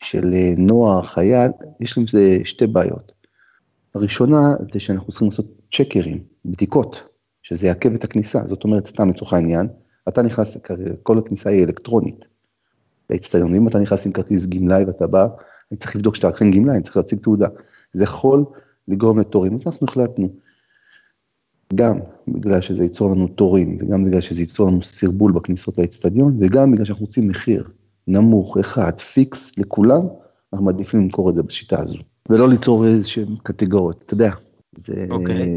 של 0.00 0.32
אה, 0.34 0.52
נוער, 0.56 1.02
חייל, 1.02 1.50
יש 1.80 1.98
להם 1.98 2.06
שתי 2.44 2.66
בעיות. 2.66 3.12
הראשונה 3.94 4.54
זה 4.72 4.80
שאנחנו 4.80 5.08
צריכים 5.08 5.28
לעשות 5.28 5.46
צ'קרים, 5.72 6.22
בדיקות, 6.44 7.08
שזה 7.42 7.66
יעכב 7.66 7.94
את 7.94 8.04
הכניסה, 8.04 8.42
זאת 8.46 8.64
אומרת, 8.64 8.86
סתם 8.86 9.08
לצורך 9.08 9.32
העניין, 9.32 9.68
אתה 10.08 10.22
נכנס, 10.22 10.56
כל 11.02 11.18
הכניסה 11.18 11.50
היא 11.50 11.64
אלקטרונית. 11.64 12.26
לאצטדיון, 13.10 13.54
אם 13.54 13.68
אתה 13.68 13.78
נכנס 13.78 14.06
עם 14.06 14.12
כרטיס 14.12 14.46
גמלאי 14.46 14.84
ואתה 14.84 15.06
בא, 15.06 15.26
אני 15.70 15.78
צריך 15.78 15.96
לבדוק 15.96 16.16
שאתה 16.16 16.28
אכן 16.28 16.50
גמלאי, 16.50 16.74
אני 16.74 16.82
צריך 16.82 16.96
להציג 16.96 17.18
תעודה. 17.18 17.48
זה 17.92 18.02
יכול 18.02 18.44
לגרום 18.88 19.18
לתורים, 19.18 19.54
אז 19.54 19.60
אנחנו 19.66 19.86
החלטנו, 19.86 20.28
גם 21.74 21.98
בגלל 22.28 22.60
שזה 22.60 22.82
ייצור 22.82 23.10
לנו 23.10 23.26
תורים, 23.28 23.78
וגם 23.80 24.04
בגלל 24.04 24.20
שזה 24.20 24.40
ייצור 24.40 24.68
לנו 24.68 24.82
סרבול 24.82 25.32
בכניסות 25.32 25.78
לאצטדיון, 25.78 26.36
וגם 26.40 26.72
בגלל 26.72 26.84
שאנחנו 26.84 27.04
רוצים 27.06 27.28
מחיר 27.28 27.68
נמוך, 28.08 28.58
אחד, 28.58 29.00
fix 29.00 29.58
לכולם, 29.58 30.00
אנחנו 30.52 30.66
מעדיפים 30.66 31.00
למכור 31.00 31.30
את 31.30 31.34
זה 31.34 31.42
בשיטה 31.42 31.80
הזו. 31.80 31.98
ולא 32.28 32.48
ליצור 32.48 32.86
איזשהם 32.86 33.36
קטגוריות, 33.42 34.02
אתה 34.06 34.14
יודע, 34.14 34.30
זה 34.76 35.06
okay. 35.08 35.12
אוקיי. 35.12 35.48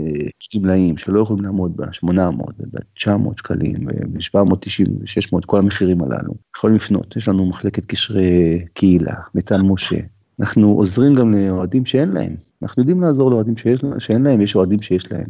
גמלאים 0.55 0.97
שלא 0.97 1.21
יכולים 1.21 1.45
לעמוד 1.45 1.77
ב-800 1.77 2.43
וב-900 2.59 3.09
שקלים 3.37 3.87
וב-790 3.87 4.89
ו-600, 4.89 5.45
כל 5.45 5.57
המחירים 5.57 6.03
הללו. 6.03 6.33
יכולים 6.57 6.75
לפנות, 6.75 7.15
יש 7.15 7.27
לנו 7.27 7.45
מחלקת 7.45 7.85
קשרי 7.85 8.65
קהילה, 8.73 9.15
מיטל 9.35 9.61
משה. 9.61 9.99
אנחנו 10.39 10.71
עוזרים 10.71 11.15
גם 11.15 11.33
לאוהדים 11.33 11.85
שאין 11.85 12.09
להם, 12.09 12.35
אנחנו 12.63 12.81
יודעים 12.81 13.01
לעזור 13.01 13.31
לאוהדים 13.31 13.55
שאין 13.99 14.23
להם, 14.23 14.41
יש 14.41 14.55
אוהדים 14.55 14.81
שיש 14.81 15.11
להם, 15.11 15.27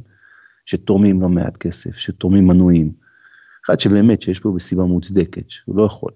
שתורמים 0.67 1.21
לא 1.21 1.29
מעט 1.29 1.57
כסף, 1.57 1.97
שתורמים 1.97 2.47
מנויים. 2.47 2.91
אחד 3.65 3.79
שבאמת 3.79 4.21
שיש 4.21 4.39
פה 4.39 4.51
בסיבה 4.55 4.83
מוצדקת, 4.83 5.51
שהוא 5.51 5.77
לא 5.77 5.83
יכול. 5.83 6.11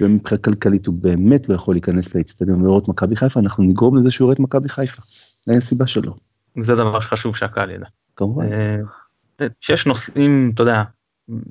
ומבחינה 0.00 0.40
כלכלית 0.40 0.86
הוא 0.86 0.94
באמת 0.94 1.48
לא 1.48 1.54
יכול 1.54 1.74
להיכנס 1.74 2.14
לאצטדיון 2.14 2.62
ולראות 2.62 2.88
מכבי 2.88 3.16
חיפה, 3.16 3.40
אנחנו 3.40 3.64
נגרום 3.64 3.96
לזה 3.96 4.10
שהוא 4.10 4.26
יראה 4.26 4.34
את 4.34 4.40
מכבי 4.40 4.68
חיפה. 4.68 5.02
אין 5.50 5.60
סיבה 5.60 5.86
שלא. 5.86 6.14
זה 6.60 6.74
דבר 6.74 7.00
שחשוב 7.00 7.36
שהקהל 7.36 7.70
ידע. 7.70 7.86
כמובן. 8.16 8.52
אה, 8.52 9.46
שיש 9.60 9.86
נושאים, 9.86 10.50
אתה 10.54 10.62
יודע, 10.62 10.82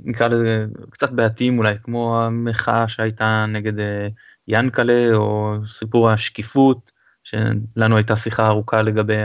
נקרא 0.05 0.27
לזה 0.27 0.65
קצת 0.89 1.11
בעייתיים 1.11 1.57
אולי, 1.57 1.75
כמו 1.83 2.21
המחאה 2.21 2.87
שהייתה 2.87 3.45
נגד 3.49 3.79
אה, 3.79 4.07
ינקלה, 4.47 5.13
או 5.13 5.55
סיפור 5.65 6.09
השקיפות, 6.09 6.91
שלנו 7.23 7.97
הייתה 7.97 8.15
שיחה 8.15 8.47
ארוכה 8.47 8.81
לגבי 8.81 9.15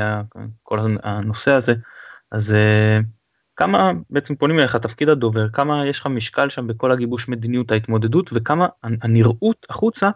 כל 0.62 0.78
הנושא 1.02 1.52
הזה, 1.52 1.74
אז 2.32 2.52
אה, 2.52 3.00
כמה 3.56 3.92
בעצם 4.10 4.34
פונים 4.34 4.58
אליך 4.58 4.76
תפקיד 4.76 5.08
הדובר, 5.08 5.48
כמה 5.48 5.86
יש 5.86 6.00
לך 6.00 6.06
משקל 6.06 6.48
שם 6.48 6.66
בכל 6.66 6.90
הגיבוש 6.90 7.28
מדיניות 7.28 7.72
ההתמודדות, 7.72 8.30
וכמה 8.32 8.66
הנראות 8.82 9.66
החוצה 9.70 10.10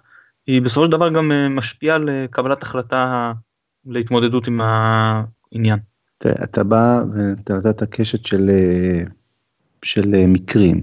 היא 0.46 0.62
בסופו 0.62 0.86
של 0.86 0.92
דבר 0.92 1.08
גם 1.08 1.32
משפיעה 1.56 1.96
על 1.96 2.10
קבלת 2.30 2.62
החלטה 2.62 3.32
להתמודדות 3.86 4.46
עם 4.46 4.60
העניין. 4.60 5.78
תראה, 6.18 6.44
אתה 6.44 6.64
בא 6.64 7.02
ואתה 7.14 7.54
נתת 7.54 7.82
קשת 7.82 8.26
של, 8.26 8.50
של 9.82 10.26
מקרים. 10.26 10.82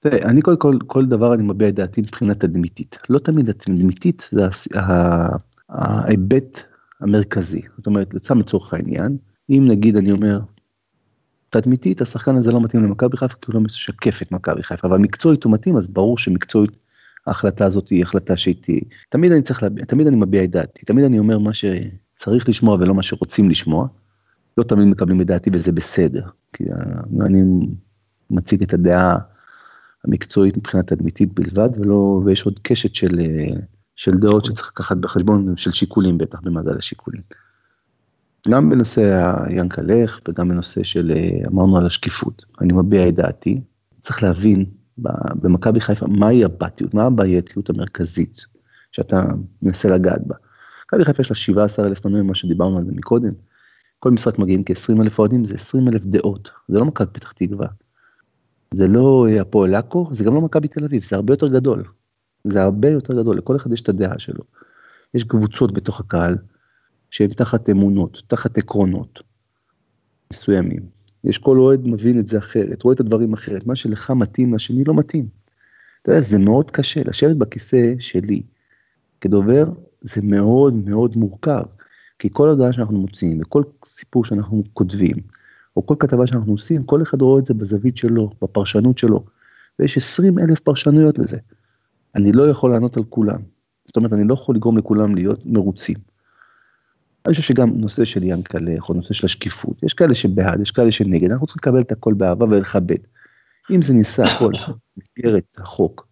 תראה, 0.00 0.28
אני 0.30 0.42
קודם 0.42 0.56
כל, 0.56 0.78
כל 0.86 1.06
דבר 1.06 1.34
אני 1.34 1.42
מביע 1.42 1.68
את 1.68 1.74
דעתי 1.74 2.00
מבחינה 2.00 2.34
תדמיתית. 2.34 2.98
לא 3.08 3.18
תמיד 3.18 3.48
התדמיתית 3.48 4.28
זה 4.32 4.42
ההיבט 5.68 6.62
המרכזי. 7.00 7.62
זאת 7.76 7.86
אומרת, 7.86 8.14
לצם 8.14 8.38
לצורך 8.38 8.74
העניין, 8.74 9.16
אם 9.50 9.64
נגיד 9.68 9.96
אני 9.96 10.12
אומר, 10.12 10.40
תדמיתית 11.50 12.00
השחקן 12.00 12.36
הזה 12.36 12.52
לא 12.52 12.60
מתאים 12.60 12.84
למכבי 12.84 13.16
חיפה 13.16 13.34
כי 13.34 13.46
הוא 13.46 13.54
לא 13.54 13.60
משקף 13.60 14.22
את 14.22 14.32
מכבי 14.32 14.62
חיפה, 14.62 14.88
אבל 14.88 14.98
מקצועית 14.98 15.44
הוא 15.44 15.52
מתאים 15.52 15.76
אז 15.76 15.88
ברור 15.88 16.18
שמקצועית 16.18 16.76
ההחלטה 17.26 17.66
הזאת 17.66 17.88
היא 17.88 18.02
החלטה 18.02 18.36
שהייתי, 18.36 18.80
תמיד 19.08 19.32
אני 19.32 19.42
צריך 19.42 19.62
להביע, 19.62 19.84
תמיד 19.84 20.06
אני 20.06 20.16
מביע 20.16 20.44
את 20.44 20.50
דעתי, 20.50 20.84
תמיד 20.84 21.04
אני 21.04 21.18
אומר 21.18 21.38
מה 21.38 21.50
שצריך 21.54 22.48
לשמוע 22.48 22.76
ולא 22.80 22.94
מה 22.94 23.02
שרוצים 23.02 23.50
לשמוע. 23.50 23.86
לא 24.58 24.64
תמיד 24.64 24.86
מקבלים 24.86 25.20
את 25.20 25.26
דעתי 25.26 25.50
וזה 25.52 25.72
בסדר, 25.72 26.28
כי 26.52 26.64
אני 27.26 27.42
מציג 28.30 28.62
את 28.62 28.74
הדעה 28.74 29.16
המקצועית 30.04 30.56
מבחינה 30.56 30.82
תדמיתית 30.82 31.34
בלבד 31.34 31.68
ולא, 31.76 32.22
ויש 32.24 32.42
עוד 32.42 32.58
קשת 32.62 32.94
של, 32.94 33.20
של 33.96 34.12
דעות 34.18 34.44
שצריך 34.44 34.68
לקחת 34.74 34.96
בחשבון, 34.96 35.56
של 35.56 35.70
שיקולים 35.70 36.18
בטח 36.18 36.40
במעגל 36.40 36.78
השיקולים. 36.78 37.22
גם 38.48 38.70
בנושא 38.70 39.34
הינקלך 39.46 40.20
וגם 40.28 40.48
בנושא 40.48 40.82
של, 40.82 41.12
אמרנו 41.46 41.76
על 41.76 41.86
השקיפות, 41.86 42.44
אני 42.60 42.72
מביע 42.72 43.08
את 43.08 43.14
דעתי, 43.14 43.60
צריך 44.00 44.22
להבין 44.22 44.64
במכבי 45.34 45.80
חיפה 45.80 46.06
מהי 46.06 46.44
הבתיות, 46.44 46.94
מה 46.94 47.02
הבעייתיות 47.02 47.70
המרכזית 47.70 48.46
שאתה 48.92 49.24
מנסה 49.62 49.88
לגעת 49.88 50.26
בה. 50.26 50.34
מכבי 50.86 51.04
חיפה 51.04 51.20
יש 51.20 51.30
לה 51.30 51.36
17 51.36 51.86
אלף 51.86 52.06
מנויים, 52.06 52.26
מה 52.26 52.34
שדיברנו 52.34 52.78
על 52.78 52.86
זה 52.86 52.92
מקודם. 52.92 53.32
כל 53.98 54.10
משחק 54.10 54.38
מגיעים 54.38 54.62
כ-20 54.66 55.02
אלף 55.02 55.18
אוהדים, 55.18 55.44
זה 55.44 55.54
20 55.54 55.88
אלף 55.88 56.04
דעות, 56.04 56.50
זה 56.68 56.78
לא 56.78 56.84
מכבי 56.84 57.08
פתח 57.12 57.32
תקווה. 57.32 57.66
זה 58.74 58.88
לא 58.88 59.26
הפועל 59.40 59.74
עכו, 59.74 60.08
זה 60.12 60.24
גם 60.24 60.34
לא 60.34 60.40
מכבי 60.40 60.68
תל 60.68 60.84
אביב, 60.84 61.04
זה 61.04 61.16
הרבה 61.16 61.32
יותר 61.32 61.48
גדול. 61.48 61.84
זה 62.44 62.62
הרבה 62.62 62.88
יותר 62.88 63.20
גדול, 63.20 63.38
לכל 63.38 63.56
אחד 63.56 63.72
יש 63.72 63.80
את 63.80 63.88
הדעה 63.88 64.18
שלו. 64.18 64.44
יש 65.14 65.24
קבוצות 65.24 65.72
בתוך 65.72 66.00
הקהל 66.00 66.36
שהן 67.12 67.30
תחת 67.30 67.70
אמונות, 67.70 68.22
תחת 68.26 68.58
עקרונות 68.58 69.22
מסוימים. 70.32 70.80
יש 71.24 71.38
כל 71.38 71.58
אוהד 71.58 71.80
מבין 71.84 72.18
את 72.18 72.28
זה 72.28 72.38
אחרת, 72.38 72.82
רואה 72.82 72.94
את 72.94 73.00
הדברים 73.00 73.32
אחרת, 73.32 73.66
מה 73.66 73.76
שלך 73.76 74.10
מתאים 74.10 74.54
לשני 74.54 74.84
לא 74.84 74.94
מתאים. 74.94 75.26
אתה 76.02 76.10
יודע, 76.10 76.20
זה 76.20 76.38
מאוד 76.38 76.70
קשה, 76.70 77.00
לשבת 77.04 77.36
בכיסא 77.36 77.94
שלי 77.98 78.42
כדובר 79.20 79.64
זה 80.02 80.22
מאוד 80.22 80.74
מאוד 80.74 81.16
מורכב, 81.16 81.62
כי 82.18 82.28
כל 82.32 82.48
הודעה 82.48 82.72
שאנחנו 82.72 82.98
מוציאים 82.98 83.40
וכל 83.42 83.62
סיפור 83.84 84.24
שאנחנו 84.24 84.62
כותבים, 84.72 85.16
או 85.76 85.86
כל 85.86 85.94
כתבה 85.98 86.26
שאנחנו 86.26 86.52
עושים, 86.52 86.84
כל 86.84 87.02
אחד 87.02 87.22
רואה 87.22 87.40
את 87.40 87.46
זה 87.46 87.54
בזווית 87.54 87.96
שלו, 87.96 88.30
בפרשנות 88.42 88.98
שלו, 88.98 89.24
ויש 89.78 89.96
20 89.96 90.38
אלף 90.38 90.60
פרשנויות 90.60 91.18
לזה. 91.18 91.38
אני 92.14 92.32
לא 92.32 92.48
יכול 92.48 92.70
לענות 92.70 92.96
על 92.96 93.04
כולם, 93.04 93.40
זאת 93.84 93.96
אומרת 93.96 94.12
אני 94.12 94.28
לא 94.28 94.34
יכול 94.34 94.56
לגרום 94.56 94.78
לכולם 94.78 95.14
להיות 95.14 95.46
מרוצים. 95.46 96.11
אני 97.26 97.34
חושב 97.34 97.42
שגם 97.42 97.70
נושא 97.74 98.04
של 98.04 98.22
ינקלה, 98.22 98.74
או 98.88 98.94
נושא 98.94 99.14
של 99.14 99.26
השקיפות, 99.26 99.82
יש 99.82 99.94
כאלה 99.94 100.14
שבעד, 100.14 100.60
יש 100.60 100.70
כאלה 100.70 100.92
שנגד, 100.92 101.30
אנחנו 101.30 101.46
צריכים 101.46 101.60
לקבל 101.60 101.80
את 101.80 101.92
הכל 101.92 102.14
באהבה 102.14 102.46
ולכבד. 102.46 102.98
אם 103.70 103.82
זה 103.82 103.94
ניסה 103.94 104.24
הכל 104.24 104.52
במסגרת 104.96 105.56
החוק, 105.58 106.08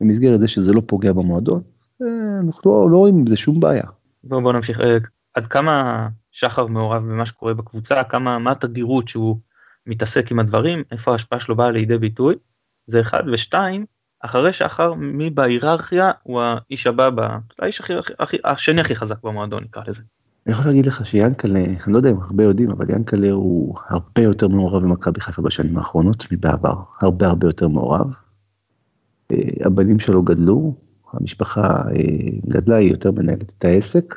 במסגרת 0.00 0.40
זה 0.40 0.48
שזה 0.48 0.72
לא 0.72 0.82
פוגע 0.86 1.12
במועדון, 1.12 1.62
אה, 2.02 2.06
אנחנו 2.46 2.70
לא, 2.70 2.90
לא 2.90 2.96
רואים 2.96 3.16
עם 3.16 3.26
זה 3.26 3.36
שום 3.36 3.60
בעיה. 3.60 3.84
בוא, 4.24 4.40
בוא 4.40 4.52
נמשיך, 4.52 4.80
אה, 4.80 4.96
עד 5.34 5.46
כמה 5.46 6.08
שחר 6.30 6.66
מעורב 6.66 7.02
במה 7.02 7.26
שקורה 7.26 7.54
בקבוצה, 7.54 8.04
כמה, 8.04 8.38
מה 8.38 8.50
התדירות 8.50 9.08
שהוא 9.08 9.38
מתעסק 9.86 10.30
עם 10.30 10.38
הדברים, 10.38 10.82
איפה 10.92 11.12
ההשפעה 11.12 11.40
שלו 11.40 11.56
באה 11.56 11.70
לידי 11.70 11.98
ביטוי, 11.98 12.34
זה 12.86 13.00
אחד, 13.00 13.22
ושתיים, 13.32 13.86
אחרי 14.20 14.52
שחר, 14.52 14.94
מי 14.94 15.30
בהיררכיה 15.30 16.10
הוא 16.22 16.42
האיש 16.42 16.86
הבא, 16.86 17.38
האיש 17.58 17.80
הכי, 17.80 17.92
הכי, 18.18 18.36
השני 18.44 18.80
הכי 18.80 18.94
חזק 18.96 19.22
במועדון 19.22 19.64
נקרא 19.64 19.82
לזה. 19.86 20.02
אני 20.46 20.52
יכול 20.52 20.66
להגיד 20.66 20.86
לך 20.86 21.06
שיאנקלה, 21.06 21.64
אני 21.64 21.92
לא 21.92 21.96
יודע 21.96 22.10
אם 22.10 22.20
הרבה 22.20 22.44
יודעים, 22.44 22.70
אבל 22.70 22.90
יאנקלה 22.90 23.30
הוא 23.30 23.76
הרבה 23.88 24.22
יותר 24.22 24.48
מעורב 24.48 24.82
במכבי 24.82 25.20
חיפה 25.20 25.42
בשנים 25.42 25.78
האחרונות 25.78 26.26
מבעבר, 26.32 26.74
הרבה 27.00 27.26
הרבה 27.26 27.46
יותר 27.46 27.68
מעורב. 27.68 28.06
אה, 29.32 29.36
הבנים 29.64 29.98
שלו 29.98 30.22
גדלו, 30.22 30.74
המשפחה 31.12 31.62
אה, 31.66 32.38
גדלה, 32.48 32.76
היא 32.76 32.90
יותר 32.90 33.12
מנהלת 33.12 33.52
את 33.58 33.64
העסק, 33.64 34.14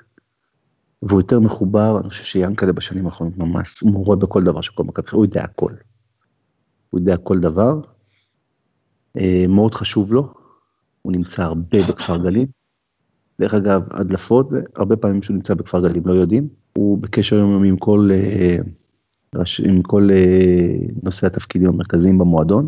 והוא 1.01 1.19
יותר 1.19 1.39
מחובר, 1.39 1.99
אני 2.01 2.09
חושב 2.09 2.23
שיאנקלה 2.23 2.71
בשנים 2.71 3.05
האחרונות 3.05 3.37
ממש 3.37 3.83
מעורב 3.83 4.19
בכל 4.19 4.43
דבר 4.43 4.61
של 4.61 4.71
כל 4.75 4.83
מכבי 4.83 5.05
חיפה, 5.05 5.17
הוא 5.17 5.25
יודע 5.25 5.43
הכל. 5.43 5.71
הוא 6.89 6.99
יודע 6.99 7.17
כל 7.17 7.39
דבר, 7.39 7.81
אה, 9.17 9.45
מאוד 9.49 9.75
חשוב 9.75 10.13
לו, 10.13 10.33
הוא 11.01 11.11
נמצא 11.11 11.43
הרבה 11.43 11.87
בכפר 11.87 12.17
גלים, 12.17 12.47
דרך 13.39 13.53
אגב, 13.53 13.81
הדלפות, 13.91 14.49
הרבה 14.75 14.95
פעמים 14.95 15.21
שהוא 15.21 15.35
נמצא 15.35 15.53
בכפר 15.53 15.87
גלים, 15.87 16.03
לא 16.05 16.13
יודעים. 16.13 16.47
הוא 16.77 16.97
בקשר 16.97 17.35
יומיומי 17.35 17.69
עם 17.69 17.77
כל, 17.77 18.09
אה, 18.13 18.57
עם 19.63 19.81
כל 19.81 20.09
אה, 20.11 20.75
נושאי 21.03 21.27
התפקידים 21.27 21.69
המרכזיים 21.69 22.17
במועדון. 22.17 22.67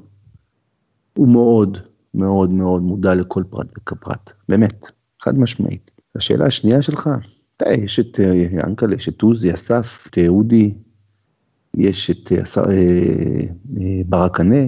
הוא 1.18 1.28
מאוד 1.28 1.78
מאוד 2.14 2.50
מאוד 2.50 2.82
מודע 2.82 3.16
לכל 3.16 3.44
פרט 3.50 3.68
וכפרט, 3.78 4.32
באמת, 4.50 4.86
חד 5.22 5.40
משמעית. 5.40 5.92
השאלה 6.16 6.46
השנייה 6.46 6.82
שלך, 6.82 7.10
אתה, 7.58 7.74
יש 7.74 8.00
את 8.00 8.20
ינקלה, 8.52 8.96
יש 8.96 9.10
את 9.10 9.22
עוזי, 9.22 9.54
אסף, 9.54 10.08
את 10.10 10.18
אודי, 10.28 10.74
יש 11.78 12.12
את 12.12 12.32
ברקנה, 14.06 14.66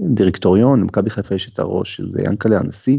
דירקטוריון, 0.00 0.80
למכבי 0.80 1.10
חיפה 1.10 1.34
יש 1.34 1.48
את 1.52 1.58
הראש, 1.58 1.96
שזה 1.96 2.22
ינקלה 2.22 2.58
הנשיא, 2.58 2.98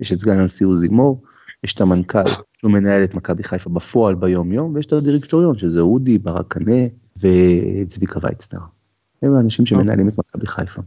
יש 0.00 0.12
את 0.12 0.20
סגן 0.20 0.40
הנשיא 0.40 0.66
עוזי 0.66 0.88
מור, 0.88 1.22
יש 1.66 1.72
את 1.72 1.80
המנכ"ל, 1.80 2.30
שהוא 2.58 2.70
מנהל 2.70 3.04
את 3.04 3.14
מכבי 3.14 3.42
חיפה 3.42 3.70
בפועל 3.70 4.14
ביום 4.14 4.52
יום, 4.52 4.74
ויש 4.74 4.86
את 4.86 4.92
הדירקטוריון, 4.92 5.58
שזה 5.58 5.80
אודי, 5.80 6.18
ברק 6.18 6.46
קנה 6.48 6.82
וצביקה 7.20 8.18
ויצנר. 8.22 8.60
הם 9.22 9.34
האנשים 9.34 9.66
שמנהלים 9.66 10.08
את 10.08 10.18
מכבי 10.18 10.46
חיפה. 10.46 10.82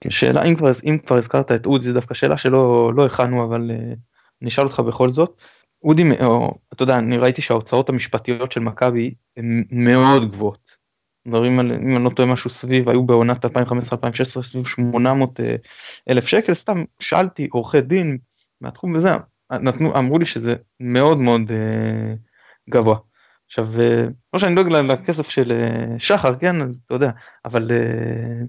כן. 0.00 0.10
שאלה, 0.10 0.42
אם 0.42 0.56
כבר, 0.56 0.72
אם 0.84 0.98
כבר 1.06 1.16
הזכרת 1.16 1.52
את 1.52 1.66
אודי, 1.66 1.84
זו 1.84 1.92
דווקא 1.92 2.14
שאלה 2.14 2.38
שלא 2.38 2.92
לא 2.94 3.06
הכנו, 3.06 3.44
אבל 3.44 3.70
uh, 3.70 3.96
נשאל 4.42 4.64
אותך 4.64 4.80
בכל 4.80 5.12
זאת. 5.12 5.36
אודי, 5.84 6.02
או, 6.24 6.54
אתה 6.72 6.82
יודע, 6.82 6.98
אני 6.98 7.18
ראיתי 7.18 7.42
שההוצאות 7.42 7.88
המשפטיות 7.88 8.52
של 8.52 8.60
מכבי 8.60 9.14
הן 9.36 9.64
מאוד 9.70 10.30
גבוהות. 10.30 10.70
דברים 11.28 11.58
על, 11.58 11.72
אם 11.72 11.96
אני 11.96 12.04
לא 12.04 12.10
טועה 12.10 12.28
משהו 12.28 12.50
סביב, 12.50 12.88
היו 12.88 13.02
בעונת 13.02 13.44
2015-2016 13.44 13.48
סביב 14.42 14.66
800 14.66 15.40
אה, 15.40 15.56
אלף 16.10 16.26
שקל, 16.26 16.54
סתם 16.54 16.84
שאלתי 17.00 17.48
עורכי 17.52 17.80
דין 17.80 18.18
מהתחום 18.60 18.94
וזה, 18.94 19.10
נתנו, 19.52 19.98
אמרו 19.98 20.18
לי 20.18 20.24
שזה 20.24 20.54
מאוד 20.80 21.18
מאוד 21.18 21.50
אה, 21.50 22.14
גבוה. 22.70 22.98
עכשיו, 23.46 23.80
אה, 23.80 24.06
לא 24.32 24.38
שאני 24.38 24.54
דואג 24.54 24.68
לכסף 24.68 25.28
של 25.28 25.52
אה, 25.52 25.98
שחר, 25.98 26.34
כן, 26.34 26.62
אז 26.62 26.76
אתה 26.86 26.94
יודע, 26.94 27.10
אבל 27.44 27.70
אה, 27.70 28.46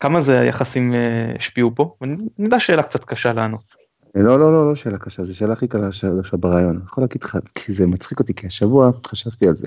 כמה 0.00 0.22
זה 0.22 0.40
היחסים 0.40 0.94
אה, 0.94 1.32
השפיעו 1.38 1.74
פה? 1.74 1.96
ואני 2.00 2.16
יודע 2.38 2.60
שאלה 2.60 2.82
קצת 2.82 3.04
קשה 3.04 3.32
לענות. 3.32 3.64
לא, 4.14 4.38
לא, 4.38 4.52
לא, 4.52 4.66
לא 4.66 4.74
שאלה 4.74 4.98
קשה, 4.98 5.22
זו 5.22 5.36
שאלה 5.36 5.52
הכי 5.52 5.68
קלה 5.68 5.88
עכשיו 5.88 6.38
ברעיון. 6.38 6.76
אני 6.76 6.84
יכול 6.84 7.04
להגיד 7.04 7.22
לך, 7.22 7.38
כי 7.54 7.72
זה 7.72 7.86
מצחיק 7.86 8.20
אותי, 8.20 8.34
כי 8.34 8.46
השבוע 8.46 8.90
חשבתי 9.06 9.48
על 9.48 9.54
זה. 9.54 9.66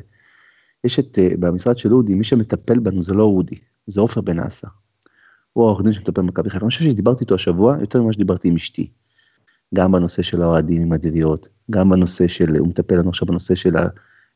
יש 0.83 0.99
את, 0.99 1.17
uh, 1.17 1.37
במשרד 1.39 1.77
של 1.77 1.93
אודי, 1.93 2.15
מי 2.15 2.23
שמטפל 2.23 2.79
בנו 2.79 3.03
זה 3.03 3.13
לא 3.13 3.23
אודי, 3.23 3.55
זה 3.87 4.01
עופר 4.01 4.21
בן 4.21 4.39
אסא. 4.39 4.67
הוא 5.53 5.65
העורך 5.65 5.83
דין 5.83 5.93
שמטפל 5.93 6.21
במכבי 6.21 6.49
חיפה. 6.49 6.65
אני 6.65 6.69
חושב 6.69 6.85
שדיברתי 6.85 7.23
איתו 7.23 7.35
השבוע 7.35 7.75
יותר 7.81 8.01
ממה 8.01 8.13
שדיברתי 8.13 8.47
עם 8.47 8.55
אשתי. 8.55 8.91
גם 9.75 9.91
בנושא 9.91 10.21
של 10.21 10.41
האוהדים 10.41 10.81
עם 10.81 10.93
הדדיות, 10.93 11.47
גם 11.71 11.89
בנושא 11.89 12.27
של, 12.27 12.57
הוא 12.57 12.67
מטפל 12.67 12.95
לנו 12.95 13.09
עכשיו 13.09 13.27
בנושא 13.27 13.55
של 13.55 13.73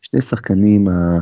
שני 0.01 0.21
שחקנים 0.21 0.87
ה, 0.87 1.19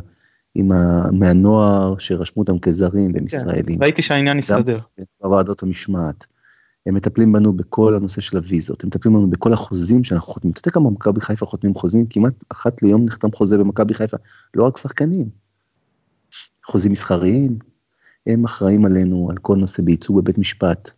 עם 0.55 0.71
ה, 0.71 1.11
מהנוער 1.11 1.97
שרשמו 1.97 2.43
אותם 2.43 2.59
כזרים 2.59 3.11
והם 3.13 3.25
כן, 3.27 3.37
ישראלים. 3.37 3.83
ראיתי 3.83 4.01
שהעניין 4.01 4.39
הסתדר. 4.39 4.79
בוועדות 5.21 5.63
המשמעת. 5.63 6.25
הם 6.85 6.95
מטפלים 6.95 7.31
בנו 7.31 7.53
בכל 7.53 7.95
הנושא 7.95 8.21
של 8.21 8.37
הוויזות, 8.37 8.83
הם 8.83 8.87
מטפלים 8.87 9.13
בנו 9.13 9.29
בכל 9.29 9.53
החוזים 9.53 10.03
שאנחנו 10.03 10.33
חותמים. 10.33 10.51
אתה 10.51 10.59
יודע 10.59 10.73
כמה 10.73 10.89
מכבי 10.89 11.21
חיפה 11.21 11.45
חותמים 11.45 11.73
חוזים? 11.73 12.05
כמעט 12.09 12.33
אחת 12.51 12.83
ליום 12.83 13.05
נחתם 13.05 13.31
חוזה 13.31 13.57
במכבי 13.57 13.93
חיפה, 13.93 14.17
לא 14.55 14.63
רק 14.63 14.77
שחקנים. 14.77 15.29
חוזים 16.65 16.91
מסחריים, 16.91 17.59
הם 18.27 18.45
אחראים 18.45 18.85
עלינו 18.85 19.27
על 19.31 19.37
כל 19.37 19.55
נושא 19.55 19.83
בייצוג 19.83 20.21
בבית 20.21 20.37
משפט. 20.37 20.91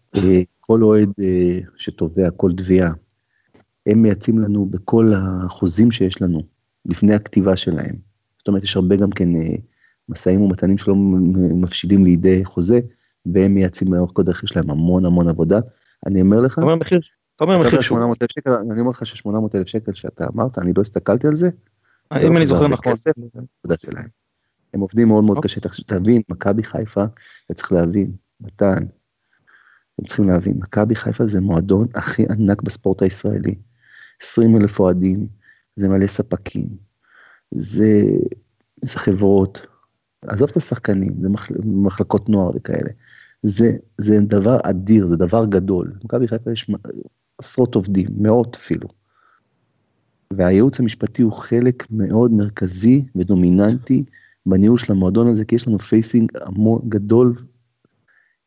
כל 0.66 0.84
אוהד 0.84 1.10
אה, 1.20 1.60
שתובע, 1.78 2.30
כל 2.30 2.52
תביעה, 2.58 2.92
הם 3.86 4.02
מייצאים 4.02 4.40
לנו 4.40 4.66
בכל 4.66 5.12
החוזים 5.16 5.92
שיש 5.92 6.22
לנו, 6.22 6.42
לפני 6.86 7.14
הכתיבה 7.14 7.56
שלהם. 7.56 7.96
זאת 8.38 8.48
אומרת, 8.48 8.64
יש 8.64 8.76
הרבה 8.76 8.96
גם 8.96 9.10
כן 9.10 9.36
אה, 9.36 9.56
משאים 10.10 10.42
ומתנים 10.42 10.78
שלא 10.78 10.96
מבשילים 11.56 12.04
לידי 12.04 12.46
חוזה, 12.46 12.80
והם 13.26 13.54
מייצאים 13.54 13.94
לאורך 13.94 14.12
כל 14.14 14.24
דרך, 14.24 14.44
יש 14.44 14.56
להם 14.56 14.70
המון 14.70 15.06
המון 15.06 15.28
עבודה. 15.28 15.60
אני 16.08 16.22
אומר 16.22 16.40
לך, 16.40 16.54
אתה 16.54 16.62
אומר 16.62 16.76
מחיר, 16.76 17.02
אתה 17.36 17.44
אומר 17.44 17.60
מחיר 17.60 17.82
שהוא. 17.82 18.00
אני 18.72 18.80
אומר 18.80 18.90
לך 18.90 19.06
ש-800 19.06 19.30
אלף 19.56 19.68
שקל 19.68 19.94
שאתה 19.94 20.26
אמרת, 20.36 20.58
אני 20.58 20.74
לא 20.78 20.82
הסתכלתי 20.82 21.28
על 21.28 21.36
זה. 21.36 21.50
אם 22.22 22.38
אני 22.38 22.48
זוכר 22.48 22.68
נכון. 22.68 22.94
הם 24.74 24.80
עובדים 24.80 25.08
מאוד 25.08 25.24
מאוד 25.24 25.38
אוקיי. 25.38 25.50
קשה, 25.50 25.84
תבין, 25.88 26.22
מכבי 26.30 26.64
חיפה, 26.64 27.04
אתה 27.46 27.54
צריך 27.54 27.72
להבין, 27.72 28.12
מתן, 28.42 28.86
אתם 29.96 30.06
צריכים 30.06 30.28
להבין, 30.28 30.58
מכבי 30.58 30.96
חיפה 30.96 31.28
זה 31.28 31.42
מועדון 31.42 31.88
הכי 31.96 32.26
ענק 32.30 32.62
בספורט 32.62 33.02
הישראלי. 33.02 33.56
20 34.22 34.56
אלף 34.56 34.80
אוהדים, 34.80 35.28
זה 35.76 35.90
מלא 35.90 36.08
ספקים, 36.08 36.68
זה, 37.52 38.04
זה 38.82 38.98
חברות, 38.98 39.68
עזוב 40.22 40.50
את 40.50 40.58
השחקנים, 40.58 41.14
זה 41.22 41.30
מחל, 41.30 41.56
מחלקות 41.64 42.30
נוער 42.30 42.52
וכאלה. 42.56 42.90
זה, 43.42 43.72
זה 43.98 44.20
דבר 44.22 44.58
אדיר, 44.64 45.08
זה 45.08 45.16
דבר 45.16 45.46
גדול. 45.46 45.94
במכבי 46.02 46.28
חיפה 46.28 46.52
יש 46.52 46.70
עשרות 47.38 47.76
עובדים, 47.76 48.08
מאות 48.18 48.56
אפילו. 48.56 48.88
והייעוץ 50.34 50.80
המשפטי 50.80 51.22
הוא 51.22 51.34
חלק 51.34 51.88
מאוד 51.92 52.32
מרכזי 52.32 53.06
ודומיננטי 53.16 54.04
בניהול 54.46 54.78
של 54.78 54.92
המועדון 54.92 55.28
הזה, 55.28 55.46
כי 55.46 55.56
יש 55.56 55.68
לנו 55.68 55.80
facing 55.80 56.32
המון 56.42 56.82
גדול 56.90 57.36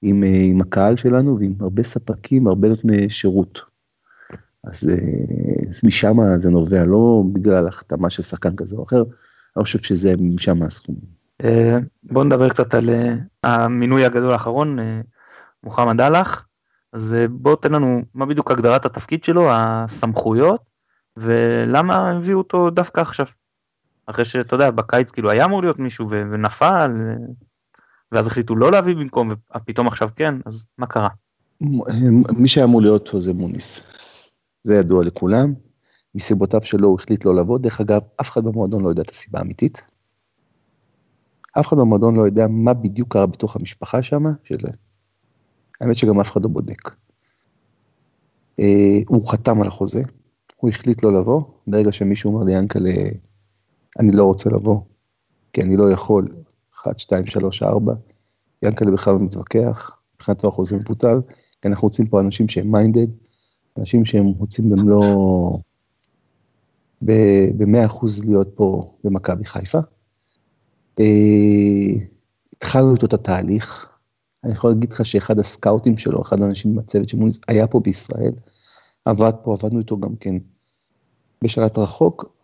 עם, 0.03 0.25
אה, 0.25 0.43
עם 0.51 0.61
הקהל 0.61 0.97
שלנו 0.97 1.39
ועם 1.41 1.55
הרבה 1.61 1.83
ספקים, 1.83 2.47
הרבה 2.47 2.69
נותני 2.69 3.11
שירות. 3.11 3.61
אז, 4.65 4.89
אה, 4.89 5.71
אז 5.71 5.81
משם 5.85 6.17
זה 6.37 6.51
נובע, 6.51 6.85
לא 6.85 7.23
בגלל 7.33 7.69
החתמה 7.69 8.11
של 8.11 8.23
שחקן 8.23 8.57
כזה 8.57 8.77
או 8.77 8.85
אחר, 8.85 9.03
אני 9.57 9.65
חושב 9.65 9.79
שזה 9.79 10.15
משם 10.19 10.63
הסכומים. 10.63 11.17
אה, 11.45 11.79
בואו 12.03 12.25
נדבר 12.25 12.49
קצת 12.49 12.75
על 12.75 12.91
המינוי 13.45 14.05
הגדול 14.05 14.31
האחרון, 14.31 14.79
מוחמד 15.65 16.01
אהלך. 16.01 16.43
אז 16.93 17.17
בואו 17.31 17.57
תן 17.57 17.73
לנו 17.73 18.03
מה 18.15 18.27
בדיוק 18.27 18.51
הגדרת 18.51 18.87
התפקיד 18.87 19.25
שלו, 19.25 19.49
הסמכויות, 19.51 20.61
ולמה 21.17 22.11
הביאו 22.11 22.39
אותו 22.39 22.71
דווקא 22.71 23.01
עכשיו. 23.01 23.27
אחרי 24.07 24.25
שאתה 24.25 24.55
יודע, 24.55 24.71
בקיץ 24.71 25.11
כאילו 25.11 25.31
היה 25.31 25.45
אמור 25.45 25.63
להיות 25.63 25.79
מישהו 25.79 26.11
ונפל, 26.11 26.91
ואז 28.13 28.27
החליטו 28.27 28.57
לא 28.57 28.73
להביא 28.73 28.95
במקום, 28.95 29.33
ופתאום 29.57 29.87
עכשיו 29.87 30.09
כן, 30.17 30.35
אז 30.47 30.65
מה 30.79 30.87
קרה? 30.87 31.09
מי 32.39 32.49
שהיה 32.49 32.67
אמור 32.67 32.83
להיות 32.83 33.09
פה 33.09 33.21
זה 33.21 33.35
מוניס. 33.35 33.81
זה 34.65 34.75
ידוע 34.75 35.05
לכולם. 35.05 35.55
מסיבותיו 36.15 36.63
שלו 36.63 36.89
הוא 36.89 36.99
החליט 37.01 37.25
לא 37.25 37.35
לבוא. 37.35 37.59
דרך 37.59 37.81
אגב, 37.81 38.01
אף 38.21 38.31
אחד 38.31 38.45
במועדון 38.45 38.83
לא 38.83 38.89
יודע 38.89 39.03
את 39.03 39.11
הסיבה 39.11 39.39
האמיתית. 39.39 39.83
אף 41.61 41.67
אחד 41.67 41.77
במועדון 41.77 42.17
לא 42.17 42.23
יודע 42.23 42.47
מה 42.49 42.75
בדיוק 42.75 43.13
קרה 43.13 43.27
בתוך 43.27 43.57
המשפחה 43.57 44.03
שם, 44.03 44.25
שזה... 44.45 44.69
האמת 45.81 45.97
שגם 45.97 46.21
אף 46.21 46.31
אחד 46.31 46.45
לא 46.45 46.51
בודק. 46.51 46.91
אה, 48.61 48.99
הוא 49.09 49.29
חתם 49.29 49.63
על 49.63 49.69
החוזה, 49.69 50.03
הוא 50.57 50.71
החליט 50.71 51.03
לא 51.03 51.13
לבוא, 51.13 51.43
ברגע 51.67 51.93
שמישהו 51.93 52.33
אומר 52.33 52.45
לי, 52.45 52.53
ינקלה, 52.53 52.91
אני 54.01 54.13
לא 54.13 54.25
רוצה 54.25 54.51
לבוא, 54.51 54.81
כי 55.53 55.63
אני 55.63 55.77
לא 55.77 55.91
יכול, 55.91 56.25
1, 56.87 56.99
2, 56.99 57.27
3, 57.27 57.63
4, 57.63 57.95
ינקלה 58.63 58.91
בכלל 58.91 59.15
לא 59.15 59.21
מתווכח, 59.21 59.91
מבחינתו 60.17 60.49
החוזה 60.49 60.77
מבוטל, 60.77 61.21
כי 61.63 61.69
אנחנו 61.69 61.87
רוצים 61.89 62.07
פה 62.07 62.21
אנשים 62.21 62.49
שהם 62.49 62.73
מיינדד, 62.73 63.07
אנשים 63.79 64.05
שהם 64.05 64.27
רוצים 64.27 64.71
במלוא, 64.71 65.59
ב-100% 67.03 68.07
להיות 68.27 68.49
פה 68.55 68.97
במכבי 69.05 69.45
חיפה. 69.45 69.79
אה, 71.01 71.05
התחלנו 72.53 72.95
איתו 72.95 73.07
את 73.07 73.13
התהליך. 73.13 73.87
אני 74.45 74.53
יכול 74.53 74.71
להגיד 74.71 74.93
לך 74.93 75.07
שאחד 75.07 75.39
הסקאוטים 75.39 75.99
שלו, 75.99 76.23
אחד 76.23 76.43
האנשים 76.43 76.77
בצוות 76.77 77.09
של 77.09 77.17
מוניס, 77.17 77.39
היה 77.49 77.67
פה 77.67 77.81
בישראל, 77.81 78.33
עבד 79.05 79.33
פה, 79.43 79.53
עבדנו 79.53 79.79
איתו 79.79 80.01
גם 80.01 80.17
כן 80.17 80.37
בשלט 81.43 81.79
רחוק, 81.79 82.36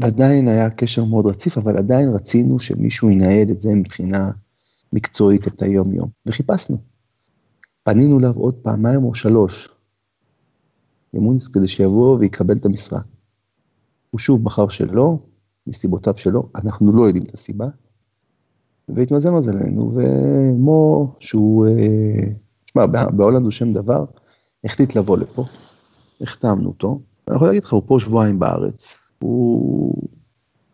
ועדיין 0.00 0.48
היה 0.48 0.70
קשר 0.70 1.04
מאוד 1.04 1.26
רציף, 1.26 1.58
אבל 1.58 1.76
עדיין 1.76 2.08
רצינו 2.08 2.58
שמישהו 2.58 3.10
ינהל 3.10 3.50
את 3.50 3.60
זה 3.60 3.74
מבחינה 3.74 4.30
מקצועית 4.92 5.46
את 5.46 5.62
היום-יום, 5.62 6.08
וחיפשנו. 6.26 6.76
פנינו 7.82 8.18
אליו 8.18 8.32
עוד 8.36 8.54
פעמיים 8.54 9.04
או 9.04 9.14
שלוש, 9.14 9.68
למוניס 11.14 11.48
כדי 11.48 11.68
שיבוא 11.68 12.18
ויקבל 12.18 12.56
את 12.56 12.64
המשרה. 12.64 13.00
הוא 14.10 14.18
שוב 14.18 14.44
בחר 14.44 14.68
שלא, 14.68 15.18
מסיבותיו 15.66 16.14
שלו, 16.16 16.48
אנחנו 16.54 16.92
לא 16.92 17.02
יודעים 17.02 17.24
את 17.24 17.34
הסיבה, 17.34 17.68
והתמזל 18.88 19.30
מזלנו, 19.30 19.92
ומו, 19.94 21.14
שהוא, 21.18 21.66
אה, 21.66 22.86
בהולנד 22.86 23.42
הוא 23.42 23.50
שם 23.50 23.72
דבר, 23.72 24.04
החליט 24.64 24.96
לבוא 24.96 25.18
לפה, 25.18 25.44
החתמנו 26.20 26.68
אותו, 26.68 27.00
אני 27.28 27.36
יכול 27.36 27.48
להגיד 27.48 27.64
לך, 27.64 27.72
הוא 27.72 27.82
פה 27.86 27.96
שבועיים 28.00 28.38
בארץ, 28.38 28.99
הוא 29.22 30.08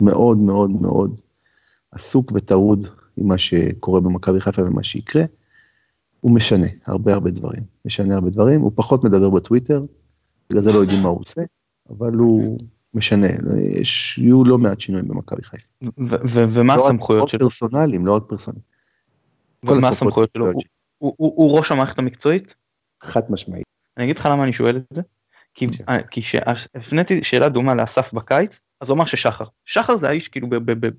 מאוד 0.03 0.39
מאוד 0.39 0.71
מאוד 0.71 1.21
עסוק 1.93 2.33
וטרוד 2.35 2.87
עם 3.17 3.29
מה 3.29 3.39
שקורה 3.39 4.01
במכבי 4.01 4.41
חיפה 4.41 4.63
ומה 4.63 4.83
שיקרה, 4.83 5.23
הוא 6.21 6.35
משנה 6.35 6.67
הרבה 6.87 7.15
הרבה 7.15 7.31
דברים, 7.31 7.63
משנה 7.85 8.15
הרבה 8.15 8.31
דברים, 8.31 8.61
הוא 8.61 8.73
פחות 8.75 9.05
מדבר 9.05 9.31
בטוויטר, 9.31 9.85
בגלל 10.51 10.63
זה 10.63 10.73
לא 10.73 10.79
יודעים 10.79 11.03
מה 11.03 11.09
הוא 11.09 11.21
עושה, 11.21 11.43
אבל 11.91 12.13
הוא 12.13 12.59
משנה, 12.95 13.27
יש, 13.81 14.19
יהיו 14.19 14.45
לא 14.45 14.59
מעט 14.59 14.81
שינויים 14.81 15.09
במכבי 15.09 15.43
חיפה. 15.43 15.69
ומה 16.29 16.77
לא 16.77 16.87
הסמכויות 16.87 17.23
רק 17.23 17.29
שלו? 17.29 17.41
פרסונליים, 17.41 18.07
לא 18.07 18.17
רק 18.17 18.23
פרסונליים. 18.29 18.65
ומה 19.65 19.89
הסמכויות 19.89 19.93
הסמכויות 19.93 20.31
שלו? 20.33 20.53
הוא 20.99 21.59
ראש 21.59 21.73
המערכת 21.73 21.99
המקצועית? 21.99 22.55
חד 23.03 23.23
משמעית. 23.31 23.65
אני 23.97 24.05
אגיד 24.05 24.19
לך 24.19 24.27
למה 24.27 24.45
אני 24.45 24.53
שואל 24.53 24.77
את 24.77 24.85
זה. 24.95 25.03
כי 25.57 25.67
בבקשה. 25.67 25.85
אה, 25.89 26.03
כי 26.03 26.23
כשהפניתי 26.23 27.25
שאלה 27.25 27.49
דומה 27.49 27.75
לאסף 27.75 28.13
בקיץ, 28.13 28.59
אז 28.81 28.89
הוא 28.89 28.97
אמר 28.97 29.05
ששחר. 29.05 29.45
שחר 29.65 29.97
זה 29.97 30.09
האיש 30.09 30.29
כאילו 30.29 30.49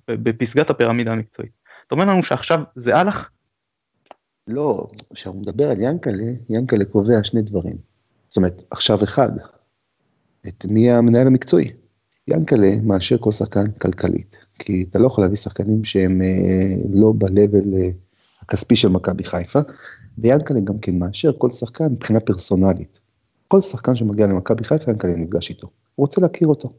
בפסגת 0.08 0.70
הפירמידה 0.70 1.12
המקצועית. 1.12 1.51
אתה 1.88 1.95
אומר 1.95 2.05
לנו 2.05 2.24
שעכשיו 2.24 2.60
זה 2.76 2.95
הלך? 2.95 3.30
לא, 4.47 4.88
כשהוא 5.14 5.41
מדבר 5.41 5.72
על 5.72 5.78
ינקלה, 5.80 6.32
ינקלה 6.49 6.86
קובע 6.86 7.24
שני 7.24 7.41
דברים. 7.41 7.76
זאת 8.30 8.38
אומרת, 8.38 8.62
עכשיו 8.72 9.03
אחד, 9.03 9.32
את 10.47 10.66
מי 10.66 10.91
המנהל 10.91 11.28
המקצועי. 11.28 11.72
ינקלה 12.28 12.70
מאשר 12.84 13.18
כל 13.18 13.32
שחקן 13.32 13.72
כלכלית, 13.72 14.38
כי 14.60 14.86
אתה 14.89 14.99
לא 14.99 15.08
יכול 15.08 15.24
להביא 15.24 15.38
שחקנים 15.38 15.84
שהם 15.84 16.22
אה, 16.22 16.76
לא 16.93 17.14
ב-level 17.18 17.78
אה, 17.78 17.89
הכספי 18.41 18.76
של 18.76 18.88
מכבי 18.88 19.24
חיפה, 19.24 19.60
ויאנקלה 20.18 20.60
גם 20.60 20.80
כן 20.80 20.99
מאשר 20.99 21.32
כל 21.38 21.51
שחקן 21.51 21.86
מבחינה 21.86 22.20
פרסונלית. 22.20 22.99
כל 23.48 23.62
שחקן 23.62 23.95
שמגיע 23.95 24.28
למכבי 24.28 24.64
חיפה, 24.64 24.91
ינקלה 24.91 25.16
נפגש 25.16 25.50
איתו. 25.50 25.68
הוא 25.95 26.04
רוצה 26.04 26.22
להכיר 26.22 26.48
אותו. 26.48 26.70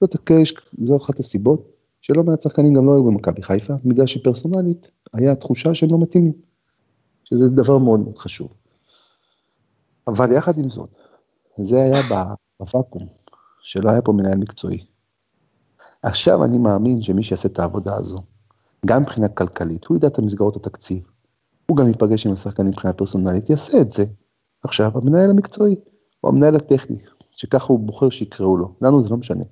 זאת, 0.00 0.14
הקש- 0.14 0.74
זו 0.78 0.96
אחת 0.96 1.18
הסיבות 1.18 1.70
שלא 2.02 2.22
מעט 2.22 2.42
שחקנים 2.42 2.74
גם 2.74 2.86
לא 2.86 2.92
היו 2.92 3.04
במכבי 3.04 3.42
חיפה, 3.42 3.74
בגלל 3.84 4.06
שפרסונלית 4.06 4.90
היה 5.14 5.34
תחושה 5.34 5.74
שהם 5.74 5.90
לא 5.90 5.98
מתאימים. 5.98 6.32
שזה 7.24 7.48
דבר 7.48 7.78
מאוד 7.78 8.00
מאוד 8.00 8.18
חשוב. 8.18 8.54
אבל 10.08 10.32
יחד 10.32 10.58
עם 10.58 10.68
זאת, 10.68 10.96
זה 11.56 11.82
היה 11.82 12.02
בוואקום, 12.60 13.06
שלא 13.62 13.90
היה 13.90 14.02
פה 14.02 14.12
מנהל 14.12 14.38
מקצועי. 14.38 14.84
עכשיו 16.02 16.44
אני 16.44 16.58
מאמין 16.58 17.02
שמי 17.02 17.22
שיעשה 17.22 17.48
את 17.48 17.58
העבודה 17.58 17.96
הזו, 17.96 18.22
גם 18.86 19.02
מבחינה 19.02 19.28
כלכלית, 19.28 19.84
הוא 19.86 19.96
ידע 19.96 20.06
את 20.06 20.18
המסגרות 20.18 20.56
התקציב, 20.56 21.06
הוא 21.66 21.76
גם 21.76 21.88
ייפגש 21.88 22.26
עם 22.26 22.32
השחקנים 22.32 22.68
מבחינה 22.68 22.92
פרסונלית, 22.92 23.50
יעשה 23.50 23.80
את 23.80 23.90
זה. 23.90 24.04
עכשיו, 24.64 24.98
המנהל 24.98 25.30
המקצועי, 25.30 25.76
או 26.24 26.28
המנהל 26.28 26.56
הטכני, 26.56 26.96
שככה 27.28 27.66
הוא 27.72 27.80
בוחר 27.80 28.10
שיקראו 28.10 28.56
לו, 28.56 28.74
לנו 28.82 29.02
זה 29.02 29.10
לא 29.10 29.16
משנה. 29.16 29.44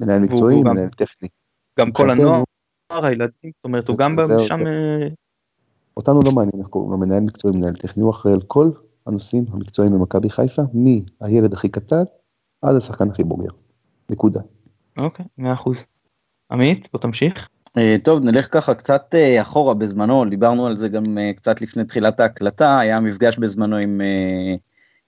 מנהל 0.00 0.18
מקצועי, 0.22 0.54
והוא 0.54 0.64
גם- 0.64 0.76
מנהל 0.76 0.90
טכני. 0.90 1.28
גם 1.80 1.92
כל 1.92 2.10
הנוער, 2.10 2.42
הילדים, 2.92 3.30
זאת 3.56 3.64
אומרת 3.64 3.88
הוא 3.88 3.96
גם 3.98 4.12
שם, 4.48 4.66
אה, 4.66 5.08
אותנו 5.96 6.20
לא 6.24 6.32
מעניין 6.32 6.58
איך 6.58 6.68
קוראים 6.68 6.90
לו, 6.92 6.98
מנהל 6.98 7.20
מקצועי, 7.22 7.56
מנהל 7.56 7.74
טכני, 7.74 8.02
הוא 8.02 8.10
אחראי 8.10 8.34
על 8.34 8.40
כל 8.42 8.70
הנושאים 9.06 9.44
המקצועיים 9.52 9.94
במכבי 9.94 10.30
חיפה, 10.30 10.62
מהילד 11.20 11.52
הכי 11.52 11.68
קטן 11.68 12.02
עד 12.62 12.76
השחקן 12.76 13.10
הכי 13.10 13.24
בוגר. 13.24 13.50
נקודה. 14.10 14.40
אוקיי, 14.98 15.26
מאה 15.38 15.54
אחוז. 15.54 15.76
עמית, 16.52 16.88
בוא 16.92 17.00
תמשיך. 17.00 17.48
אה, 17.78 17.96
טוב, 18.04 18.24
נלך 18.24 18.48
ככה 18.50 18.74
קצת 18.74 19.14
אה, 19.14 19.42
אחורה 19.42 19.74
בזמנו, 19.74 20.24
דיברנו 20.24 20.66
על 20.66 20.76
זה 20.76 20.88
גם 20.88 21.18
אה, 21.18 21.32
קצת 21.36 21.60
לפני 21.60 21.84
תחילת 21.84 22.20
ההקלטה, 22.20 22.78
היה 22.78 23.00
מפגש 23.00 23.38
בזמנו 23.38 23.76
עם 23.76 24.00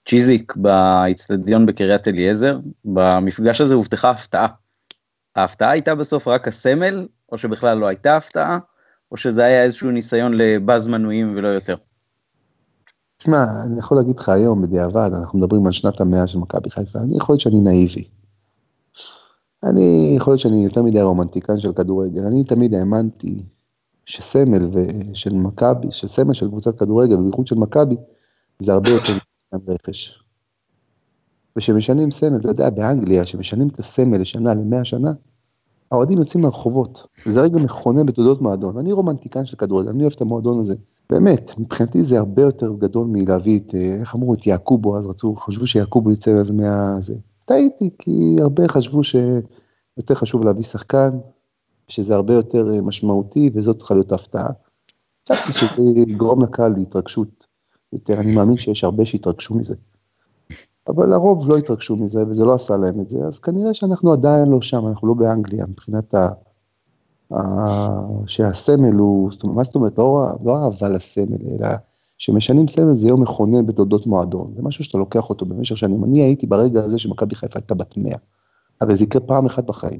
צ'יזיק 0.09 0.53
באיצטדיון 0.55 1.65
בקריית 1.65 2.07
אליעזר, 2.07 2.59
במפגש 2.85 3.61
הזה 3.61 3.73
הובטחה 3.73 4.09
הפתעה. 4.09 4.47
ההפתעה 5.35 5.71
הייתה 5.71 5.95
בסוף 5.95 6.27
רק 6.27 6.47
הסמל, 6.47 7.07
או 7.31 7.37
שבכלל 7.37 7.77
לא 7.77 7.87
הייתה 7.87 8.17
הפתעה, 8.17 8.57
או 9.11 9.17
שזה 9.17 9.43
היה 9.43 9.63
איזשהו 9.63 9.91
ניסיון 9.91 10.33
לבאז 10.33 10.87
מנויים 10.87 11.33
ולא 11.35 11.47
יותר. 11.47 11.75
תשמע, 13.17 13.43
אני 13.65 13.79
יכול 13.79 13.97
להגיד 13.97 14.19
לך 14.19 14.29
היום, 14.29 14.61
בדיעבד, 14.61 15.09
אנחנו 15.19 15.39
מדברים 15.39 15.65
על 15.65 15.71
שנת 15.71 16.01
המאה 16.01 16.27
של 16.27 16.37
מכבי 16.37 16.69
חיפה, 16.69 16.99
אני 16.99 17.17
יכול 17.17 17.33
להיות 17.33 17.41
שאני 17.41 17.61
נאיבי. 17.61 18.07
אני, 19.63 20.13
יכול 20.17 20.31
להיות 20.31 20.39
שאני 20.39 20.63
יותר 20.63 20.83
מדי 20.83 21.01
רומנטיקן 21.01 21.59
של 21.59 21.73
כדורגל, 21.73 22.25
אני 22.25 22.43
תמיד 22.43 22.73
האמנתי 22.73 23.45
שסמל 24.05 24.69
של 25.13 25.33
מכבי, 25.33 25.87
שסמל 25.91 26.33
של 26.33 26.47
קבוצת 26.47 26.79
כדורגל, 26.79 27.17
בייחוד 27.17 27.47
של 27.47 27.55
מכבי, 27.55 27.95
זה 28.59 28.73
הרבה 28.73 28.89
יותר 28.89 29.13
רכש. 29.67 30.23
וכשמשנים 31.57 32.11
סמל, 32.11 32.37
אתה 32.37 32.49
יודע, 32.49 32.69
באנגליה, 32.69 33.23
כשמשנים 33.23 33.67
את 33.67 33.79
הסמל 33.79 34.17
לשנה, 34.17 34.53
למאה 34.53 34.85
שנה, 34.85 35.11
האוהדים 35.91 36.17
יוצאים 36.19 36.43
לרחובות. 36.43 37.07
זה 37.25 37.41
רגע 37.41 37.59
מכונן 37.59 38.05
בתולדות 38.05 38.41
מועדון. 38.41 38.77
אני 38.77 38.91
רומנטיקן 38.91 39.45
של 39.45 39.55
כדורגל, 39.55 39.89
אני 39.89 40.03
אוהב 40.03 40.13
את 40.15 40.21
המועדון 40.21 40.59
הזה. 40.59 40.75
באמת, 41.09 41.51
מבחינתי 41.57 42.03
זה 42.03 42.19
הרבה 42.19 42.41
יותר 42.41 42.73
גדול 42.73 43.07
מלהביא 43.07 43.59
את, 43.59 43.75
אה, 43.75 43.95
איך 43.99 44.15
אמרו, 44.15 44.33
את 44.33 44.47
יעקובו, 44.47 44.97
אז 44.97 45.05
רצו, 45.05 45.35
חשבו 45.35 45.67
שיעקובו 45.67 46.11
יצא 46.11 46.31
אז 46.31 46.51
מה... 46.51 47.01
זה. 47.01 47.15
טעיתי, 47.45 47.89
כי 47.99 48.35
הרבה 48.41 48.67
חשבו 48.67 49.03
שיותר 49.03 50.15
חשוב 50.15 50.43
להביא 50.43 50.63
שחקן, 50.63 51.09
שזה 51.87 52.15
הרבה 52.15 52.33
יותר 52.33 52.73
אה, 52.73 52.81
משמעותי, 52.81 53.49
וזאת 53.53 53.77
צריכה 53.77 53.93
להיות 53.93 54.11
ההפתעה. 54.11 54.49
חשבתי 55.29 55.51
שזה 55.51 55.83
יגרום 55.95 56.43
לקהל 56.43 56.73
להתרגשות 56.73 57.47
יותר, 57.93 58.19
אני 58.19 58.35
מאמין 58.35 58.57
שיש 58.57 58.83
הרבה 58.83 59.05
שהתרגשו 59.05 59.55
מזה. 59.55 59.75
אבל 60.87 61.09
לרוב 61.09 61.49
לא 61.49 61.57
התרגשו 61.57 61.95
מזה, 61.95 62.27
וזה 62.27 62.45
לא 62.45 62.53
עשה 62.53 62.77
להם 62.77 62.99
את 62.99 63.09
זה, 63.09 63.25
אז 63.25 63.39
כנראה 63.39 63.73
שאנחנו 63.73 64.13
עדיין 64.13 64.47
לא 64.47 64.61
שם, 64.61 64.87
אנחנו 64.87 65.07
לא 65.07 65.13
באנגליה, 65.13 65.65
מבחינת 65.65 66.15
ה... 66.15 66.29
שהסמל 68.27 68.93
הוא, 68.93 69.31
מה 69.43 69.63
זאת 69.63 69.75
אומרת, 69.75 69.97
לא, 69.97 70.27
לא 70.43 70.63
אהבה 70.63 70.89
לסמל, 70.89 71.37
אלא 71.51 71.67
שמשנים 72.23 72.67
סמל 72.67 72.91
זה 72.91 73.07
יום 73.07 73.21
מכונן 73.21 73.65
בתולדות 73.65 74.07
מועדון, 74.07 74.51
זה 74.55 74.63
משהו 74.63 74.83
שאתה 74.83 74.97
לוקח 74.97 75.29
אותו 75.29 75.45
במשך 75.45 75.77
שנים. 75.77 76.03
אני 76.03 76.21
הייתי 76.21 76.47
ברגע 76.47 76.79
הזה 76.79 76.99
שמכבי 76.99 77.35
חיפה 77.35 77.59
הייתה 77.59 77.75
בת 77.75 77.97
100, 77.97 78.13
הרי 78.81 78.95
זה 78.95 79.03
יקרה 79.03 79.21
פעם 79.21 79.45
אחת 79.45 79.63
בחיים. 79.63 79.99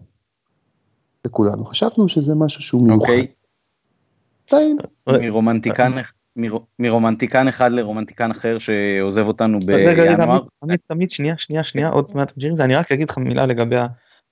לכולנו. 1.25 1.65
חשבנו 1.65 2.09
שזה 2.09 2.35
משהו 2.35 2.61
שהוא 2.61 2.83
מיוחד. 2.87 2.99
אוקיי, 2.99 3.27
טעים. 4.45 4.77
מרומנטיקן, 5.07 5.91
מר- 6.35 6.57
מרומנטיקן 6.79 7.47
אחד 7.47 7.71
לרומנטיקן 7.71 8.31
אחר 8.31 8.57
שעוזב 8.59 9.25
אותנו 9.27 9.59
בינואר. 9.59 10.41
עמית, 10.91 11.11
שנייה, 11.11 11.37
שנייה, 11.37 11.63
שנייה, 11.63 11.89
עוד 11.89 12.11
מעט 12.15 12.31
תמשיך 12.31 12.49
עם 12.49 12.55
זה, 12.55 12.63
אני 12.63 12.75
רק 12.75 12.91
אגיד 12.91 13.09
לך 13.09 13.17
מילה 13.17 13.45
לגבי 13.45 13.75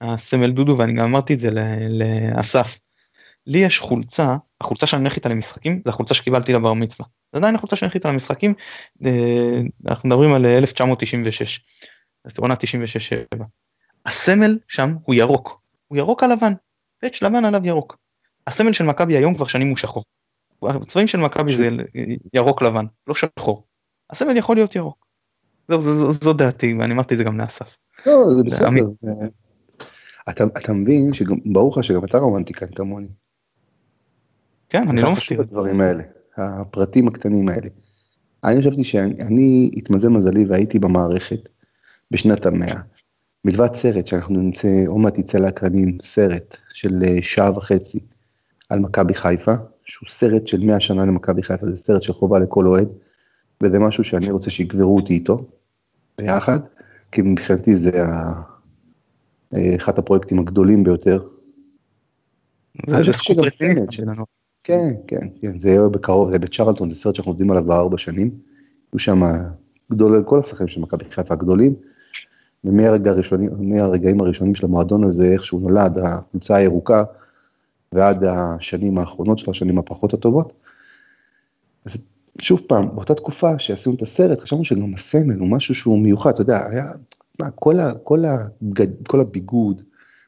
הסמל 0.01 0.51
דודו, 0.51 0.77
ואני 0.77 0.93
גם 0.93 1.03
אמרתי 1.03 1.33
את 1.33 1.39
זה 1.39 1.49
לאסף. 1.89 2.77
לי 3.47 3.57
יש 3.57 3.79
חולצה, 3.79 4.35
החולצה 4.61 4.87
שאני 4.87 5.01
הולך 5.01 5.15
איתה 5.15 5.29
למשחקים, 5.29 5.81
זה 5.85 5.89
החולצה 5.89 6.13
שקיבלתי 6.13 6.53
לבר 6.53 6.73
מצווה. 6.73 7.05
זה 7.33 7.37
עדיין 7.37 7.55
החולצה 7.55 7.75
שאני 7.75 7.87
הולך 7.87 7.95
איתה 7.95 8.09
למשחקים, 8.09 8.53
אה, 9.05 9.61
אנחנו 9.87 10.09
מדברים 10.09 10.33
על 10.33 10.45
1996, 10.45 11.59
אז 12.25 12.31
עונה 12.37 12.55
96-7. 12.55 13.43
הסמל 14.05 14.59
שם 14.67 14.95
הוא 15.03 15.15
ירוק, 15.15 15.61
הוא 15.87 15.97
ירוק 15.97 16.23
על 16.23 16.31
לבן, 16.31 16.53
פאץ' 17.01 17.21
לבן 17.21 17.45
עליו 17.45 17.65
ירוק. 17.65 17.97
הסמל 18.47 18.73
של 18.73 18.83
מכבי 18.83 19.17
היום 19.17 19.35
כבר 19.35 19.47
שנים 19.47 19.69
הוא 19.69 19.77
שחור. 19.77 20.03
הצבעים 20.63 21.07
של 21.07 21.17
מכבי 21.17 21.51
זה 21.51 21.69
ירוק 22.33 22.61
לבן, 22.61 22.85
לא 23.07 23.15
שחור. 23.15 23.67
הסמל 24.09 24.37
יכול 24.37 24.55
להיות 24.55 24.75
ירוק. 24.75 25.05
זו, 25.71 25.81
זו, 25.81 25.97
זו, 25.97 26.13
זו 26.13 26.33
דעתי 26.33 26.73
ואני 26.73 26.93
אמרתי 26.93 27.13
את 27.13 27.17
זה 27.17 27.23
גם 27.23 27.39
לאסף. 27.39 27.75
לא, 28.05 28.35
זה 28.37 28.43
בסדר. 28.43 28.67
אתה, 30.29 30.43
אתה 30.43 30.73
מבין 30.73 31.13
שגם, 31.13 31.35
ברור 31.53 31.73
לך 31.77 31.83
שגם 31.83 32.05
אתה 32.05 32.17
רומנטיקן 32.17 32.65
כמוני. 32.75 33.07
כן 34.71 34.87
אני 34.87 35.01
לא 35.01 35.11
מסתיר. 35.11 35.41
הדברים 35.41 35.81
האלה, 35.81 36.03
הפרטים 36.37 37.07
הקטנים 37.07 37.49
האלה. 37.49 37.67
אני 38.43 38.59
חשבתי 38.59 38.83
שאני, 38.83 39.71
התמזל 39.77 40.07
מזלי 40.09 40.45
והייתי 40.45 40.79
במערכת 40.79 41.49
בשנת 42.11 42.45
המאה. 42.45 42.79
מלבד 43.45 43.73
סרט 43.73 44.07
שאנחנו 44.07 44.41
נצא, 44.41 44.83
עוד 44.87 44.97
מעט 45.01 45.17
יצא 45.17 45.37
לאקרנים 45.37 45.97
סרט 46.01 46.57
של 46.73 47.03
אה, 47.03 47.17
שעה 47.21 47.57
וחצי 47.57 47.99
על 48.69 48.79
מכבי 48.79 49.13
חיפה, 49.13 49.53
שהוא 49.85 50.09
סרט 50.09 50.47
של 50.47 50.59
100 50.59 50.79
שנה 50.79 51.05
למכבי 51.05 51.43
חיפה, 51.43 51.67
זה 51.67 51.77
סרט 51.77 52.03
של 52.03 52.13
חובה 52.13 52.39
לכל 52.39 52.67
אוהד, 52.67 52.87
וזה 53.63 53.79
משהו 53.79 54.03
שאני 54.03 54.31
רוצה 54.31 54.51
שיגברו 54.51 54.95
אותי 54.95 55.13
איתו, 55.13 55.45
ביחד, 56.17 56.59
כי 57.11 57.21
מבחינתי 57.21 57.75
זה 57.75 58.03
ה- 58.05 58.41
אה, 59.55 59.75
אחד 59.75 59.99
הפרויקטים 59.99 60.39
הגדולים 60.39 60.83
ביותר 60.83 61.23
אני 62.87 62.97
חושב 62.97 63.11
סרט. 63.11 63.91
שלנו. 63.91 64.25
כן, 64.63 64.93
כן, 65.07 65.27
כן, 65.39 65.59
זה 65.59 65.69
יהיה 65.69 65.87
בקרוב, 65.87 66.31
זה 66.31 66.39
בצ'רלטון, 66.39 66.89
זה 66.89 66.95
סרט 66.95 67.15
שאנחנו 67.15 67.31
עובדים 67.31 67.51
עליו 67.51 67.63
כבר 67.63 67.79
ארבע 67.79 67.97
שנים. 67.97 68.31
היו 68.93 68.99
שם 68.99 69.21
גדול, 69.91 70.23
כל 70.25 70.39
השחקנים 70.39 70.67
של 70.67 70.81
מכבי 70.81 71.05
חיפה 71.11 71.33
הגדולים, 71.33 71.75
ומהרגע 72.63 73.11
הראשונים, 73.11 73.49
מהרגעים 73.59 74.21
הראשונים 74.21 74.55
של 74.55 74.65
המועדון 74.65 75.03
הזה, 75.03 75.31
איך 75.33 75.45
שהוא 75.45 75.61
נולד, 75.61 75.99
הקבוצה 75.99 76.55
הירוקה, 76.55 77.03
ועד 77.91 78.23
השנים 78.23 78.97
האחרונות 78.97 79.39
של 79.39 79.51
השנים 79.51 79.77
הפחות 79.77 80.13
הטובות. 80.13 80.53
אז 81.85 81.97
שוב 82.39 82.61
פעם, 82.67 82.95
באותה 82.95 83.15
תקופה 83.15 83.59
שעשינו 83.59 83.95
את 83.95 84.01
הסרט, 84.01 84.39
חשבנו 84.39 84.63
שגם 84.63 84.93
הסמל 84.93 85.39
הוא 85.39 85.47
משהו 85.47 85.75
שהוא 85.75 85.99
מיוחד, 85.99 86.31
אתה 86.31 86.41
יודע, 86.41 86.67
היה, 86.67 86.85
מה, 87.39 87.51
כל, 87.51 87.79
ה, 87.79 87.93
כל, 88.03 88.25
הבגד, 88.25 89.07
כל 89.07 89.19
הביגוד, 89.19 89.81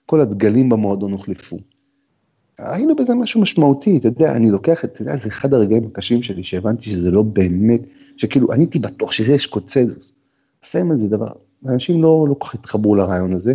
כל 0.06 0.22
הדגלים 0.22 0.70
במועדון 0.70 1.12
הוחלפו. 1.12 1.58
ראינו 2.60 2.96
בזה 2.96 3.16
משהו 3.16 3.42
משמעותי, 3.42 3.98
אתה 3.98 4.08
יודע, 4.08 4.36
אני 4.36 4.52
לוקח 4.52 4.86
את, 4.86 4.92
אתה 4.92 5.02
יודע, 5.02 5.18
זה 5.18 5.28
אחד 5.28 5.54
הרגעים 5.54 5.88
הקשים 5.88 6.22
שלי, 6.22 6.44
שהבנתי 6.44 6.90
שזה 6.90 7.12
לא 7.12 7.22
באמת, 7.22 7.82
שכאילו, 8.18 8.52
אני 8.52 8.62
הייתי 8.62 8.80
בטוח 8.80 9.12
שזה 9.12 9.34
יש 9.34 9.46
קוצזוס. 9.46 10.14
סמל 10.64 10.98
זה 10.98 11.10
דבר, 11.10 11.32
אנשים 11.66 12.02
לא, 12.02 12.26
לא 12.30 12.34
כל 12.34 12.48
כך 12.48 12.54
התחברו 12.54 12.96
לרעיון 12.96 13.34
הזה, 13.34 13.54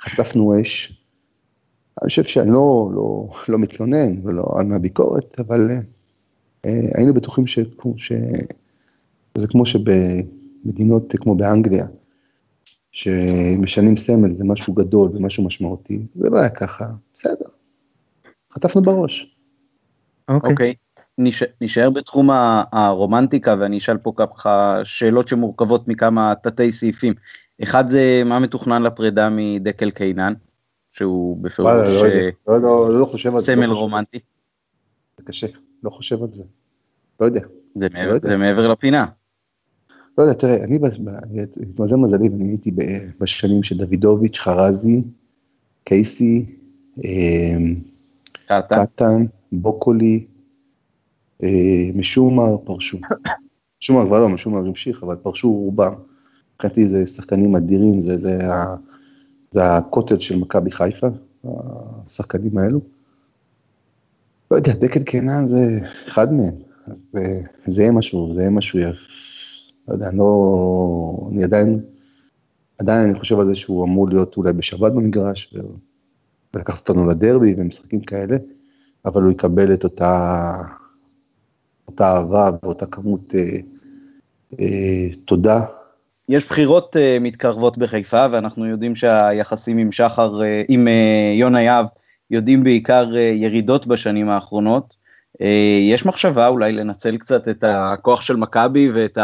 חטפנו 0.00 0.60
אש. 0.60 1.00
אני 2.02 2.08
חושב 2.08 2.24
שאני 2.24 2.50
לא, 2.50 2.90
לא, 2.94 3.28
לא 3.48 3.58
מתלונן 3.58 4.26
ולא 4.26 4.44
על 4.56 4.66
מהביקורת, 4.66 5.40
אבל 5.40 5.70
אה, 6.64 6.70
היינו 6.94 7.14
בטוחים 7.14 7.46
ש, 7.46 7.58
שזה 9.38 9.48
כמו 9.48 9.66
שבמדינות 9.66 11.14
כמו 11.16 11.34
באנגליה, 11.34 11.86
שמשנים 12.92 13.96
סמל 13.96 14.34
זה 14.34 14.44
משהו 14.44 14.74
גדול 14.74 15.10
ומשהו 15.14 15.44
משמעותי, 15.44 16.06
זה 16.14 16.30
לא 16.30 16.38
היה 16.38 16.48
ככה, 16.48 16.86
בסדר, 17.14 17.46
חטפנו 18.54 18.82
בראש. 18.82 19.36
אוקיי. 20.28 20.48
Okay. 20.48 20.52
אוקיי. 20.52 20.74
Okay. 20.78 20.84
נשאר 21.60 21.90
בתחום 21.90 22.30
הרומנטיקה 22.72 23.54
ואני 23.58 23.78
אשאל 23.78 23.96
פה 23.96 24.12
ככה 24.16 24.80
שאלות 24.84 25.28
שמורכבות 25.28 25.88
מכמה 25.88 26.32
תתי 26.42 26.72
סעיפים. 26.72 27.14
אחד 27.62 27.88
זה 27.88 28.22
מה 28.26 28.38
מתוכנן 28.38 28.82
לפרידה 28.82 29.28
מדקל 29.32 29.90
קיינן, 29.90 30.32
שהוא 30.90 31.36
בפירוש 31.42 31.72
לא, 31.72 32.04
אה, 32.06 32.30
לא, 32.48 32.60
לא, 32.60 33.00
לא. 33.32 33.38
סמל 33.38 33.70
רומנטי. 33.70 34.18
זה 35.16 35.24
קשה, 35.24 35.46
לא 35.82 35.90
חושב 35.90 36.22
על 36.22 36.32
זה. 36.32 36.44
לא 37.20 37.26
יודע. 37.26 37.40
זה 37.74 37.88
מעבר, 37.92 38.08
לא 38.08 38.14
יודע. 38.14 38.28
זה 38.28 38.36
מעבר 38.36 38.68
לפינה. 38.68 39.06
לא 40.18 40.22
יודע, 40.22 40.34
תראה, 40.34 40.64
אני, 40.64 40.78
התמזל 41.62 41.96
מזלי 41.96 42.28
ואני 42.28 42.48
הייתי 42.48 42.70
בשנים 43.20 43.62
של 43.62 43.76
דוידוביץ', 43.76 44.38
חרזי, 44.38 45.02
קייסי, 45.84 46.46
אה, 47.04 47.56
קטן, 48.46 49.24
בוקולי, 49.52 50.26
אה, 51.42 51.90
משומר 51.94 52.56
פרשו. 52.64 52.98
משומר 53.82 54.06
כבר 54.06 54.20
לא, 54.20 54.28
משומר 54.28 54.58
המשיך, 54.58 55.02
אבל 55.02 55.16
פרשו 55.16 55.52
רובם. 55.52 55.92
מבחינתי 56.54 56.88
זה 56.88 57.06
שחקנים 57.06 57.56
אדירים, 57.56 58.00
זה, 58.00 58.18
זה, 58.18 58.38
זה 59.50 59.76
הקוטל 59.76 60.18
של 60.18 60.38
מכבי 60.38 60.70
חיפה, 60.70 61.06
השחקנים 61.44 62.58
האלו. 62.58 62.80
לא 64.50 64.56
יודע, 64.56 64.72
דקל 64.72 65.02
קנן 65.02 65.48
זה 65.48 65.78
אחד 66.08 66.32
מהם, 66.32 66.54
אז 66.86 67.06
זה, 67.10 67.40
זה 67.66 67.82
יהיה 67.82 67.92
משהו, 67.92 68.34
זה 68.34 68.40
יהיה 68.40 68.50
משהו 68.50 68.78
יפה. 68.78 68.98
לא 69.88 69.94
יודע, 69.94 70.10
לא, 70.12 71.28
אני 71.32 71.44
עדיין, 71.44 71.80
עדיין 72.78 73.10
אני 73.10 73.18
חושב 73.18 73.40
על 73.40 73.46
זה 73.46 73.54
שהוא 73.54 73.84
אמור 73.84 74.08
להיות 74.08 74.36
אולי 74.36 74.52
בשבת 74.52 74.92
במגרש, 74.92 75.54
ולקחת 76.54 76.88
אותנו 76.88 77.08
לדרבי 77.08 77.54
ומשחקים 77.58 78.00
כאלה, 78.00 78.36
אבל 79.04 79.22
הוא 79.22 79.32
יקבל 79.32 79.72
את 79.72 79.84
אותה, 79.84 80.52
אותה 81.88 82.16
אהבה 82.16 82.50
ואותה 82.62 82.86
כמות 82.86 83.34
אה, 83.34 83.56
אה, 84.60 85.08
תודה. 85.24 85.60
יש 86.28 86.46
בחירות 86.48 86.96
אה, 86.96 87.18
מתקרבות 87.20 87.78
בחיפה 87.78 88.26
ואנחנו 88.30 88.66
יודעים 88.66 88.94
שהיחסים 88.94 89.78
עם 89.78 89.92
שחר, 89.92 90.42
אה, 90.42 90.62
עם 90.68 90.88
אה, 90.88 91.32
יונה 91.34 91.62
יהב, 91.62 91.86
יודעים 92.30 92.64
בעיקר 92.64 93.16
אה, 93.16 93.20
ירידות 93.20 93.86
בשנים 93.86 94.28
האחרונות. 94.28 94.94
אה, 95.42 95.78
יש 95.82 96.06
מחשבה 96.06 96.48
אולי 96.48 96.72
לנצל 96.72 97.16
קצת 97.16 97.48
את 97.48 97.64
הכוח 97.66 98.20
של 98.20 98.36
מכבי 98.36 98.90
ואת 98.92 99.18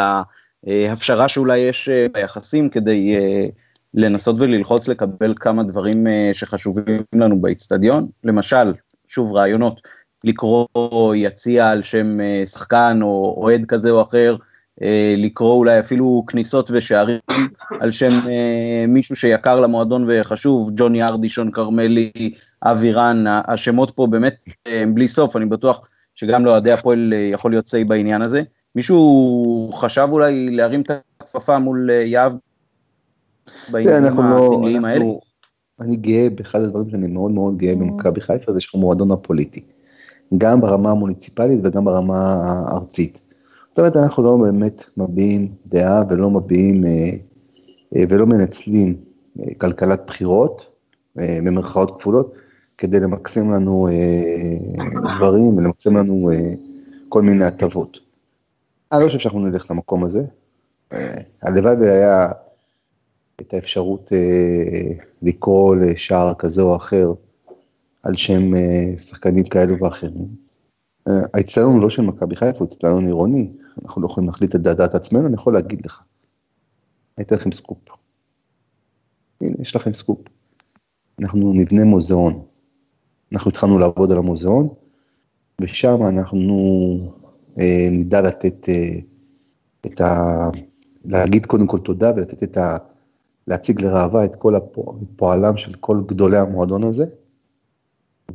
ההפשרה 0.67 1.29
שאולי 1.29 1.59
יש 1.59 1.89
אה, 1.89 2.07
ביחסים 2.13 2.69
כדי 2.69 3.17
אה, 3.17 3.47
לנסות 3.95 4.37
וללחוץ 4.39 4.89
לקבל 4.89 5.35
כמה 5.37 5.63
דברים 5.63 6.07
אה, 6.07 6.31
שחשובים 6.33 7.03
לנו 7.15 7.41
באיצטדיון. 7.41 8.09
למשל, 8.25 8.73
שוב 9.09 9.33
רעיונות. 9.33 9.81
לקרוא 10.25 11.15
יציע 11.15 11.71
על 11.71 11.83
שם 11.83 12.21
אה, 12.21 12.43
שחקן 12.47 12.99
או 13.03 13.35
אוהד 13.37 13.65
כזה 13.67 13.91
או 13.91 14.03
אחר, 14.03 14.37
אה, 14.83 15.15
לקרוא 15.17 15.55
אולי 15.55 15.81
אפילו 15.81 16.25
כניסות 16.27 16.71
ושערים 16.71 17.19
על 17.81 17.93
שם 17.93 18.21
מישהו 18.89 19.17
שיקר 19.17 19.61
למועדון 19.61 20.05
וחשוב, 20.09 20.71
ג'וני 20.75 21.03
ארדישון, 21.03 21.51
כרמלי, 21.51 22.11
אבי 22.63 22.93
רן, 22.93 23.25
השמות 23.27 23.91
פה 23.91 24.07
באמת 24.07 24.37
בלי 24.95 25.09
סוף, 25.09 25.37
אני 25.37 25.47
בטוח 25.47 25.89
שגם 26.15 26.45
לאוהדי 26.45 26.73
הפועל 26.73 27.13
יכול 27.33 27.51
להיות 27.51 27.67
סיי 27.67 27.85
בעניין 27.85 28.23
הזה. 28.23 28.43
מישהו 28.75 29.71
חשב 29.75 30.09
אולי 30.11 30.51
להרים 30.51 30.81
את 30.81 30.91
הכפפה 31.21 31.59
מול 31.59 31.91
יהב 31.91 32.33
בעניינים 33.73 34.19
לא- 34.19 34.55
הסמליים 34.55 34.85
האלה? 34.85 35.05
אני 35.81 35.97
גאה 35.97 36.29
באחד 36.35 36.61
הדברים 36.61 36.91
שאני 36.91 37.07
מאוד 37.07 37.31
מאוד 37.31 37.57
גאה 37.57 37.75
במכבי 37.75 38.21
חיפה, 38.21 38.53
זה 38.53 38.61
שאנחנו 38.61 38.79
מועדון 38.79 39.11
הפוליטי. 39.11 39.61
גם 40.39 40.61
ברמה 40.61 40.91
המוניציפלית 40.91 41.61
וגם 41.65 41.85
ברמה 41.85 42.33
הארצית. 42.33 43.21
זאת 43.69 43.79
אומרת, 43.79 43.97
אנחנו 43.97 44.23
לא 44.23 44.37
באמת 44.37 44.85
מביעים 44.97 45.55
דעה 45.67 46.03
ולא 46.11 46.31
מביעים 46.31 46.87
אה, 46.87 47.11
אה, 47.97 48.03
ולא 48.09 48.27
מנצלים 48.27 48.97
אה, 49.41 49.55
כלכלת 49.55 50.03
בחירות, 50.07 50.67
במרכאות 51.17 51.99
כפולות, 51.99 52.35
כדי 52.79 53.01
למקסם 53.01 53.53
לנו 53.53 53.89
דברים 55.17 55.57
ולמקסם 55.57 55.97
לנו 55.97 56.31
כל 57.09 57.23
מיני 57.23 57.45
הטבות. 57.45 57.99
אני 58.93 59.01
לא 59.01 59.07
חושב 59.07 59.19
שאנחנו 59.19 59.41
נלך 59.41 59.71
למקום 59.71 60.05
הזה. 60.05 60.23
הלוואי 61.43 61.75
והיה 61.75 62.29
את 63.41 63.55
האפשרות 63.55 64.13
לקרוא 65.23 65.77
לשער 65.77 66.35
כזה 66.35 66.63
או 66.63 66.77
אחר 66.77 67.13
על 68.03 68.17
שם 68.17 68.55
אה, 68.55 68.97
שחקנים 68.97 69.45
כאלו 69.45 69.81
ואחרים. 69.81 70.29
אה, 71.09 71.15
האצטדיון 71.35 71.81
לא 71.81 71.91
של 71.91 72.03
מכבי 72.03 72.37
חיפה, 72.37 72.59
הוא 72.59 72.67
אצטדיון 72.67 73.07
עירוני, 73.07 73.53
אנחנו 73.83 74.03
לא 74.03 74.07
יכולים 74.07 74.29
להחליט 74.29 74.55
על 74.55 74.61
דעת 74.61 74.95
עצמנו, 74.95 75.27
אני 75.27 75.35
יכול 75.35 75.55
להגיד 75.55 75.87
לך. 75.87 76.03
אני 77.19 77.27
אתן 77.27 77.35
לכם 77.35 77.53
סקופ. 77.53 77.79
הנה, 79.41 79.57
יש 79.59 79.77
לכם 79.77 79.95
סקופ. 79.95 80.19
אנחנו 81.21 81.53
נבנה 81.53 81.85
מוזיאון. 81.85 82.45
אנחנו 83.33 83.51
התחלנו 83.51 83.79
לעבוד 83.79 84.13
על 84.13 84.19
המוזיאון, 84.19 84.69
ושם 85.61 86.03
אנחנו 86.03 86.57
אה, 87.61 87.89
נדע 87.91 88.21
לתת 88.21 88.69
אה, 88.69 88.99
את 89.87 90.01
ה... 90.01 90.27
להגיד 91.05 91.47
קודם 91.47 91.67
כל 91.67 91.79
תודה 91.79 92.13
ולתת 92.17 92.43
את 92.43 92.57
ה... 92.57 92.77
להציג 93.51 93.83
לראווה 93.83 94.25
את 94.25 94.37
כל 94.37 94.55
הפועלם 94.57 95.57
של 95.57 95.75
כל 95.75 96.01
גדולי 96.07 96.39
המועדון 96.39 96.85
הזה, 96.85 97.05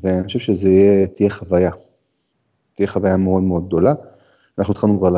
ואני 0.02 0.24
חושב 0.24 0.40
שזה 0.40 0.70
יהיה, 0.70 1.08
תהיה 1.08 1.30
חוויה. 1.30 1.72
תהיה 2.76 2.88
חוויה 2.88 3.18
מאוד 3.18 3.44
מאוד 3.44 3.68
גדולה. 3.68 3.94
אנחנו 4.60 4.72
התחלנו 4.72 5.00
כבר 5.00 5.10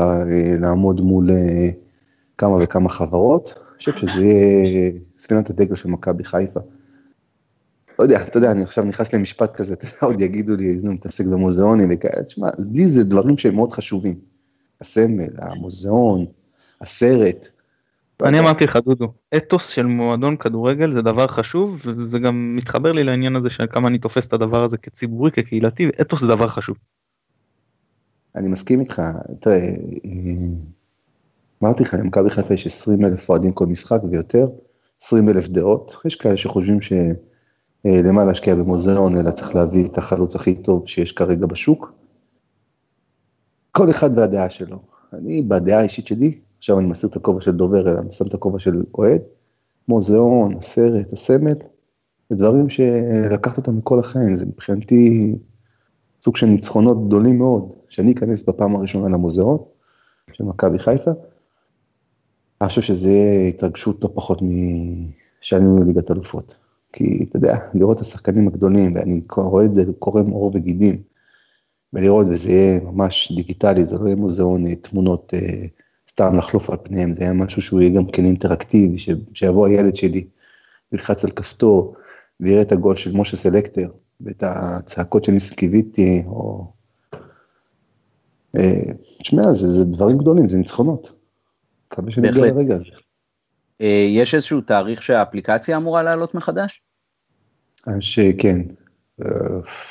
לעמוד 0.60 1.02
מול 1.02 1.32
אה, 1.32 1.70
כמה 2.38 2.58
וכמה 2.64 2.90
חברות, 2.90 3.54
אני 3.58 3.78
חושב 3.78 3.98
שזה 3.98 4.26
יהיה 4.26 4.92
ספינת 5.18 5.50
הדגל 5.50 5.76
של 5.76 5.90
מכבי 5.90 6.24
חיפה. 6.24 6.60
לא 8.00 8.04
יודע, 8.04 8.22
אתה 8.22 8.38
יודע, 8.38 8.52
אני 8.52 8.64
עכשיו 8.64 8.84
נכנס 8.84 9.14
למשפט 9.14 9.56
כזה, 9.56 9.74
אתה 9.74 9.86
יודע, 9.86 9.98
עוד 10.02 10.22
יגידו 10.22 10.56
לי, 10.56 10.80
נו, 10.84 10.94
מתעסק 10.94 11.26
במוזיאונים 11.26 11.90
וכאלה, 11.92 12.24
תשמע, 12.24 12.50
לי 12.74 12.88
זה 12.88 13.04
דברים 13.04 13.38
שהם 13.38 13.56
מאוד 13.56 13.72
חשובים. 13.72 14.20
הסמל, 14.82 15.30
המוזיאון, 15.38 16.26
הסרט, 16.82 17.50
אני 18.24 18.40
אמרתי 18.40 18.64
לך 18.64 18.76
דודו, 18.76 19.14
אתוס 19.38 19.68
של 19.68 19.86
מועדון 19.86 20.38
כדורגל 20.38 20.92
זה 20.92 21.02
דבר 21.02 21.28
חשוב 21.28 21.82
וזה 21.86 22.20
גם 22.20 22.56
מתחבר 22.56 22.92
לי 22.92 23.04
לעניין 23.04 23.36
הזה 23.36 23.50
של 23.50 23.68
כמה 23.70 23.88
אני 23.88 23.98
תופס 23.98 24.28
את 24.28 24.34
הדבר 24.34 24.64
הזה 24.64 24.78
כציבורי, 24.78 25.32
כקהילתי, 25.32 25.90
אתוס 26.02 26.22
זה 26.22 26.28
דבר 26.28 26.48
חשוב. 26.48 26.78
אני 28.36 28.48
מסכים 28.48 28.80
איתך, 28.80 29.02
תראה, 29.40 29.56
אה, 29.56 29.72
אמרתי 31.64 31.84
לך, 31.84 31.94
למכבי 31.94 32.30
חיפה 32.30 32.54
יש 32.54 32.66
20 32.66 33.06
אלף 33.06 33.30
אוהדים 33.30 33.52
כל 33.52 33.66
משחק 33.66 34.00
ויותר, 34.12 34.48
20 35.02 35.30
אלף 35.30 35.48
דעות, 35.48 35.96
יש 36.06 36.16
כאלה 36.16 36.38
שחושבים 36.38 36.80
שלמה 36.82 38.26
להשקיע 38.26 38.56
במוזיאון, 38.56 39.18
אלא 39.18 39.32
צריך 39.32 39.56
להביא 39.56 39.86
את 39.86 39.98
החלוץ 39.98 40.36
הכי 40.36 40.56
טוב 40.56 40.88
שיש 40.88 41.12
כרגע 41.12 41.46
בשוק. 41.46 41.94
כל 43.72 43.90
אחד 43.90 44.18
והדעה 44.18 44.50
שלו. 44.50 44.80
אני, 45.14 45.42
בדעה 45.42 45.80
האישית 45.80 46.08
שלי, 46.08 46.40
עכשיו 46.58 46.80
אני 46.80 46.88
מסיר 46.88 47.10
את 47.10 47.16
הכובע 47.16 47.42
של 47.42 47.52
דובר, 47.52 47.90
אלא 47.90 48.12
שם 48.12 48.26
את 48.26 48.34
הכובע 48.34 48.60
של 48.60 48.84
אוהד, 48.98 49.22
מוזיאון, 49.88 50.58
הסרט, 50.58 51.14
הסמל, 51.14 51.54
זה 52.30 52.36
דברים 52.36 52.70
שלקחת 52.70 53.58
אותם 53.58 53.78
מכל 53.78 54.00
החיים, 54.00 54.36
זה 54.36 54.46
מבחינתי 54.46 55.36
סוג 56.22 56.38
של 56.38 56.46
ניצחונות 56.46 57.08
גדולים 57.08 57.38
מאוד, 57.38 57.72
שאני 57.90 58.12
אכנס 58.12 58.44
בפעם 58.44 58.76
הראשונה 58.76 59.08
למוזיאון 59.08 59.58
של 60.32 60.44
מכבי 60.44 60.80
חיפה, 60.80 61.12
אני 62.62 62.70
חושב 62.70 62.82
שזה 62.82 63.12
התרגשות 63.50 64.04
לא 64.04 64.10
פחות 64.14 64.42
משעלינו 64.42 65.84
לליגת 65.84 66.12
אלופות. 66.12 66.58
כי 66.94 67.26
אתה 67.30 67.38
יודע, 67.38 67.58
לראות 67.74 67.98
את 67.98 68.02
השחקנים 68.02 68.48
הגדולים, 68.48 68.96
ואני 68.96 69.22
רואה 69.38 69.66
את 69.66 69.76
זה 69.76 69.84
קורם 70.00 70.30
עור 70.30 70.52
וגידים, 70.56 71.02
ולראות, 71.94 72.28
וזה 72.30 72.50
יהיה 72.50 72.80
ממש 72.80 73.32
דיגיטלי, 73.36 73.86
זה 73.86 73.98
לא 73.98 74.06
יהיה 74.06 74.16
מוזיאון 74.16 74.76
תמונות 74.76 75.34
אה, 75.34 75.66
סתם 76.18 76.38
לחלוף 76.38 76.70
על 76.70 76.78
פניהם, 76.84 77.14
זה 77.14 77.24
היה 77.24 77.34
משהו 77.34 77.62
שהוא 77.62 77.82
יהיה 77.82 77.96
גם 77.96 78.12
כן 78.12 78.26
אינטראקטיבי, 78.26 79.00
ש... 79.00 79.10
שיבוא 79.34 79.68
הילד 79.68 79.96
שלי, 79.96 80.28
ילחץ 80.92 81.26
על 81.26 81.32
כפתור, 81.32 81.96
ויראה 82.40 82.62
את 82.62 82.72
הגול 82.72 82.96
של 82.96 83.14
משה 83.14 83.38
סלקטר, 83.38 83.90
ואת 84.22 84.44
הצעקות 84.44 85.24
של 85.24 85.32
ניסים 85.32 85.56
קיוויתי, 85.56 86.24
או... 86.26 86.72
אה, 88.58 88.82
תשמע, 89.22 89.54
זה, 89.54 89.68
זה 89.68 89.86
דברים 89.86 90.18
גדולים, 90.18 90.48
זה 90.48 90.58
ניצחונות. 90.58 91.12
מקווה 91.88 92.12
שנגיע 92.12 92.46
לרגע 92.46 92.76
הזה. 92.76 92.86
אה, 93.82 94.06
יש 94.10 94.36
איזשהו 94.36 94.62
תאריך 94.62 95.04
שהאפליקציה 95.04 95.78
אמורה 95.78 96.04
לעלות 96.04 96.36
מחדש? 96.36 96.82
אז 97.88 97.98
שכן, 98.00 98.62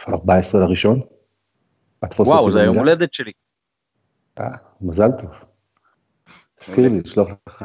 14 0.09 0.61
לראשון. 0.61 1.01
וואו, 2.18 2.53
זה 2.53 2.61
היום 2.61 2.79
הולדת 2.79 3.14
שלי. 3.14 3.33
אה, 4.41 4.57
מזל 4.81 5.11
טוב. 5.11 5.46
תזכיר 6.61 6.89
לי, 6.89 7.01
לשלוח 7.01 7.29
לך. 7.49 7.65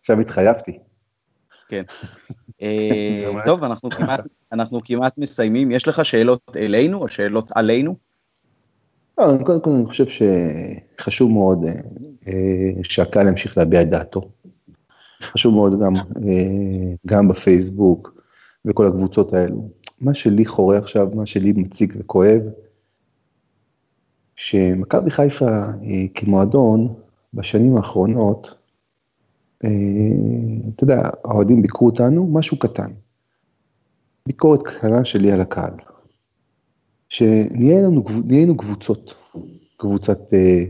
עכשיו 0.00 0.20
התחייבתי. 0.20 0.78
כן. 1.68 1.82
אה, 2.62 3.32
טוב, 3.44 3.64
אנחנו 3.64 3.90
כמעט, 3.90 4.20
אנחנו 4.52 4.80
כמעט 4.84 5.18
מסיימים. 5.18 5.70
יש 5.70 5.88
לך 5.88 6.04
שאלות 6.04 6.56
אלינו 6.56 6.98
או 6.98 7.08
שאלות 7.08 7.50
עלינו? 7.54 7.96
לא, 9.18 9.24
קודם 9.44 9.60
כל 9.60 9.70
אני 9.70 9.86
חושב 9.86 10.04
שחשוב 10.08 11.30
מאוד 11.32 11.64
אה, 12.28 12.82
שהקהל 12.82 13.28
ימשיך 13.28 13.58
להביע 13.58 13.82
את 13.82 13.90
דעתו. 13.90 14.30
חשוב 15.22 15.54
מאוד 15.54 15.80
גם, 15.80 15.96
אה, 15.96 16.94
גם 17.06 17.28
בפייסבוק 17.28 18.22
וכל 18.64 18.86
הקבוצות 18.86 19.32
האלו. 19.32 19.68
מה 20.00 20.14
שלי 20.14 20.46
חורה 20.46 20.78
עכשיו, 20.78 21.08
מה 21.14 21.26
שלי 21.26 21.52
מציג 21.52 21.92
וכואב, 21.98 22.40
שמכבי 24.36 25.10
חיפה 25.10 25.46
כמועדון 26.14 26.94
בשנים 27.34 27.76
האחרונות 27.76 28.62
אה, 29.64 29.68
אתה 30.74 30.84
יודע, 30.84 31.02
האוהדים 31.24 31.62
ביקרו 31.62 31.86
אותנו, 31.86 32.28
משהו 32.32 32.58
קטן. 32.58 32.90
ביקורת 34.26 34.62
קטנה 34.62 35.04
שלי 35.04 35.32
על 35.32 35.40
הקהל. 35.40 35.74
שנהיינו 37.08 38.56
קבוצות, 38.56 39.14
קבוצת 39.76 40.34
אה, 40.34 40.64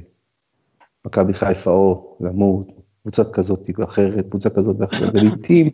מכבי 1.07 1.35
חיפה 1.35 1.71
או 1.71 2.17
למות, 2.21 2.69
קבוצת 3.03 3.33
כזאת 3.33 3.71
ואחרת, 3.79 4.29
קבוצה 4.29 4.51
כזאת 4.51 4.77
ואחרת, 4.81 5.11
ולעיתים 5.17 5.71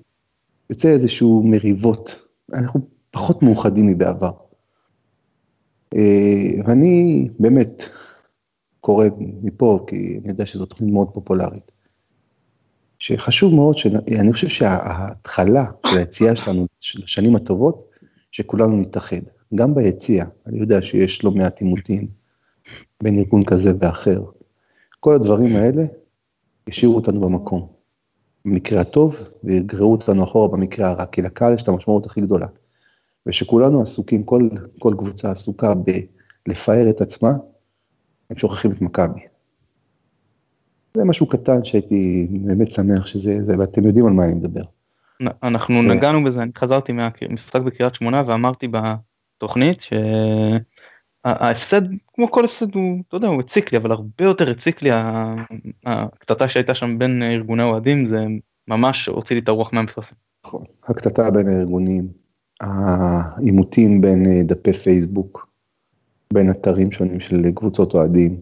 יוצא 0.70 0.88
איזשהו 0.88 1.42
מריבות, 1.42 2.20
אנחנו 2.54 2.80
פחות 3.10 3.42
מאוחדים 3.42 3.86
מבעבר. 3.86 4.30
אה, 5.96 6.62
ואני 6.66 7.28
באמת 7.38 7.82
קורא 8.80 9.06
מפה, 9.18 9.84
כי 9.86 10.18
אני 10.20 10.28
יודע 10.28 10.46
שזו 10.46 10.66
תוכנית 10.66 10.92
מאוד 10.92 11.08
פופולרית. 11.14 11.70
שחשוב 12.98 13.54
מאוד, 13.54 13.78
שאני 13.78 14.32
חושב 14.32 14.48
שההתחלה 14.48 15.64
של 15.86 15.98
היציאה 15.98 16.36
שלנו, 16.36 16.66
של 16.80 17.02
השנים 17.04 17.36
הטובות, 17.36 17.90
שכולנו 18.32 18.76
נתאחד. 18.76 19.20
גם 19.54 19.74
ביציאה, 19.74 20.24
אני 20.46 20.58
יודע 20.58 20.82
שיש 20.82 21.24
לא 21.24 21.30
מעט 21.30 21.60
עימותים 21.60 22.08
בין 23.02 23.18
ארגון 23.18 23.44
כזה 23.44 23.72
ואחר. 23.80 24.20
כל 25.00 25.14
הדברים 25.14 25.56
האלה 25.56 25.82
השאירו 26.68 26.94
אותנו 26.94 27.20
במקום. 27.20 27.66
במקרה 28.44 28.80
הטוב, 28.80 29.28
ויגררו 29.44 29.92
אותנו 29.92 30.24
אחורה 30.24 30.48
במקרה 30.48 30.90
הרע, 30.90 31.06
כי 31.06 31.22
לקהל 31.22 31.54
יש 31.54 31.62
את 31.62 31.68
המשמעות 31.68 32.06
הכי 32.06 32.20
גדולה. 32.20 32.46
ושכולנו 33.28 33.82
עסוקים, 33.82 34.22
כל, 34.22 34.48
כל 34.78 34.94
קבוצה 34.98 35.30
עסוקה 35.30 35.72
בלפאר 36.46 36.90
את 36.90 37.00
עצמה, 37.00 37.30
הם 38.30 38.38
שוכחים 38.38 38.72
את 38.72 38.80
מכבי. 38.80 39.20
זה 40.94 41.04
משהו 41.04 41.26
קטן 41.26 41.64
שהייתי 41.64 42.28
באמת 42.30 42.72
שמח 42.72 43.06
שזה, 43.06 43.44
זה, 43.44 43.58
ואתם 43.58 43.86
יודעים 43.86 44.06
על 44.06 44.12
מה 44.12 44.24
אני 44.24 44.34
מדבר. 44.34 44.62
אנחנו 45.42 45.74
כן. 45.74 45.90
נגענו 45.90 46.24
בזה, 46.24 46.42
אני 46.42 46.50
חזרתי 46.58 46.92
מהמשחק 46.92 47.60
בקריית 47.60 47.94
שמונה 47.94 48.22
ואמרתי 48.26 48.68
בתוכנית 48.68 49.86
שההפסד, 51.24 51.82
כמו 52.14 52.30
כל 52.30 52.44
הפסד 52.44 52.74
הוא, 52.74 53.02
אתה 53.08 53.16
יודע, 53.16 53.28
הוא 53.28 53.40
הציק 53.40 53.72
לי, 53.72 53.78
אבל 53.78 53.92
הרבה 53.92 54.24
יותר 54.24 54.50
הציק 54.50 54.82
לי 54.82 54.90
הקטטה 55.86 56.48
שהייתה 56.48 56.74
שם 56.74 56.98
בין 56.98 57.22
ארגוני 57.22 57.62
אוהדים, 57.62 58.06
זה 58.06 58.24
ממש 58.68 59.06
הוציא 59.06 59.36
לי 59.36 59.42
את 59.42 59.48
הרוח 59.48 59.72
מהמפרסם. 59.72 60.14
נכון, 60.46 60.64
הקטטה 60.88 61.30
בין 61.30 61.48
הארגונים, 61.48 62.08
העימותים 62.60 64.00
בין 64.00 64.26
אה, 64.26 64.42
דפי 64.42 64.72
פייסבוק, 64.72 65.48
בין 66.32 66.50
אתרים 66.50 66.92
שונים 66.92 67.20
של 67.20 67.50
קבוצות 67.50 67.94
אוהדים, 67.94 68.40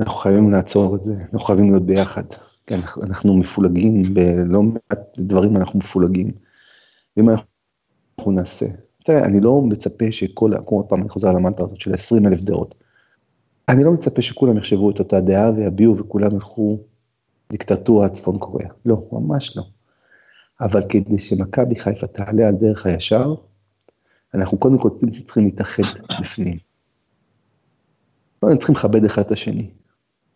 אנחנו 0.00 0.14
חייבים 0.14 0.50
לעצור 0.50 0.96
את 0.96 1.04
זה, 1.04 1.14
אנחנו 1.22 1.40
חייבים 1.40 1.70
להיות 1.70 1.86
ביחד. 1.86 2.24
כי 2.66 2.74
אנחנו, 2.74 3.02
אנחנו 3.02 3.34
מפולגים, 3.34 4.14
בלא 4.14 4.62
מעט 4.62 5.00
דברים 5.18 5.56
אנחנו 5.56 5.78
מפולגים. 5.78 6.30
ואם 7.16 7.30
אנחנו 7.30 8.32
נעשה, 8.32 8.66
תראה, 9.04 9.24
אני 9.24 9.40
לא 9.40 9.60
מצפה 9.60 10.12
שכל, 10.12 10.52
כמו 10.66 10.78
עוד 10.78 10.86
פעם, 10.86 11.00
אני 11.00 11.08
חוזר 11.08 11.28
על 11.28 11.36
המנטרה 11.36 11.66
הזאת 11.66 11.80
של 11.80 11.94
20 11.94 12.26
אלף 12.26 12.40
דעות. 12.40 12.74
אני 13.68 13.84
לא 13.84 13.92
מצפה 13.92 14.22
שכולם 14.22 14.58
יחשבו 14.58 14.90
את 14.90 14.98
אותה 14.98 15.20
דעה 15.20 15.50
ויביעו 15.50 15.98
וכולם 15.98 16.34
ילכו 16.34 16.78
דיקטטורה 17.50 18.08
צפון 18.08 18.38
קוריאה. 18.38 18.70
לא, 18.86 19.02
ממש 19.12 19.56
לא. 19.56 19.62
אבל 20.62 20.80
כדי 20.88 21.18
שמכבי 21.18 21.76
חיפה 21.76 22.06
תעלה 22.06 22.48
על 22.48 22.54
דרך 22.54 22.86
הישר, 22.86 23.34
אנחנו 24.34 24.58
קודם 24.58 24.78
כל 24.78 24.88
צריכים 25.26 25.44
להתאחד 25.44 25.82
בפנים. 26.20 26.58
אנחנו 28.42 28.58
צריכים 28.58 28.76
לכבד 28.76 29.04
אחד 29.04 29.22
את 29.22 29.32
השני. 29.32 29.70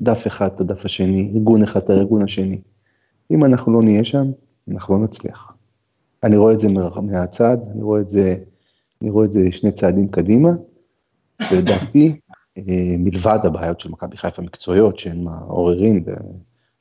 דף 0.03 0.27
אחד 0.27 0.47
את 0.47 0.61
הדף 0.61 0.85
השני, 0.85 1.33
ארגון 1.35 1.62
אחד 1.62 1.81
את 1.81 1.91
הארגון 1.91 2.22
השני. 2.22 2.61
אם 3.31 3.45
אנחנו 3.45 3.72
לא 3.72 3.83
נהיה 3.83 4.05
שם, 4.05 4.31
אנחנו 4.68 4.95
לא 4.95 5.05
נצליח. 5.05 5.53
אני 6.22 6.37
רואה 6.37 6.53
את 6.53 6.61
זה 6.61 6.68
מהצד, 7.03 7.59
אני 7.74 7.83
רואה 7.83 8.01
את 8.01 8.09
זה, 8.11 8.37
אני 9.03 9.11
רואה 9.11 9.24
את 9.24 9.33
זה 9.33 9.41
שני 9.53 9.72
צעדים 9.72 10.09
קדימה, 10.09 10.51
ולדעתי, 11.51 12.20
אה, 12.59 12.62
מלבד 12.99 13.39
הבעיות 13.45 13.81
של 13.81 13.91
מכבי 13.91 14.16
חיפה 14.16 14.43
המקצועיות, 14.43 14.99
שהן 14.99 15.27
העוררין, 15.29 16.05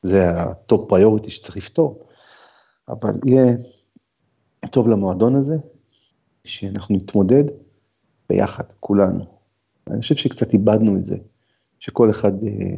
וזה 0.04 0.30
ה 0.30 0.45
top 0.45 0.90
priority 0.90 1.32
שצריך 1.32 1.58
לפתור, 1.58 2.06
אבל 2.90 3.14
יהיה 3.26 3.56
טוב 4.72 4.88
למועדון 4.88 5.36
הזה, 5.36 5.56
שאנחנו 6.44 6.96
נתמודד 6.96 7.44
ביחד, 8.30 8.64
כולנו. 8.80 9.26
אני 9.90 10.02
חושב 10.02 10.16
שקצת 10.16 10.54
איבדנו 10.54 10.98
את 10.98 11.06
זה, 11.06 11.18
שכל 11.80 12.10
אחד 12.10 12.44
אה, 12.44 12.76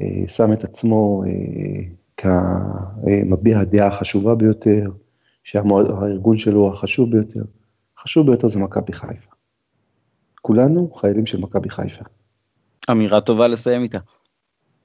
אה, 0.00 0.28
שם 0.28 0.52
את 0.52 0.64
עצמו 0.64 1.22
אה, 1.26 1.82
כמביע 2.16 3.58
הדעה 3.58 3.86
החשובה 3.86 4.34
ביותר, 4.34 4.90
שהארגון 5.44 6.36
שלו 6.36 6.72
החשוב 6.72 7.10
ביותר. 7.10 7.42
החשוב 7.98 8.26
ביותר 8.26 8.48
זה 8.48 8.58
מכבי 8.58 8.92
חיפה. 8.92 9.30
כולנו 10.42 10.92
חיילים 10.94 11.26
של 11.26 11.40
מכבי 11.40 11.70
חיפה. 11.70 12.04
אמירה 12.90 13.20
טובה 13.20 13.48
לסיים 13.48 13.82
איתה. 13.82 13.98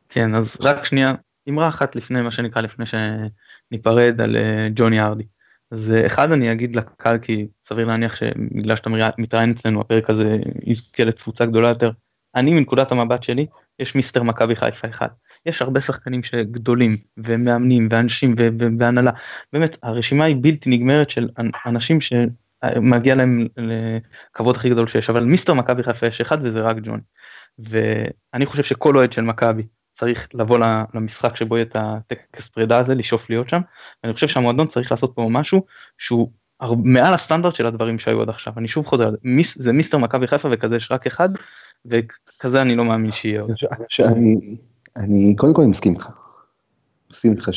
כן, 0.09 0.35
אז 0.35 0.57
רק 0.61 0.85
שנייה, 0.85 1.13
אמרה 1.49 1.67
אחת 1.67 1.95
לפני 1.95 2.21
מה 2.21 2.31
שנקרא, 2.31 2.61
לפני 2.61 2.85
שניפרד 2.85 4.21
על 4.21 4.35
אה, 4.37 4.67
ג'וני 4.75 5.01
ארדי. 5.01 5.23
אז 5.71 5.93
אחד 6.05 6.31
אני 6.31 6.51
אגיד 6.51 6.75
לקהל 6.75 7.17
כי 7.17 7.47
סביר 7.65 7.85
להניח 7.87 8.15
שבגלל 8.15 8.75
שאתה 8.75 8.89
מתראיין 9.17 9.51
אצלנו 9.51 9.81
הפרק 9.81 10.09
הזה 10.09 10.37
יזכה 10.63 11.03
לתפוצה 11.03 11.45
גדולה 11.45 11.69
יותר. 11.69 11.91
אני 12.35 12.53
מנקודת 12.53 12.91
המבט 12.91 13.23
שלי 13.23 13.45
יש 13.79 13.95
מיסטר 13.95 14.23
מכבי 14.23 14.55
חיפה 14.55 14.87
אחד. 14.87 15.07
יש 15.45 15.61
הרבה 15.61 15.81
שחקנים 15.81 16.23
שגדולים 16.23 16.91
ומאמנים 17.17 17.87
ואנשים 17.91 18.35
והנהלה. 18.79 19.11
באמת 19.53 19.77
הרשימה 19.83 20.25
היא 20.25 20.35
בלתי 20.41 20.69
נגמרת 20.69 21.09
של 21.09 21.29
אנשים 21.65 21.99
שמגיע 22.01 23.15
להם 23.15 23.47
לכבוד 23.57 24.55
הכי 24.55 24.69
גדול 24.69 24.87
שיש 24.87 25.09
אבל 25.09 25.23
מיסטר 25.23 25.53
מכבי 25.53 25.83
חיפה 25.83 26.07
יש 26.07 26.21
אחד 26.21 26.37
וזה 26.41 26.61
רק 26.61 26.77
ג'ון. 26.83 26.99
ואני 27.59 28.45
חושב 28.45 28.63
שכל 28.63 28.97
אוהד 28.97 29.13
של 29.13 29.21
מכבי 29.21 29.63
צריך 29.95 30.27
לבוא 30.33 30.59
למשחק 30.93 31.35
שבו 31.35 31.57
יהיה 31.57 31.65
את 31.65 31.75
הטקס 31.79 32.47
פרידה 32.47 32.77
הזה 32.77 32.95
לשאוף 32.95 33.29
להיות 33.29 33.49
שם. 33.49 33.61
אני 34.03 34.13
חושב 34.13 34.27
שהמועדון 34.27 34.67
צריך 34.67 34.91
לעשות 34.91 35.11
פה 35.15 35.27
משהו 35.29 35.61
שהוא 35.97 36.29
מעל 36.83 37.13
הסטנדרט 37.13 37.55
של 37.55 37.65
הדברים 37.65 37.99
שהיו 37.99 38.21
עד 38.21 38.29
עכשיו 38.29 38.53
אני 38.57 38.67
שוב 38.67 38.85
חוזר 38.85 39.09
זה 39.55 39.71
מיסטר 39.71 39.97
מכבי 39.97 40.27
חיפה 40.27 40.49
וכזה 40.51 40.75
יש 40.75 40.91
רק 40.91 41.07
אחד 41.07 41.29
וכזה 41.85 42.61
אני 42.61 42.75
לא 42.75 42.85
מאמין 42.85 43.11
שיהיה 43.11 43.41
עוד. 43.41 43.51
אני 44.97 45.35
קודם 45.35 45.53
כל 45.53 45.61
מסכים 45.61 45.93
איתך. 45.93 46.09
מסכים 47.11 47.31
איתך 47.31 47.49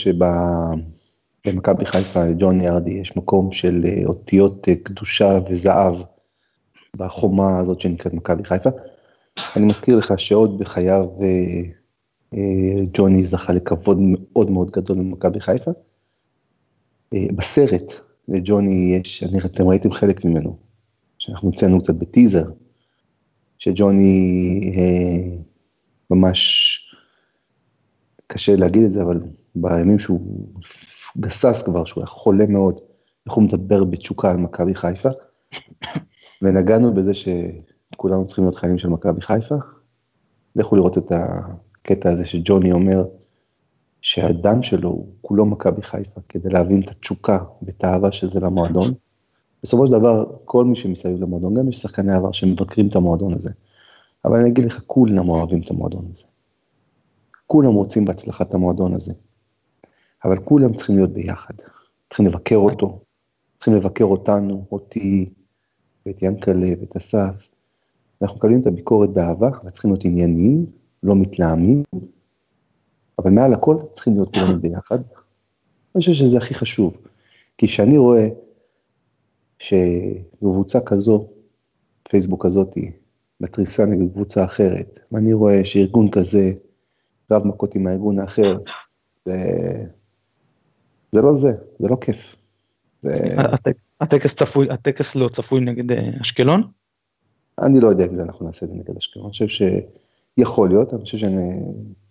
שבמכבי 1.44 1.84
חיפה 1.84 2.24
ג'ון 2.38 2.60
יארדי 2.60 2.90
יש 2.90 3.16
מקום 3.16 3.52
של 3.52 3.84
אה, 3.84 4.02
אותיות 4.06 4.68
אה, 4.68 4.74
קדושה 4.82 5.38
וזהב 5.50 5.94
בחומה 6.96 7.58
הזאת 7.58 7.80
שנקראת 7.80 8.14
מכבי 8.14 8.44
חיפה. 8.44 8.70
אני 9.56 9.66
מזכיר 9.66 9.96
לך 9.96 10.18
שעוד 10.18 10.58
בחייו 10.58 11.04
אה, 11.22 11.77
ג'וני 12.92 13.22
זכה 13.22 13.52
לכבוד 13.52 13.98
מאוד 14.00 14.50
מאוד 14.50 14.70
גדול 14.70 14.98
ממכבי 14.98 15.40
חיפה. 15.40 15.70
בסרט 17.14 17.92
לג'וני 18.28 18.96
יש, 18.96 19.24
אתם 19.44 19.68
ראיתם 19.68 19.92
חלק 19.92 20.24
ממנו, 20.24 20.56
שאנחנו 21.18 21.48
הוצאנו 21.48 21.80
קצת 21.80 21.94
בטיזר, 21.94 22.50
שג'וני 23.58 24.60
אה, 24.76 25.36
ממש, 26.10 26.74
קשה 28.26 28.56
להגיד 28.56 28.82
את 28.82 28.92
זה, 28.92 29.02
אבל 29.02 29.20
בימים 29.54 29.98
שהוא 29.98 30.48
גסס 31.18 31.62
כבר, 31.62 31.84
שהוא 31.84 32.02
היה 32.02 32.06
חולה 32.06 32.46
מאוד, 32.46 32.80
איך 33.26 33.34
הוא 33.34 33.44
מדבר 33.44 33.84
בתשוקה 33.84 34.30
על 34.30 34.36
מכבי 34.36 34.74
חיפה, 34.74 35.08
ונגענו 36.42 36.94
בזה 36.94 37.12
שכולנו 37.14 38.26
צריכים 38.26 38.44
להיות 38.44 38.56
חיילים 38.56 38.78
של 38.78 38.88
מכבי 38.88 39.20
חיפה. 39.20 39.54
לכו 40.56 40.76
לראות 40.76 40.98
את 40.98 41.12
הקטע 41.82 42.10
הזה 42.10 42.24
שג'וני 42.24 42.72
אומר, 42.72 43.04
שהדם 44.02 44.62
שלו 44.62 44.88
הוא 44.88 45.06
כולו 45.20 45.46
מכבי 45.46 45.82
חיפה, 45.82 46.20
כדי 46.28 46.48
להבין 46.48 46.80
את 46.82 46.90
התשוקה 46.90 47.38
ואת 47.62 47.84
האהבה 47.84 48.12
שזה 48.12 48.40
למועדון. 48.40 48.94
בסופו 49.62 49.86
של 49.86 49.92
דבר, 49.92 50.26
כל 50.44 50.64
מי 50.64 50.76
שמסביב 50.76 51.22
למועדון, 51.22 51.54
גם 51.54 51.68
יש 51.68 51.76
שחקני 51.76 52.12
עבר 52.12 52.32
שמבקרים 52.32 52.88
את 52.88 52.96
המועדון 52.96 53.34
הזה. 53.34 53.50
אבל 54.24 54.40
אני 54.40 54.48
אגיד 54.48 54.64
לך, 54.64 54.80
כולם 54.86 55.28
אוהבים 55.28 55.60
את 55.60 55.70
המועדון 55.70 56.04
הזה. 56.12 56.24
כולם 57.46 57.74
רוצים 57.74 58.04
בהצלחת 58.04 58.54
המועדון 58.54 58.94
הזה. 58.94 59.12
אבל 60.24 60.38
כולם 60.38 60.72
צריכים 60.72 60.96
להיות 60.96 61.10
ביחד. 61.10 61.54
צריכים 62.08 62.26
לבקר 62.26 62.56
אותו, 62.56 63.00
צריכים 63.56 63.74
לבקר 63.74 64.04
אותנו, 64.04 64.64
אותי, 64.72 65.30
ואת 66.06 66.22
ינקלה, 66.22 66.68
ואת 66.80 66.96
אסף. 66.96 67.48
אנחנו 68.22 68.36
מקבלים 68.36 68.60
את 68.60 68.66
הביקורת 68.66 69.10
באהבה, 69.10 69.48
אבל 69.62 69.70
צריכים 69.70 69.90
להיות 69.90 70.04
ענייניים, 70.04 70.66
לא 71.02 71.16
מתלהמים, 71.16 71.82
אבל 73.18 73.30
מעל 73.30 73.52
הכל 73.54 73.76
צריכים 73.92 74.14
להיות 74.14 74.34
כולנו 74.34 74.60
ביחד. 74.60 74.98
אני 75.94 76.00
חושב 76.00 76.12
שזה 76.12 76.38
הכי 76.38 76.54
חשוב, 76.54 76.96
כי 77.58 77.66
כשאני 77.66 77.98
רואה 77.98 78.28
שקבוצה 79.58 80.80
כזו, 80.80 81.28
פייסבוק 82.08 82.46
כזאתי, 82.46 82.92
מתריסה 83.40 83.86
נגד 83.86 84.12
קבוצה 84.12 84.44
אחרת, 84.44 85.00
ואני 85.12 85.32
רואה 85.32 85.64
שארגון 85.64 86.10
כזה 86.10 86.52
רב 87.32 87.46
מכות 87.46 87.74
עם 87.74 87.86
הארגון 87.86 88.18
האחר, 88.18 88.58
זה, 89.24 89.34
זה 91.12 91.22
לא 91.22 91.36
זה, 91.36 91.50
זה 91.78 91.88
לא 91.88 91.96
כיף. 92.00 92.36
זה... 93.00 93.18
הטקס 94.00 94.34
צפוי, 94.34 94.70
הטקס 94.70 95.14
לא 95.14 95.28
צפוי 95.28 95.60
נגד 95.60 95.92
אה, 95.92 96.10
אשקלון? 96.20 96.62
אני 97.62 97.80
לא 97.80 97.88
יודע 97.88 98.06
אם 98.06 98.14
זה 98.14 98.22
אנחנו 98.22 98.46
נעשה 98.46 98.66
את 98.66 98.70
זה 98.70 98.76
נגד 98.76 98.96
אשקלון, 98.96 99.26
אני 99.26 99.32
חושב 99.32 99.48
שיכול 100.38 100.68
להיות, 100.68 100.94
אני 100.94 101.02
חושב 101.02 101.18
שאני, 101.18 101.60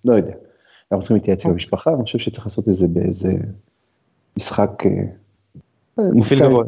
לא 0.05 0.13
יודע. 0.13 0.34
אנחנו 0.91 0.99
צריכים 0.99 1.17
להתייעץ 1.17 1.45
עם 1.45 1.51
המשפחה, 1.51 1.93
אני 1.93 2.03
חושב 2.03 2.19
שצריך 2.19 2.45
לעשות 2.45 2.69
את 2.69 2.73
זה 2.73 2.88
באיזה 2.88 3.30
משחק, 4.38 4.71
אה, 4.86 6.03
מפעיל 6.15 6.39
גבוה. 6.39 6.63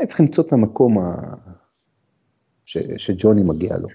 אה, 0.00 0.06
צריך 0.06 0.20
למצוא 0.20 0.44
את 0.44 0.52
המקום 0.52 0.98
ה... 0.98 1.14
ש... 2.66 2.78
שג'וני 2.78 3.42
מגיע 3.42 3.76
לו. 3.76 3.88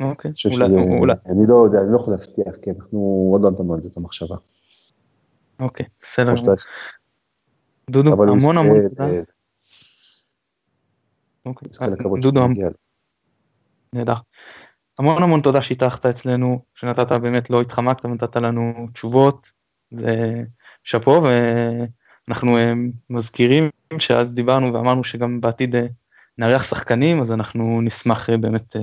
אוקיי, 0.00 0.30
אולי, 0.52 0.74
אולי. 0.98 1.14
אני 1.26 1.46
לא 1.48 1.64
יודע, 1.64 1.78
אני 1.78 1.92
לא 1.92 1.96
יכול 1.96 2.12
להבטיח, 2.12 2.56
כי 2.56 2.70
אנחנו 2.70 3.28
עוד 3.32 3.42
לא 3.42 3.50
נתנו 3.50 3.74
על 3.74 3.82
זה 3.82 3.88
את 3.92 3.96
המחשבה. 3.96 4.36
אוקיי, 5.60 5.86
בסדר. 6.02 6.34
דודו, 7.90 8.12
המון 8.22 8.58
המון 8.58 8.88
תודה. 8.88 9.04
אוקיי, 11.46 11.68
דודו, 12.20 12.40
נהדר. 13.94 14.14
המון 14.98 15.22
המון 15.22 15.40
תודה 15.40 15.62
שהתארחת 15.62 16.06
אצלנו, 16.06 16.62
שנתת 16.74 17.12
באמת, 17.12 17.50
לא 17.50 17.60
התחמקת 17.60 18.04
ונתת 18.04 18.36
לנו 18.36 18.88
תשובות, 18.92 19.50
ושאפו, 19.92 21.22
ואנחנו 22.28 22.56
אה, 22.58 22.72
מזכירים 23.10 23.70
שאז 23.98 24.30
דיברנו 24.30 24.74
ואמרנו 24.74 25.04
שגם 25.04 25.40
בעתיד 25.40 25.76
אה, 25.76 25.86
נארח 26.38 26.64
שחקנים, 26.64 27.20
אז 27.20 27.32
אנחנו 27.32 27.80
נשמח 27.82 28.30
אה, 28.30 28.36
באמת 28.36 28.76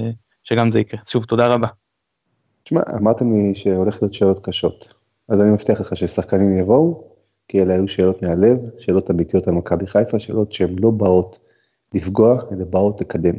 שגם 0.44 0.72
זה 0.72 0.80
יקרה. 0.80 1.00
שוב, 1.08 1.24
תודה 1.24 1.48
רבה. 1.48 1.68
תשמע, 2.64 2.82
אמרתם 2.98 3.32
לי 3.32 3.56
שהולך 3.56 4.02
להיות 4.02 4.14
שאלות 4.14 4.46
קשות, 4.46 4.94
אז 5.30 5.42
אני 5.42 5.52
מבטיח 5.52 5.82
לך 5.82 5.98
ששחקנים 5.98 6.58
יבואו, 6.58 7.04
כי 7.48 7.62
אלה 7.62 7.74
היו 7.74 7.88
שאלות 7.88 8.22
מהלב, 8.22 8.58
שאלות 8.80 9.12
אמיתיות 9.12 9.48
על 9.48 9.54
מכבי 9.54 9.88
חיפה, 9.88 10.20
שאלות 10.20 10.54
שהן 10.54 10.76
לא 10.80 10.92
באות 10.92 11.40
לפגוע, 11.94 12.38
אלא 12.52 12.66
באות 12.70 13.02
לקדם. 13.02 13.36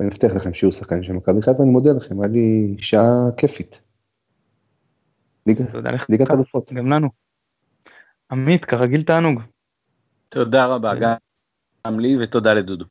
אני 0.00 0.08
מבטיח 0.08 0.34
לכם 0.34 0.54
שיהיו 0.54 0.72
שחקנים 0.72 1.02
של 1.02 1.12
מכבי 1.12 1.42
חיפה, 1.42 1.62
אני 1.62 1.70
מודה 1.70 1.92
לכם, 1.92 2.20
היה 2.20 2.32
לי 2.32 2.76
שעה 2.78 3.28
כיפית. 3.36 3.80
ליגת 6.08 6.30
אלופות. 6.30 6.72
גם 6.72 6.92
לנו. 6.92 7.08
עמית, 8.30 8.64
כרגיל 8.64 9.02
תענוג. 9.02 9.40
תודה 10.28 10.66
רבה. 10.66 10.92
גם 11.86 12.00
לי 12.00 12.16
ותודה 12.22 12.54
לדודו. 12.54 12.84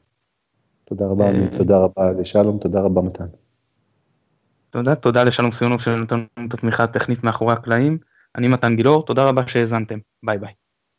תודה 0.84 1.06
רבה, 1.06 1.30
עמית, 1.30 1.54
תודה 1.56 1.78
רבה 1.78 2.12
לשלום, 2.22 2.60
תודה 2.60 2.82
רבה 2.82 3.02
מתן. 3.02 3.28
תודה, 4.70 4.96
תודה 4.96 5.24
לשלום 5.24 5.52
סיונוב 5.52 5.82
שנותן 5.82 6.26
לנו 6.38 6.48
את 6.48 6.54
התמיכה 6.54 6.84
הטכנית 6.84 7.24
מאחורי 7.24 7.54
הקלעים. 7.54 7.98
אני 8.36 8.48
מתן 8.48 8.76
גילאור, 8.76 9.06
תודה 9.06 9.24
רבה 9.24 9.48
שהאזנתם, 9.48 10.00
ביי 10.24 10.38
ביי. 10.38 10.54